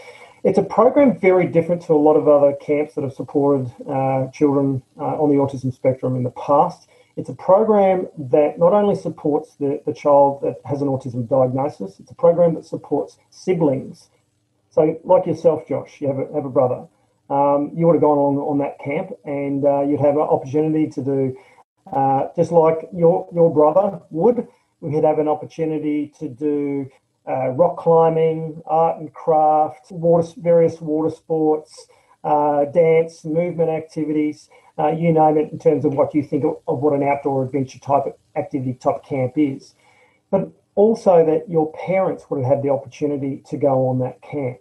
It's 0.44 0.58
a 0.60 0.64
program 0.64 1.20
very 1.20 1.48
different 1.48 1.84
to 1.84 1.94
a 1.94 1.96
lot 2.08 2.16
of 2.16 2.28
other 2.28 2.54
camps 2.62 2.96
that 2.96 3.04
have 3.04 3.14
supported 3.14 3.72
uh, 3.90 4.28
children 4.32 4.84
uh, 5.00 5.22
on 5.22 5.30
the 5.30 5.38
autism 5.38 5.74
spectrum 5.74 6.16
in 6.16 6.24
the 6.24 6.32
past. 6.32 6.88
It's 7.18 7.30
a 7.30 7.36
program 7.36 8.08
that 8.18 8.60
not 8.60 8.74
only 8.74 8.96
supports 8.96 9.56
the, 9.56 9.82
the 9.86 9.94
child 9.94 10.42
that 10.44 10.58
has 10.66 10.82
an 10.82 10.88
autism 10.90 11.30
diagnosis, 11.30 12.00
it's 12.00 12.12
a 12.12 12.16
program 12.16 12.56
that 12.56 12.66
supports 12.66 13.18
siblings 13.32 14.10
So, 14.72 15.00
like 15.04 15.28
yourself, 15.28 15.68
Josh, 15.68 16.02
you 16.02 16.08
have 16.08 16.20
a, 16.20 16.34
have 16.34 16.46
a 16.46 16.50
brother. 16.50 16.88
Um, 17.32 17.72
you 17.74 17.88
would 17.88 17.94
have 17.94 18.02
gone 18.02 18.18
along 18.18 18.38
on 18.40 18.58
that 18.58 18.78
camp, 18.84 19.12
and 19.24 19.64
uh, 19.64 19.82
you'd 19.82 20.02
have 20.02 20.16
an 20.16 20.28
opportunity 20.36 20.88
to 20.90 21.02
do 21.02 21.38
uh, 21.92 22.28
just 22.36 22.52
like 22.52 22.90
your 22.94 23.28
your 23.34 23.54
brother 23.54 24.02
would. 24.10 24.48
We'd 24.82 25.04
have 25.04 25.20
an 25.20 25.28
opportunity 25.28 26.12
to 26.20 26.28
do 26.28 26.90
uh, 27.28 27.50
rock 27.50 27.78
climbing, 27.78 28.62
art 28.66 29.00
and 29.00 29.14
craft, 29.14 29.92
water, 29.92 30.28
various 30.38 30.82
water 30.82 31.14
sports, 31.16 31.88
uh, 32.24 32.66
dance, 32.66 33.24
movement 33.24 33.70
activities, 33.70 34.50
uh, 34.78 34.90
you 34.90 35.14
name 35.14 35.38
it, 35.38 35.52
in 35.52 35.60
terms 35.60 35.86
of 35.86 35.94
what 35.94 36.14
you 36.14 36.24
think 36.24 36.44
of, 36.44 36.58
of 36.68 36.80
what 36.80 36.94
an 36.94 37.04
outdoor 37.04 37.44
adventure 37.44 37.80
type 37.80 38.20
activity 38.36 38.74
type 38.74 39.04
camp 39.06 39.34
is. 39.38 39.76
But 40.32 40.52
also 40.76 41.26
that 41.26 41.50
your 41.50 41.72
parents 41.74 42.26
would 42.30 42.44
have 42.44 42.56
had 42.56 42.64
the 42.64 42.70
opportunity 42.70 43.44
to 43.50 43.58
go 43.58 43.88
on 43.88 44.00
that 44.00 44.22
camp. 44.22 44.58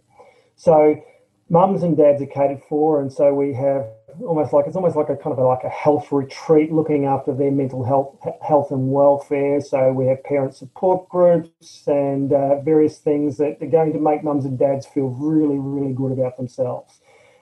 So 0.57 1.03
mums 1.51 1.83
and 1.83 1.97
dads 1.97 2.23
are 2.23 2.27
catered 2.27 2.63
for, 2.69 3.01
and 3.01 3.13
so 3.13 3.35
we 3.35 3.53
have 3.55 3.87
almost 4.23 4.53
like 4.53 4.67
it's 4.67 4.77
almost 4.77 4.97
like 4.97 5.09
a 5.09 5.17
kind 5.17 5.33
of 5.33 5.39
a, 5.39 5.45
like 5.45 5.65
a 5.65 5.69
health 5.69 6.11
retreat, 6.13 6.73
looking 6.73 7.05
after 7.05 7.35
their 7.35 7.51
mental 7.51 7.85
health, 7.85 8.17
health 8.41 8.71
and 8.71 8.91
welfare. 8.91 9.61
So 9.61 9.93
we 9.93 10.07
have 10.07 10.23
parent 10.25 10.55
support 10.55 11.09
groups 11.09 11.87
and 11.87 12.33
uh, 12.33 12.61
various 12.61 12.99
things 12.99 13.37
that 13.39 13.59
are 13.61 13.67
going 13.67 13.93
to 13.93 13.99
make 13.99 14.25
mums 14.25 14.45
and 14.45 14.59
dads 14.59 14.87
feel 14.87 15.09
really, 15.09 15.59
really 15.59 15.93
good 15.93 16.13
about 16.13 16.37
themselves. 16.37 17.01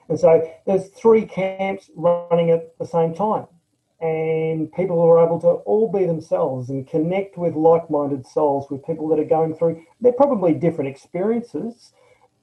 And 0.09 0.19
so 0.19 0.51
there's 0.65 0.87
three 0.89 1.25
camps 1.25 1.91
running 1.95 2.49
at 2.49 2.77
the 2.79 2.85
same 2.85 3.13
time, 3.13 3.45
and 4.01 4.71
people 4.73 4.99
are 5.01 5.23
able 5.23 5.39
to 5.41 5.47
all 5.47 5.91
be 5.91 6.05
themselves 6.05 6.69
and 6.69 6.87
connect 6.87 7.37
with 7.37 7.53
like-minded 7.53 8.25
souls, 8.25 8.71
with 8.71 8.85
people 8.85 9.07
that 9.09 9.19
are 9.19 9.25
going 9.25 9.53
through. 9.53 9.83
They're 10.01 10.13
probably 10.13 10.53
different 10.53 10.89
experiences 10.89 11.93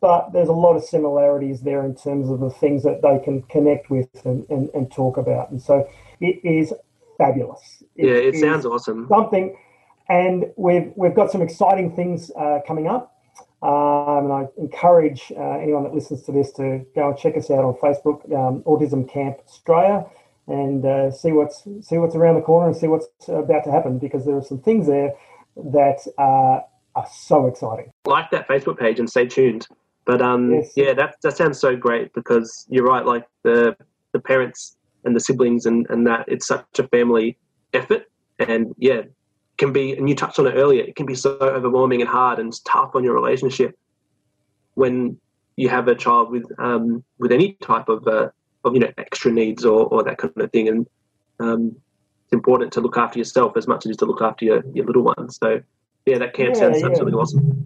but 0.01 0.33
there's 0.33 0.49
a 0.49 0.53
lot 0.53 0.77
of 0.77 0.85
similarities 0.85 1.63
there 1.63 1.85
in 1.85 1.95
terms 1.95 2.29
of 2.29 2.41
the 2.41 2.51
things 2.51 2.83
that 2.83 3.03
they 3.03 3.19
can 3.25 3.43
connect 3.43 3.91
with 3.91 4.09
and, 4.25 4.47
and, 4.51 4.69
and 4.75 4.91
talk 4.93 5.17
about. 5.17 5.51
And 5.51 5.61
so 5.61 5.89
it 6.21 6.41
is 6.45 6.73
fabulous. 7.19 7.83
It 7.97 8.07
yeah, 8.07 8.15
it 8.15 8.37
sounds 8.37 8.67
awesome. 8.67 9.07
Something, 9.09 9.57
and 10.09 10.47
we've 10.57 10.93
we've 10.97 11.15
got 11.15 11.31
some 11.31 11.43
exciting 11.43 11.95
things 11.97 12.31
uh, 12.39 12.61
coming 12.67 12.87
up. 12.87 13.13
Um, 13.63 14.25
and 14.25 14.33
I 14.33 14.47
encourage 14.59 15.33
uh, 15.37 15.59
anyone 15.59 15.83
that 15.85 15.95
listens 15.95 16.23
to 16.25 16.33
this 16.33 16.53
to 16.53 16.85
go 16.95 17.09
and 17.09 17.19
check 17.19 17.37
us 17.37 17.51
out 17.51 17.65
on 17.65 17.75
Facebook, 17.75 18.25
um, 18.33 18.63
Autism 18.65 19.11
Camp 19.11 19.39
Australia, 19.47 20.05
and 20.47 20.85
uh, 20.85 21.11
see 21.11 21.33
what's 21.33 21.65
see 21.81 21.97
what's 21.97 22.15
around 22.15 22.35
the 22.35 22.43
corner 22.43 22.69
and 22.69 22.77
see 22.77 22.87
what's 22.87 23.09
about 23.29 23.65
to 23.65 23.73
happen 23.73 23.99
because 23.99 24.27
there 24.27 24.37
are 24.37 24.45
some 24.45 24.61
things 24.61 24.87
there 24.87 25.15
that 25.57 26.01
are 26.19 26.65
so 27.13 27.47
exciting. 27.47 27.91
Like 28.05 28.31
that 28.31 28.47
Facebook 28.49 28.79
page 28.79 28.99
and 28.99 29.09
stay 29.09 29.27
tuned. 29.27 29.67
But 30.07 30.23
um, 30.23 30.53
yes. 30.53 30.73
yeah, 30.77 30.95
that 30.95 31.17
that 31.23 31.37
sounds 31.37 31.59
so 31.59 31.77
great 31.77 32.13
because 32.15 32.67
you're 32.71 32.85
right. 32.87 33.05
Like 33.05 33.27
the 33.43 33.77
the 34.13 34.21
parents 34.21 34.77
and 35.05 35.15
the 35.15 35.21
siblings 35.21 35.67
and 35.67 35.87
and 35.91 36.07
that 36.07 36.25
it's 36.29 36.47
such 36.47 36.65
a 36.79 36.89
family 36.89 37.37
effort, 37.75 38.05
and 38.39 38.75
yeah, 38.79 39.03
can 39.59 39.73
be. 39.73 39.93
And 39.97 40.09
you 40.09 40.15
touched 40.15 40.39
on 40.39 40.47
it 40.47 40.53
earlier. 40.53 40.85
It 40.85 40.95
can 40.95 41.07
be 41.07 41.17
so 41.17 41.37
overwhelming 41.41 42.01
and 42.01 42.09
hard 42.09 42.39
and 42.39 42.53
tough 42.65 42.95
on 42.95 43.03
your 43.03 43.15
relationship 43.15 43.77
when 44.75 45.19
you 45.57 45.69
have 45.69 45.89
a 45.89 45.95
child 45.95 46.31
with 46.31 46.45
um, 46.59 47.03
with 47.19 47.33
any 47.33 47.55
type 47.55 47.89
of 47.89 48.07
uh, 48.07 48.29
of 48.65 48.75
you 48.75 48.81
know 48.81 48.93
extra 48.99 49.33
needs 49.33 49.65
or, 49.65 49.87
or 49.87 50.05
that 50.05 50.19
kind 50.19 50.33
of 50.37 50.53
thing. 50.53 50.69
And 50.69 50.87
um, 51.41 51.77
it's 52.25 52.33
important 52.33 52.73
to 52.75 52.81
look 52.81 52.97
after 52.97 53.19
yourself 53.19 53.57
as 53.57 53.67
much 53.67 53.87
as 53.87 53.97
to 53.97 54.05
look 54.05 54.23
after 54.23 54.45
your, 54.45 54.63
your 54.73 54.87
little 54.87 55.03
ones. 55.03 55.39
So 55.43 55.61
yeah, 56.05 56.19
that 56.19 56.35
camp 56.35 56.55
yeah, 56.55 56.61
sounds 56.61 56.81
yeah. 56.81 56.87
absolutely 56.87 57.15
awesome. 57.15 57.66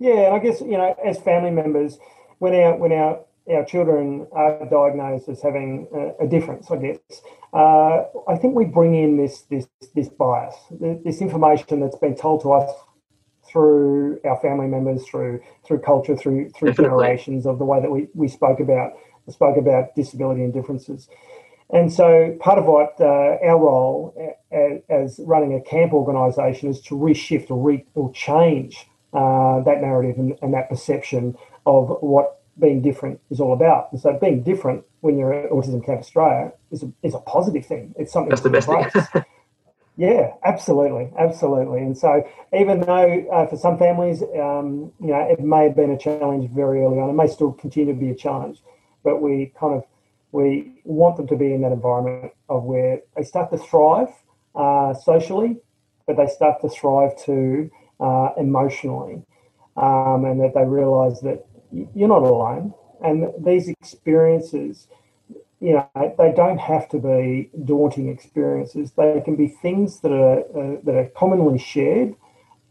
Yeah, 0.00 0.26
and 0.26 0.34
I 0.34 0.38
guess 0.38 0.60
you 0.62 0.78
know, 0.78 0.96
as 1.04 1.20
family 1.20 1.50
members, 1.50 1.98
when 2.38 2.54
our 2.54 2.76
when 2.76 2.90
our 2.90 3.20
our 3.48 3.64
children 3.64 4.26
are 4.32 4.64
diagnosed 4.68 5.28
as 5.28 5.42
having 5.42 5.86
a, 5.94 6.24
a 6.24 6.26
difference, 6.26 6.70
I 6.70 6.76
guess, 6.76 6.98
uh, 7.52 8.04
I 8.28 8.36
think 8.36 8.54
we 8.54 8.64
bring 8.64 8.94
in 8.94 9.18
this 9.18 9.42
this 9.42 9.68
this 9.94 10.08
bias, 10.08 10.56
this 10.70 11.20
information 11.20 11.80
that's 11.80 11.98
been 11.98 12.16
told 12.16 12.40
to 12.42 12.52
us 12.52 12.70
through 13.46 14.20
our 14.24 14.40
family 14.40 14.68
members, 14.68 15.06
through 15.06 15.40
through 15.66 15.80
culture, 15.80 16.16
through 16.16 16.48
through 16.50 16.70
Definitely. 16.70 17.04
generations 17.04 17.46
of 17.46 17.58
the 17.58 17.66
way 17.66 17.80
that 17.80 17.90
we, 17.90 18.08
we 18.14 18.26
spoke 18.26 18.58
about 18.58 18.92
spoke 19.28 19.58
about 19.58 19.94
disability 19.94 20.42
and 20.42 20.52
differences. 20.52 21.08
And 21.72 21.92
so, 21.92 22.36
part 22.40 22.58
of 22.58 22.64
what 22.64 22.94
uh, 23.00 23.36
our 23.44 23.58
role 23.58 24.34
as, 24.50 24.80
as, 24.88 25.20
running 25.24 25.54
a 25.54 25.60
camp 25.60 25.92
organisation 25.92 26.68
is 26.68 26.80
to 26.82 26.96
reshift 26.96 27.48
or, 27.50 27.62
re, 27.62 27.84
or 27.94 28.12
change 28.12 28.88
uh, 29.12 29.60
that 29.60 29.80
narrative 29.80 30.18
and, 30.18 30.38
and, 30.42 30.54
that 30.54 30.68
perception 30.68 31.36
of 31.66 31.88
what 32.00 32.40
being 32.58 32.80
different 32.80 33.20
is 33.30 33.40
all 33.40 33.52
about. 33.52 33.90
And 33.90 34.00
so 34.00 34.16
being 34.20 34.42
different 34.42 34.84
when 35.00 35.18
you're 35.18 35.32
at 35.32 35.50
Autism 35.50 35.84
Camp 35.84 36.00
Australia 36.00 36.52
is 36.70 36.82
a, 36.82 36.92
is 37.02 37.14
a 37.14 37.18
positive 37.18 37.66
thing. 37.66 37.94
It's 37.98 38.12
something 38.12 38.30
that's 38.30 38.42
the 38.42 38.50
best 38.50 38.68
thing. 38.68 39.24
yeah, 39.96 40.34
absolutely, 40.44 41.10
absolutely. 41.18 41.80
And 41.80 41.96
so 41.96 42.22
even 42.56 42.80
though 42.80 43.26
uh, 43.32 43.46
for 43.46 43.56
some 43.56 43.78
families, 43.78 44.22
um, 44.22 44.92
you 45.00 45.08
know, 45.08 45.26
it 45.28 45.40
may 45.40 45.64
have 45.64 45.76
been 45.76 45.90
a 45.90 45.98
challenge 45.98 46.50
very 46.50 46.82
early 46.82 46.98
on, 46.98 47.10
it 47.10 47.14
may 47.14 47.26
still 47.26 47.52
continue 47.52 47.92
to 47.92 47.98
be 47.98 48.10
a 48.10 48.14
challenge, 48.14 48.62
but 49.02 49.20
we 49.20 49.52
kind 49.58 49.74
of 49.74 49.84
we 50.32 50.80
want 50.84 51.16
them 51.16 51.26
to 51.26 51.36
be 51.36 51.52
in 51.52 51.62
that 51.62 51.72
environment 51.72 52.32
of 52.48 52.62
where 52.62 53.00
they 53.16 53.24
start 53.24 53.50
to 53.50 53.58
thrive 53.58 54.08
uh, 54.54 54.94
socially, 54.94 55.56
but 56.06 56.16
they 56.16 56.28
start 56.28 56.60
to 56.60 56.68
thrive 56.68 57.18
too 57.18 57.70
uh, 58.00 58.30
emotionally, 58.36 59.22
um, 59.76 60.24
and 60.24 60.40
that 60.40 60.52
they 60.54 60.64
realise 60.64 61.20
that 61.20 61.46
you're 61.70 62.08
not 62.08 62.22
alone. 62.22 62.74
And 63.02 63.32
these 63.44 63.68
experiences, 63.68 64.88
you 65.60 65.72
know, 65.72 66.14
they 66.18 66.32
don't 66.34 66.58
have 66.58 66.88
to 66.90 66.98
be 66.98 67.50
daunting 67.64 68.08
experiences. 68.08 68.92
They 68.92 69.22
can 69.24 69.36
be 69.36 69.48
things 69.48 70.00
that 70.00 70.12
are 70.12 70.40
uh, 70.40 70.80
that 70.84 70.94
are 70.94 71.08
commonly 71.16 71.58
shared, 71.58 72.14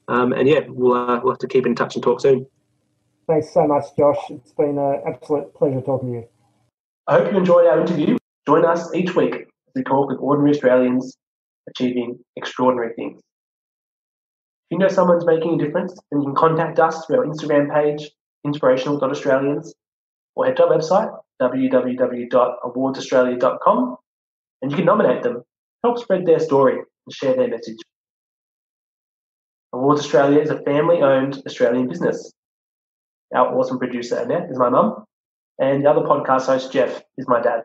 Um, 0.07 0.33
and 0.33 0.47
yeah, 0.47 0.61
we'll, 0.67 0.93
uh, 0.93 1.19
we'll 1.21 1.33
have 1.33 1.39
to 1.39 1.47
keep 1.47 1.65
in 1.65 1.75
touch 1.75 1.95
and 1.95 2.03
talk 2.03 2.21
soon. 2.21 2.45
Thanks 3.27 3.53
so 3.53 3.67
much, 3.67 3.85
Josh. 3.97 4.31
It's 4.31 4.53
been 4.53 4.77
an 4.79 5.01
absolute 5.05 5.53
pleasure 5.53 5.81
talking 5.81 6.09
to 6.09 6.15
you. 6.19 6.27
I 7.07 7.19
hope 7.19 7.31
you 7.31 7.37
enjoyed 7.37 7.67
our 7.67 7.79
interview. 7.79 8.17
Join 8.47 8.65
us 8.65 8.91
each 8.95 9.15
week 9.15 9.35
as 9.35 9.45
we 9.75 9.83
talk 9.83 10.09
with 10.09 10.17
ordinary 10.19 10.51
Australians 10.51 11.15
achieving 11.69 12.19
extraordinary 12.35 12.93
things. 12.95 13.19
If 13.19 14.71
you 14.71 14.79
know 14.79 14.87
someone's 14.87 15.25
making 15.25 15.59
a 15.59 15.63
difference, 15.63 15.93
then 16.11 16.21
you 16.21 16.27
can 16.27 16.35
contact 16.35 16.79
us 16.79 17.05
through 17.05 17.17
our 17.19 17.25
Instagram 17.25 17.73
page, 17.73 18.11
inspirational.australians, 18.45 19.73
or 20.35 20.45
head 20.45 20.57
to 20.57 20.65
our 20.65 20.77
website, 20.77 21.11
www.awardsaustralia.com, 21.41 23.97
and 24.61 24.71
you 24.71 24.77
can 24.77 24.85
nominate 24.85 25.23
them, 25.23 25.43
help 25.83 25.97
spread 25.97 26.25
their 26.25 26.39
story, 26.39 26.75
and 26.75 27.13
share 27.13 27.35
their 27.35 27.47
message. 27.47 27.77
Awards 29.73 30.01
Australia 30.01 30.39
is 30.39 30.49
a 30.49 30.61
family 30.63 31.01
owned 31.01 31.41
Australian 31.45 31.87
business. 31.87 32.33
Our 33.33 33.55
awesome 33.55 33.77
producer, 33.77 34.17
Annette, 34.17 34.49
is 34.49 34.57
my 34.57 34.69
mum, 34.69 35.05
and 35.59 35.83
the 35.83 35.89
other 35.89 36.01
podcast 36.01 36.47
host, 36.47 36.71
Jeff, 36.71 37.01
is 37.17 37.27
my 37.27 37.41
dad. 37.41 37.61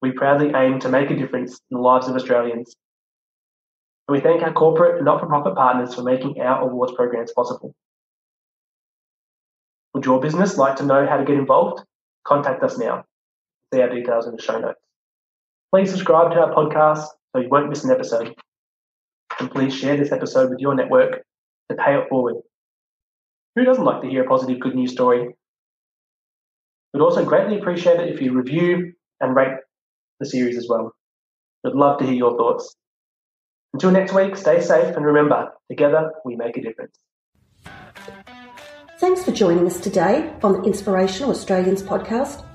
We 0.00 0.12
proudly 0.12 0.52
aim 0.54 0.80
to 0.80 0.88
make 0.88 1.10
a 1.10 1.16
difference 1.16 1.60
in 1.70 1.76
the 1.76 1.82
lives 1.82 2.08
of 2.08 2.14
Australians. 2.14 2.74
And 4.08 4.16
we 4.16 4.22
thank 4.22 4.42
our 4.42 4.52
corporate 4.52 4.96
and 4.96 5.04
not 5.04 5.20
for 5.20 5.26
profit 5.26 5.54
partners 5.54 5.94
for 5.94 6.02
making 6.02 6.40
our 6.40 6.62
awards 6.62 6.92
programs 6.92 7.32
possible. 7.32 7.74
Would 9.94 10.04
your 10.04 10.20
business 10.20 10.56
like 10.56 10.76
to 10.76 10.86
know 10.86 11.06
how 11.06 11.16
to 11.16 11.24
get 11.24 11.36
involved? 11.36 11.82
Contact 12.24 12.62
us 12.62 12.78
now. 12.78 13.04
See 13.72 13.80
our 13.80 13.88
details 13.88 14.26
in 14.26 14.36
the 14.36 14.42
show 14.42 14.60
notes. 14.60 14.80
Please 15.76 15.90
subscribe 15.90 16.30
to 16.30 16.38
our 16.38 16.54
podcast 16.54 17.04
so 17.32 17.42
you 17.42 17.50
won't 17.50 17.68
miss 17.68 17.84
an 17.84 17.90
episode. 17.90 18.34
And 19.38 19.50
please 19.50 19.76
share 19.76 19.94
this 19.94 20.10
episode 20.10 20.48
with 20.48 20.58
your 20.58 20.74
network 20.74 21.22
to 21.68 21.76
pay 21.76 21.98
it 21.98 22.08
forward. 22.08 22.36
Who 23.54 23.64
doesn't 23.64 23.84
like 23.84 24.00
to 24.00 24.08
hear 24.08 24.24
a 24.24 24.26
positive 24.26 24.58
good 24.58 24.74
news 24.74 24.92
story? 24.92 25.36
We'd 26.94 27.02
also 27.02 27.26
greatly 27.26 27.58
appreciate 27.58 28.00
it 28.00 28.08
if 28.08 28.22
you 28.22 28.32
review 28.32 28.94
and 29.20 29.36
rate 29.36 29.52
the 30.18 30.24
series 30.24 30.56
as 30.56 30.66
well. 30.66 30.94
We'd 31.62 31.74
love 31.74 31.98
to 31.98 32.06
hear 32.06 32.14
your 32.14 32.38
thoughts. 32.38 32.74
Until 33.74 33.90
next 33.90 34.14
week, 34.14 34.34
stay 34.36 34.62
safe 34.62 34.96
and 34.96 35.04
remember, 35.04 35.50
together 35.68 36.10
we 36.24 36.36
make 36.36 36.56
a 36.56 36.62
difference. 36.62 36.98
Thanks 38.98 39.22
for 39.22 39.30
joining 39.30 39.66
us 39.66 39.78
today 39.78 40.32
on 40.42 40.54
the 40.54 40.62
Inspirational 40.62 41.32
Australians 41.32 41.82
podcast. 41.82 42.46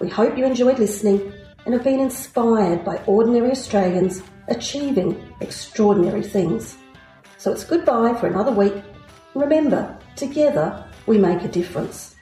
We 0.00 0.08
hope 0.08 0.38
you 0.38 0.46
enjoyed 0.46 0.78
listening 0.78 1.30
and 1.64 1.74
have 1.74 1.84
been 1.84 2.00
inspired 2.00 2.84
by 2.84 2.96
ordinary 3.06 3.50
Australians 3.50 4.22
achieving 4.48 5.34
extraordinary 5.40 6.22
things. 6.22 6.76
So 7.38 7.52
it's 7.52 7.64
goodbye 7.64 8.14
for 8.14 8.26
another 8.26 8.52
week. 8.52 8.74
Remember, 9.34 9.98
together 10.16 10.84
we 11.06 11.18
make 11.18 11.42
a 11.42 11.48
difference. 11.48 12.16